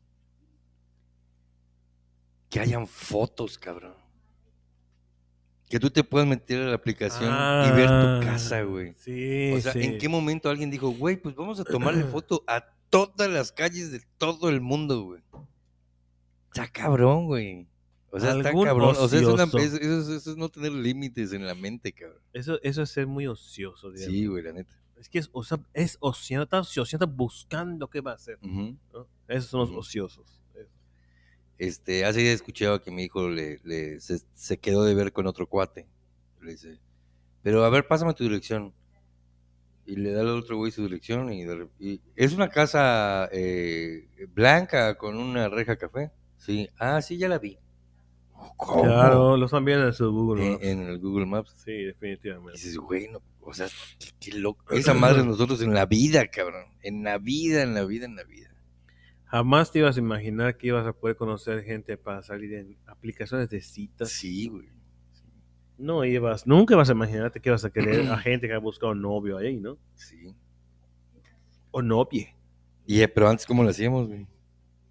que 2.49 2.61
hayan 2.61 2.87
fotos, 2.87 3.59
cabrón. 3.59 3.95
Que 5.69 5.79
tú 5.79 5.91
te 5.91 6.03
puedas 6.03 6.27
meter 6.27 6.63
a 6.63 6.67
la 6.69 6.75
aplicación 6.75 7.25
y 7.31 7.71
ver 7.77 7.89
Ah, 7.91 8.19
tu 8.21 8.27
casa, 8.27 8.63
güey. 8.63 8.95
Sí, 8.97 9.53
O 9.53 9.61
sea, 9.61 9.73
sí. 9.75 9.81
¿en 9.83 9.99
qué 9.99 10.09
momento 10.09 10.49
alguien 10.49 10.71
dijo, 10.71 10.89
güey, 10.91 11.17
pues 11.17 11.35
vamos 11.35 11.61
a 11.61 11.65
tomarle 11.65 12.05
foto 12.13 12.43
a 12.47 12.65
todas 12.91 13.31
las 13.31 13.53
calles 13.53 13.93
de 13.93 14.01
todo 14.17 14.49
el 14.49 14.61
mundo, 14.63 15.03
güey? 15.03 15.21
Está 16.53 16.67
cabrón, 16.69 17.27
güey. 17.27 17.67
O 18.11 18.19
sea, 18.19 18.35
está 18.37 18.53
cabrón. 18.53 18.95
O 18.99 19.09
sea, 19.09 19.21
es 19.21 19.27
una- 19.27 19.45
eso, 19.45 19.59
es, 19.59 19.75
eso 19.75 20.31
es 20.31 20.37
no 20.39 20.49
tener 20.49 20.73
límites 20.73 21.33
en 21.35 21.47
la 21.47 21.55
mente, 21.55 21.93
cabrón. 21.93 22.23
Eso, 22.33 22.59
eso 22.63 22.83
es 22.83 22.91
ser 22.91 23.07
muy 23.07 23.27
ocioso. 23.27 23.91
digamos. 23.91 24.15
Sí, 24.15 24.27
güey, 24.27 24.43
la 24.43 24.53
neta. 24.53 24.73
Es 24.97 25.09
que 25.09 25.19
es, 25.19 25.29
o 25.33 25.45
sea, 25.45 25.61
es 25.75 25.97
ocioso, 26.01 26.43
está 26.45 26.61
ocioso, 26.61 26.97
está 26.97 27.07
buscando 27.07 27.89
qué 27.89 28.01
va 28.01 28.13
a 28.13 28.15
hacer. 28.15 28.39
¿no? 28.43 28.79
Esos 29.29 29.51
son 29.51 29.61
los 29.61 29.71
ociosos. 29.71 30.38
Este, 31.59 32.05
hace 32.05 32.21
días 32.21 32.35
escuchaba 32.37 32.81
que 32.83 32.91
mi 32.91 33.05
hijo 33.05 33.29
le, 33.29 33.59
le- 33.65 34.01
se, 34.01 34.21
se 34.35 34.59
quedó 34.59 34.85
de 34.85 34.95
ver 34.95 35.13
con 35.13 35.27
otro 35.27 35.47
cuate. 35.49 35.89
Le 36.41 36.53
dice, 36.53 36.79
pero 37.43 37.65
a 37.65 37.71
ver, 37.71 37.87
pásame 37.89 38.15
tu 38.15 38.25
dirección. 38.25 38.73
y 39.85 39.97
le 39.97 40.13
da 40.13 40.21
al 40.21 40.29
otro 40.29 40.57
güey 40.57 40.71
su 40.71 40.83
dirección. 40.85 41.33
Y, 41.33 41.45
de 41.45 41.67
y 41.81 42.01
es 42.15 42.33
una 42.35 42.49
casa 42.49 43.29
eh, 43.33 44.09
blanca 44.35 44.97
con 44.97 45.17
una 45.17 45.49
reja 45.49 45.77
café. 45.77 46.11
Sí, 46.37 46.69
ah, 46.79 47.03
sí, 47.03 47.17
ya 47.19 47.29
la 47.29 47.39
vi. 47.39 47.59
¿Cómo? 48.57 48.83
Claro, 48.85 49.37
lo 49.37 49.47
están 49.47 49.65
viendo 49.65 49.87
en 49.87 49.93
su 49.93 50.13
Google 50.13 50.53
Maps. 50.53 50.65
en 50.65 50.83
el 50.83 50.99
Google 51.01 51.27
Maps. 51.27 51.55
Sí, 51.65 51.73
Y 51.73 51.85
definitivamente. 51.87 52.53
dices, 52.53 52.77
güey, 52.77 53.09
no, 53.09 53.21
o 53.41 53.53
sea, 53.53 53.67
qué, 53.99 54.11
qué 54.21 54.39
loco. 54.39 54.65
Esa 54.73 54.95
madre 54.95 55.25
nosotros 55.25 55.61
en 55.63 55.75
la 55.75 55.87
vida, 55.87 56.25
cabrón. 56.29 56.67
En 56.83 57.03
la 57.03 57.19
vida, 57.19 57.63
en 57.63 57.75
la 57.75 57.85
vida, 57.85 58.05
en 58.07 58.15
la 58.15 58.23
vida. 58.23 58.48
Jamás 59.31 59.71
te 59.71 59.81
ibas 59.81 59.97
a 59.97 60.01
imaginar 60.01 60.57
que 60.57 60.69
ibas 60.69 60.87
a 60.87 60.93
poder 60.93 61.17
conocer 61.17 61.63
gente 61.63 61.97
para 61.99 62.23
salir 62.23 62.55
en 62.55 62.77
aplicaciones 62.87 63.51
de 63.51 63.61
citas. 63.61 64.11
Sí, 64.11 64.49
güey. 64.49 64.69
No 65.77 66.05
ibas, 66.05 66.47
nunca 66.47 66.75
vas 66.77 66.89
a 66.89 66.93
imaginarte 66.93 67.39
que 67.41 67.51
ibas 67.51 67.65
a 67.65 67.71
querer 67.71 68.11
a 68.11 68.19
gente 68.19 68.49
que 68.49 68.55
ha 68.55 68.59
buscado 68.59 68.95
novio 68.95 69.37
ahí, 69.39 69.57
¿no? 69.59 69.79
Sí. 69.95 70.35
O 71.71 71.83
novie. 71.83 72.35
Y, 72.87 73.03
eh, 73.03 73.09
pero 73.09 73.29
antes, 73.29 73.45
¿cómo 73.47 73.63
lo 73.63 73.69
hacíamos, 73.69 74.09
güey? 74.09 74.27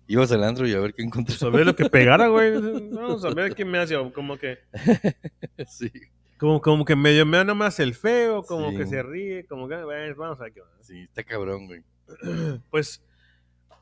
Ibas 0.08 0.32
al 0.32 0.44
antro 0.44 0.68
y 0.68 0.74
a 0.74 0.80
ver 0.80 0.94
qué 0.94 1.02
encontrabas. 1.04 1.40
Saber 1.40 1.66
lo 1.66 1.76
que 1.76 1.90
pegara, 1.90 2.28
güey. 2.28 2.52
Vamos 2.92 3.26
a 3.26 3.34
ver 3.34 3.56
qué 3.56 3.66
me 3.66 3.80
hace. 3.80 3.96
Como 4.14 4.38
que, 4.38 4.60
sí. 5.68 5.92
como, 6.38 6.62
como 6.62 6.86
que 6.86 6.96
medio 6.96 7.26
me 7.26 7.44
no 7.44 7.56
me 7.56 7.66
hace 7.66 7.84
el 7.84 7.96
feo, 7.96 8.44
como 8.44 8.70
Sí. 8.70 8.78
que 8.78 8.86
se 8.86 9.02
ríe, 9.04 9.46
como 9.46 9.68
que, 9.68 9.84
bueno, 9.84 10.16
vamos 10.16 10.40
a 10.40 10.44
ver 10.44 10.54
qué 10.54 10.62
va. 10.62 10.68
Sí, 10.82 11.00
está 11.02 11.24
cabrón, 11.24 11.66
güey. 11.66 11.84
Pues 12.70 13.04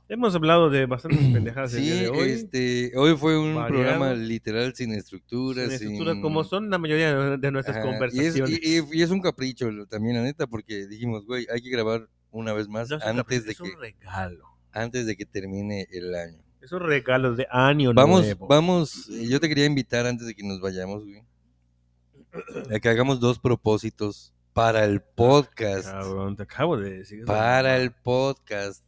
hemos 0.09 0.35
hablado 0.35 0.69
de 0.69 0.85
bastantes 0.85 1.19
pendejadas 1.33 1.73
el 1.73 1.79
Sí, 1.79 1.85
día 1.85 2.01
de 2.01 2.09
hoy. 2.09 2.29
este, 2.31 2.91
hoy 2.95 3.15
fue 3.17 3.37
un 3.37 3.55
Variado. 3.55 3.67
programa 3.83 4.13
literal 4.13 4.73
sin 4.75 4.93
estructura. 4.93 5.63
sin 5.63 5.71
estructura, 5.71 6.13
sin- 6.13 6.21
como 6.21 6.43
son 6.43 6.69
la 6.69 6.77
mayoría 6.77 7.13
de, 7.37 7.51
nuestras 7.51 7.77
Ajá, 7.77 7.85
y 7.85 7.89
es- 7.89 7.93
conversaciones. 7.93 8.59
Y, 8.63 8.97
y- 8.97 9.01
es 9.01 9.09
un 9.11 9.21
capricho 9.21 9.69
también, 9.89 10.15
la 10.17 10.23
neta, 10.23 10.47
porque 10.47 10.87
dijimos, 10.87 11.25
güey, 11.25 11.47
hay 11.51 11.61
que 11.61 11.69
grabar 11.69 12.07
una 12.31 12.53
vez 12.53 12.67
más 12.67 12.89
No 12.89 12.99
antes 13.03 13.45
de 13.45 13.51
es 13.51 13.57
que 13.57 13.63
un 13.63 13.79
regalo. 13.79 14.45
antes 14.71 15.05
de 15.05 15.15
que 15.15 15.25
termine 15.25 15.87
el 15.91 16.13
año. 16.15 16.41
Es 16.61 16.71
un 16.71 16.79
regalo 16.81 17.35
de 17.35 17.45
año 17.51 17.93
Vamos, 17.93 18.21
nuevo. 18.23 18.47
vamos, 18.47 19.07
eh, 19.09 19.27
yo 19.27 19.39
te 19.39 19.47
quería 19.47 19.65
invitar 19.65 20.05
antes 20.07 20.25
de 20.27 20.33
que 20.35 20.43
nos 20.43 20.59
vayamos, 20.59 21.03
güey, 21.05 21.21
a 22.73 22.79
que 22.79 22.89
hagamos 22.89 23.19
dos 23.19 23.39
propósitos 23.39 24.33
para 24.53 24.83
el 24.85 25.01
podcast, 25.01 25.85
Cabrón, 25.89 26.35
te 26.35 26.43
acabo 26.43 26.77
de 26.77 26.97
decir. 26.99 27.25
para 27.25 27.77
el 27.77 27.91
podcast 27.91 28.83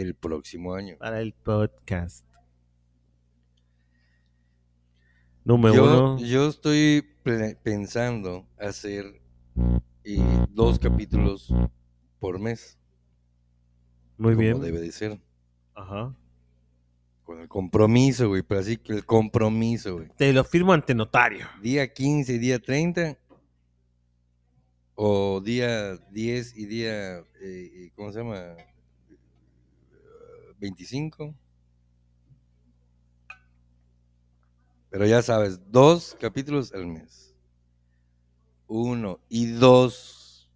el 0.00 0.14
próximo 0.14 0.74
año. 0.74 0.96
Para 0.98 1.20
el 1.20 1.32
podcast. 1.32 2.26
Número 5.44 5.74
Yo, 5.74 5.84
uno. 5.84 6.18
yo 6.18 6.48
estoy 6.48 7.04
pensando 7.62 8.46
hacer 8.58 9.20
eh, 10.04 10.46
dos 10.50 10.78
capítulos 10.78 11.52
por 12.18 12.38
mes, 12.38 12.78
Muy 14.18 14.34
como 14.34 14.40
bien. 14.42 14.60
debe 14.60 14.80
de 14.80 14.92
ser. 14.92 15.20
Ajá. 15.74 16.14
Con 17.24 17.40
el 17.40 17.48
compromiso, 17.48 18.28
güey, 18.28 18.42
pero 18.42 18.60
así 18.60 18.76
que 18.76 18.92
el 18.92 19.06
compromiso, 19.06 19.94
güey. 19.96 20.08
Te 20.16 20.32
lo 20.32 20.44
firmo 20.44 20.72
ante 20.72 20.94
notario. 20.94 21.46
Día 21.62 21.92
15 21.92 22.34
y 22.34 22.38
día 22.38 22.58
30. 22.58 23.16
O 25.02 25.40
día 25.40 25.96
10 26.10 26.56
y 26.58 26.66
día, 26.66 27.18
eh, 27.18 27.24
eh, 27.40 27.92
¿cómo 27.94 28.12
se 28.12 28.18
llama? 28.18 28.54
Eh, 30.60 30.66
25. 30.66 31.34
Pero 34.90 35.06
ya 35.06 35.22
sabes, 35.22 35.60
dos 35.70 36.16
capítulos 36.20 36.72
al 36.72 36.86
mes. 36.86 37.34
Uno 38.66 39.20
y 39.28 39.46
dos, 39.46 40.50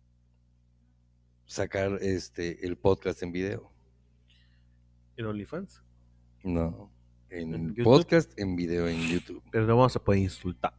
sacar 1.47 1.99
este 2.01 2.67
el 2.67 2.77
podcast 2.77 3.23
en 3.23 3.33
video. 3.33 3.73
En 5.17 5.27
OnlyFans. 5.27 5.83
No, 6.43 6.93
en 7.31 7.55
¿En 7.55 7.69
YouTube? 7.69 7.85
podcast 7.85 8.39
en 8.39 8.57
video 8.57 8.89
en 8.89 9.01
YouTube. 9.01 9.43
Pero 9.51 9.67
no 9.67 9.77
vamos 9.77 9.97
a 9.97 10.03
poder 10.03 10.21
insultar. 10.21 10.75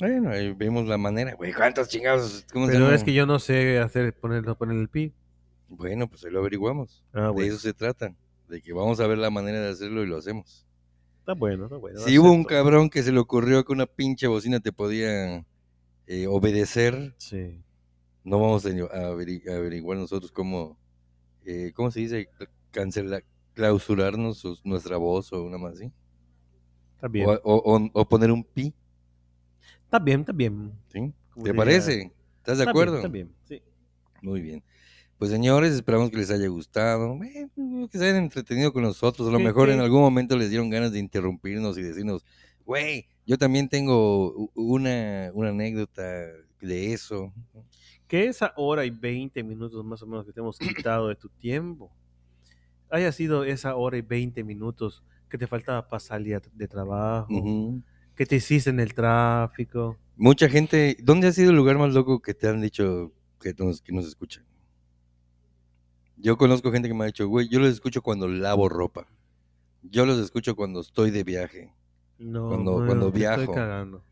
Bueno, 0.00 0.30
ahí 0.30 0.52
vemos 0.52 0.86
la 0.86 0.98
manera. 0.98 1.34
Güey, 1.34 1.52
¿cuántos 1.52 1.88
chingados? 1.88 2.46
¿Cómo 2.52 2.66
Pero 2.66 2.92
es 2.92 3.04
que 3.04 3.12
yo 3.12 3.26
no 3.26 3.38
sé 3.38 3.78
hacer 3.78 4.14
poner, 4.18 4.44
poner 4.56 4.76
el 4.76 4.88
pi. 4.88 5.14
Bueno, 5.70 6.08
pues 6.08 6.24
ahí 6.24 6.30
lo 6.30 6.40
averiguamos. 6.40 7.04
Ah, 7.12 7.26
De 7.26 7.30
bueno. 7.30 7.48
eso 7.52 7.58
se 7.60 7.72
trata. 7.72 8.14
De 8.48 8.60
que 8.60 8.72
vamos 8.72 8.98
a 9.00 9.06
ver 9.06 9.16
la 9.18 9.30
manera 9.30 9.60
de 9.60 9.70
hacerlo 9.70 10.02
y 10.02 10.06
lo 10.06 10.16
hacemos. 10.18 10.66
Está 11.20 11.34
bueno, 11.34 11.64
está 11.64 11.76
bueno. 11.76 12.00
si 12.00 12.18
hubo 12.18 12.32
un 12.32 12.42
cabrón 12.44 12.90
que 12.90 13.02
se 13.04 13.12
le 13.12 13.20
ocurrió 13.20 13.64
que 13.64 13.72
una 13.72 13.86
pinche 13.86 14.26
bocina 14.26 14.58
te 14.60 14.72
podía 14.72 15.46
eh, 16.06 16.26
obedecer, 16.26 17.14
Sí. 17.18 17.62
no 18.24 18.40
vamos 18.40 18.66
a 18.66 18.70
a 18.70 18.72
averi- 19.14 19.48
a 19.48 19.56
averiguar 19.56 19.96
nosotros 19.96 20.32
cómo, 20.32 20.76
eh, 21.44 21.70
¿cómo 21.74 21.90
se 21.92 22.00
dice? 22.00 22.28
Cancelar, 22.72 23.22
clausurarnos 23.54 24.44
nuestra 24.64 24.96
voz 24.96 25.32
o 25.32 25.44
una 25.44 25.56
más 25.58 25.74
así. 25.74 25.92
Está 26.96 27.06
bien. 27.06 27.28
O, 27.28 27.32
o- 27.44 27.76
o- 27.76 27.90
o 27.92 28.08
poner 28.08 28.32
un 28.32 28.42
pi, 28.42 28.74
Está 29.84 29.98
bien, 30.00 30.20
está 30.20 30.32
bien. 30.32 30.72
¿Te 30.92 31.00
diría- 31.36 31.54
parece? 31.54 32.12
¿Estás 32.38 32.58
de 32.58 32.64
Está 32.64 32.70
acuerdo? 32.70 32.92
Bien, 32.94 32.98
está 32.98 33.08
bien. 33.08 33.34
Sí. 33.44 33.62
Muy 34.22 34.40
bien. 34.40 34.62
Pues 35.20 35.30
señores, 35.30 35.74
esperamos 35.74 36.10
que 36.10 36.16
les 36.16 36.30
haya 36.30 36.48
gustado, 36.48 37.14
bueno, 37.14 37.88
que 37.90 37.98
se 37.98 38.04
hayan 38.08 38.22
entretenido 38.24 38.72
con 38.72 38.82
nosotros. 38.82 39.28
A 39.28 39.30
lo 39.30 39.36
¿Qué- 39.36 39.44
mejor 39.44 39.68
en 39.68 39.78
algún 39.78 40.00
momento 40.00 40.34
les 40.34 40.48
dieron 40.48 40.70
ganas 40.70 40.92
de 40.92 40.98
interrumpirnos 40.98 41.76
y 41.76 41.82
decirnos, 41.82 42.24
güey, 42.64 43.06
yo 43.26 43.36
también 43.36 43.68
tengo 43.68 44.50
una, 44.54 45.30
una 45.34 45.50
anécdota 45.50 46.02
de 46.62 46.94
eso. 46.94 47.34
Que 48.06 48.28
esa 48.28 48.54
hora 48.56 48.86
y 48.86 48.90
20 48.90 49.44
minutos 49.44 49.84
más 49.84 50.02
o 50.02 50.06
menos 50.06 50.24
que 50.24 50.32
te 50.32 50.40
hemos 50.40 50.58
quitado 50.58 51.08
de 51.08 51.16
tu 51.16 51.28
tiempo 51.28 51.92
haya 52.88 53.12
sido 53.12 53.44
esa 53.44 53.76
hora 53.76 53.98
y 53.98 54.00
20 54.00 54.42
minutos 54.42 55.04
que 55.28 55.36
te 55.36 55.46
faltaba 55.46 55.86
para 55.86 56.00
salir 56.00 56.40
de 56.54 56.66
trabajo, 56.66 57.28
que 58.16 58.24
te 58.24 58.36
hiciste 58.36 58.70
en 58.70 58.80
el 58.80 58.94
tráfico. 58.94 59.98
Mucha 60.16 60.48
gente, 60.48 60.96
¿dónde 61.02 61.26
ha 61.26 61.32
sido 61.32 61.50
el 61.50 61.56
lugar 61.56 61.76
más 61.76 61.92
loco 61.92 62.22
que 62.22 62.32
te 62.32 62.48
han 62.48 62.62
dicho 62.62 63.12
que 63.38 63.54
nos, 63.58 63.82
que 63.82 63.92
nos 63.92 64.06
escuchan? 64.06 64.44
Yo 66.22 66.36
conozco 66.36 66.70
gente 66.72 66.88
que 66.88 66.94
me 66.94 67.04
ha 67.04 67.06
dicho, 67.06 67.26
güey, 67.28 67.48
yo 67.48 67.60
los 67.60 67.70
escucho 67.70 68.02
cuando 68.02 68.28
lavo 68.28 68.68
ropa. 68.68 69.06
Yo 69.82 70.04
los 70.06 70.18
escucho 70.18 70.54
cuando 70.56 70.80
estoy 70.80 71.10
de 71.10 71.24
viaje. 71.24 71.72
No, 72.18 72.48
Cuando- 72.48 72.72
bueno, 72.72 72.86
cuando 72.86 73.10
viajo. 73.12 73.40
Estoy 73.40 73.54
cagando. 73.54 74.02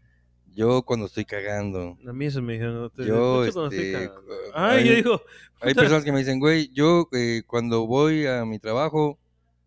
Yo 0.54 0.82
cuando 0.82 1.06
estoy 1.06 1.24
cagando. 1.24 1.98
A 2.08 2.12
mí 2.12 2.24
eso 2.26 2.40
me 2.42 2.54
dijeron. 2.54 2.74
no, 2.80 2.90
te 2.90 3.04
Yo, 3.04 3.44
escucho 3.44 3.60
cuando 3.60 3.76
estoy 3.76 3.86
este, 3.94 4.08
cagando. 4.08 4.32
Ay, 4.54 4.78
hay- 4.78 4.88
yo 4.88 4.94
digo, 4.96 5.22
Hay 5.60 5.74
personas 5.74 6.04
que 6.04 6.12
me 6.12 6.18
dicen, 6.20 6.40
güey, 6.40 6.68
yo 6.72 7.08
eh, 7.12 7.42
cuando 7.46 7.86
voy 7.86 8.26
a 8.26 8.44
mi 8.44 8.58
trabajo 8.58 9.18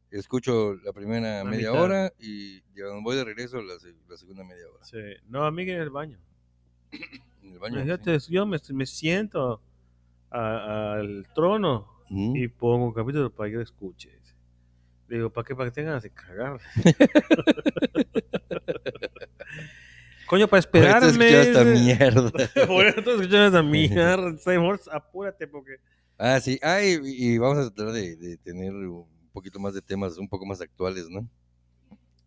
escucho 0.10 0.74
la 0.84 0.92
primera 0.92 1.44
La 1.44 1.50
media 1.50 1.70
mitad. 1.70 1.84
hora 1.84 2.14
y 2.20 2.62
cuando 2.62 3.02
voy 3.04 3.16
de 3.16 3.24
regreso 3.24 3.62
la, 3.62 3.78
se- 3.80 3.94
la 4.10 4.18
segunda 4.18 4.44
media 4.44 4.64
hora. 4.74 4.84
sí. 4.84 4.98
No, 5.30 5.46
a 5.46 5.52
mí 5.52 5.64
que 5.66 5.74
en 5.76 5.82
el 5.82 5.90
baño. 5.92 6.18
En 7.44 7.54
el 7.54 7.60
baño. 7.60 7.82
Fíjate, 7.84 8.18
yo 8.30 8.46
me, 8.46 8.58
me 8.74 8.86
siento 8.86 9.62
al 10.30 11.28
trono 11.36 11.88
Ujú. 12.12 12.36
y 12.36 12.48
pongo 12.50 12.88
un 12.88 12.94
capítulo 12.94 13.30
para 13.34 13.50
que 13.50 13.54
yo 13.56 13.62
escuche. 13.62 14.12
Le 15.08 15.18
digo, 15.18 15.30
¿para 15.30 15.46
qué? 15.46 15.56
Para 15.56 15.70
que 15.70 15.76
tengan 15.76 16.02
de 16.02 16.10
cagar. 16.10 16.60
Coño, 20.28 20.48
para 20.48 20.60
esperarme. 20.60 21.30
esta 21.42 21.64
mierda. 21.66 22.32
Por 22.68 22.86
eso 22.86 23.00
escuchando 23.00 23.46
esta 23.48 23.64
mierda. 23.64 24.38
Seymour, 24.38 24.80
apúrate 24.92 25.48
porque. 25.48 25.78
Ah, 26.18 26.40
sí. 26.40 26.60
Ah, 26.62 26.82
y, 26.82 26.98
y 27.04 27.38
vamos 27.38 27.58
a 27.58 27.74
tratar 27.74 27.94
de, 27.94 28.16
de 28.16 28.38
tener 28.38 28.74
un 28.74 29.06
poquito 29.34 29.60
más 29.60 29.74
de 29.74 29.82
temas 29.82 30.18
un 30.18 30.30
poco 30.30 30.46
más 30.46 30.62
actuales, 30.62 31.10
¿no? 31.10 31.28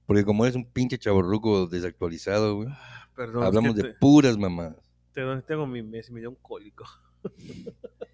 Porque 0.06 0.24
como 0.24 0.44
eres 0.44 0.56
un 0.56 0.66
pinche 0.70 0.98
chaborruco 0.98 1.66
desactualizado, 1.66 2.56
güey, 2.56 2.68
Perdón, 3.16 3.42
es 3.42 3.46
hablamos 3.48 3.74
que 3.74 3.82
de 3.82 3.88
te- 3.88 3.94
puras 3.98 4.36
mamadas. 4.36 4.76
te- 5.14 5.42
tengo 5.46 5.66
mi 5.66 5.82
mes 5.82 6.10
y 6.10 6.12
me 6.12 6.20
dio 6.20 6.28
un 6.30 6.36
cólico. 6.36 6.84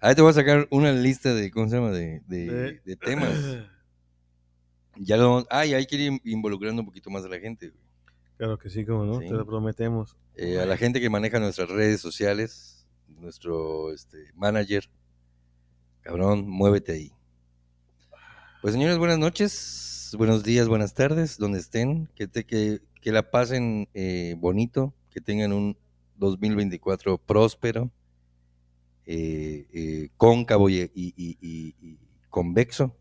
Ahí 0.00 0.14
te 0.14 0.22
voy 0.22 0.30
a 0.30 0.34
sacar 0.34 0.66
una 0.70 0.92
lista 0.92 1.32
de, 1.34 1.50
¿cómo 1.50 1.68
se 1.68 1.76
llama? 1.76 1.90
De, 1.90 2.20
de, 2.26 2.96
temas. 3.04 3.32
Ya 4.98 5.16
lo 5.16 5.28
vamos- 5.30 5.46
Ah, 5.50 5.66
y 5.66 5.74
hay 5.74 5.86
que 5.86 5.96
ir 5.96 6.12
in- 6.12 6.20
involucrando 6.24 6.82
un 6.82 6.86
poquito 6.86 7.10
más 7.10 7.24
a 7.24 7.28
la 7.28 7.38
gente, 7.38 7.68
güey. 7.70 7.80
Claro 8.36 8.58
que 8.58 8.68
sí, 8.68 8.84
como 8.84 9.04
no, 9.04 9.20
Sí. 9.20 9.26
te 9.28 9.32
lo 9.34 9.46
prometemos. 9.46 10.16
Eh, 10.34 10.58
a 10.60 10.66
la 10.66 10.76
gente 10.76 11.00
que 11.00 11.08
maneja 11.08 11.40
nuestras 11.40 11.68
redes 11.70 12.00
sociales, 12.00 12.86
nuestro 13.08 13.92
este, 13.92 14.30
manager, 14.34 14.90
cabrón, 16.02 16.46
muévete 16.46 16.92
ahí. 16.92 17.12
Pues 18.60 18.74
señores, 18.74 18.98
buenas 18.98 19.18
noches, 19.18 20.14
buenos 20.18 20.42
días, 20.42 20.68
buenas 20.68 20.92
tardes, 20.92 21.38
donde 21.38 21.58
estén, 21.60 22.08
que, 22.14 22.26
te, 22.28 22.44
que, 22.44 22.80
que 23.00 23.12
la 23.12 23.30
pasen 23.30 23.88
eh, 23.94 24.34
bonito, 24.38 24.92
que 25.10 25.20
tengan 25.22 25.52
un 25.52 25.76
2024 26.16 27.16
próspero, 27.18 27.90
eh, 29.06 29.66
eh, 29.72 30.08
cóncavo 30.16 30.68
y, 30.68 30.80
y- 30.94 31.14
y- 31.16 31.38
y- 31.40 31.74
y 31.80 31.98
convexo. 32.28 32.94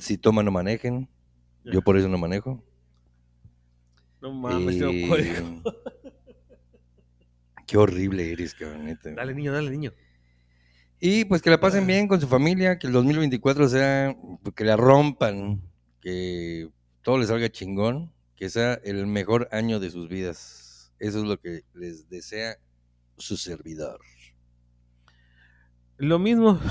Si 0.00 0.16
toman, 0.18 0.44
no 0.46 0.50
manejen. 0.50 1.08
Yo 1.64 1.82
por 1.82 1.96
eso 1.98 2.08
no 2.08 2.16
manejo. 2.18 2.64
No 4.22 4.32
mames, 4.32 4.76
Eh. 4.80 5.62
Qué 7.66 7.76
horrible 7.78 8.32
eres, 8.32 8.54
cabrón. 8.54 8.98
Dale, 9.14 9.34
niño, 9.34 9.52
dale, 9.52 9.70
niño. 9.70 9.92
Y 10.98 11.24
pues 11.24 11.40
que 11.40 11.50
la 11.50 11.60
pasen 11.60 11.86
bien 11.86 12.08
con 12.08 12.20
su 12.20 12.26
familia, 12.26 12.78
que 12.78 12.86
el 12.88 12.92
2024 12.92 13.68
sea, 13.68 14.16
que 14.54 14.64
la 14.64 14.76
rompan, 14.76 15.62
que 16.00 16.68
todo 17.02 17.18
les 17.18 17.28
salga 17.28 17.48
chingón, 17.50 18.12
que 18.36 18.50
sea 18.50 18.74
el 18.84 19.06
mejor 19.06 19.48
año 19.52 19.80
de 19.80 19.90
sus 19.90 20.08
vidas. 20.08 20.92
Eso 20.98 21.18
es 21.20 21.24
lo 21.24 21.40
que 21.40 21.62
les 21.74 22.08
desea 22.10 22.56
su 23.16 23.36
servidor. 23.36 24.00
Lo 26.00 26.18
mismo. 26.18 26.58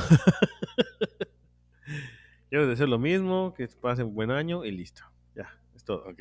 Yo 2.52 2.60
les 2.62 2.68
deseo 2.70 2.88
lo 2.88 2.98
mismo, 2.98 3.54
que 3.56 3.68
pasen 3.68 4.08
un 4.08 4.16
buen 4.16 4.32
año 4.32 4.66
y 4.66 4.72
listo. 4.72 5.04
Ya, 5.36 5.48
es 5.76 5.84
todo. 5.84 6.04
¿Ok? 6.10 6.20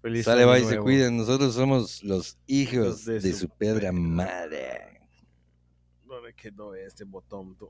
Feliz 0.00 0.24
Sale, 0.24 0.46
bye, 0.46 0.64
se 0.64 0.78
cuiden. 0.78 1.18
Nosotros 1.18 1.54
somos 1.54 2.02
los 2.02 2.38
hijos 2.46 2.76
Los 2.86 3.04
de, 3.04 3.20
de 3.20 3.32
su 3.32 3.40
su 3.40 3.48
pedra 3.50 3.90
pedra. 3.90 3.92
madre. 3.92 5.00
¿Dónde 6.06 6.32
quedó 6.34 6.74
este 6.74 7.04
botón? 7.04 7.54
tú? 7.56 7.68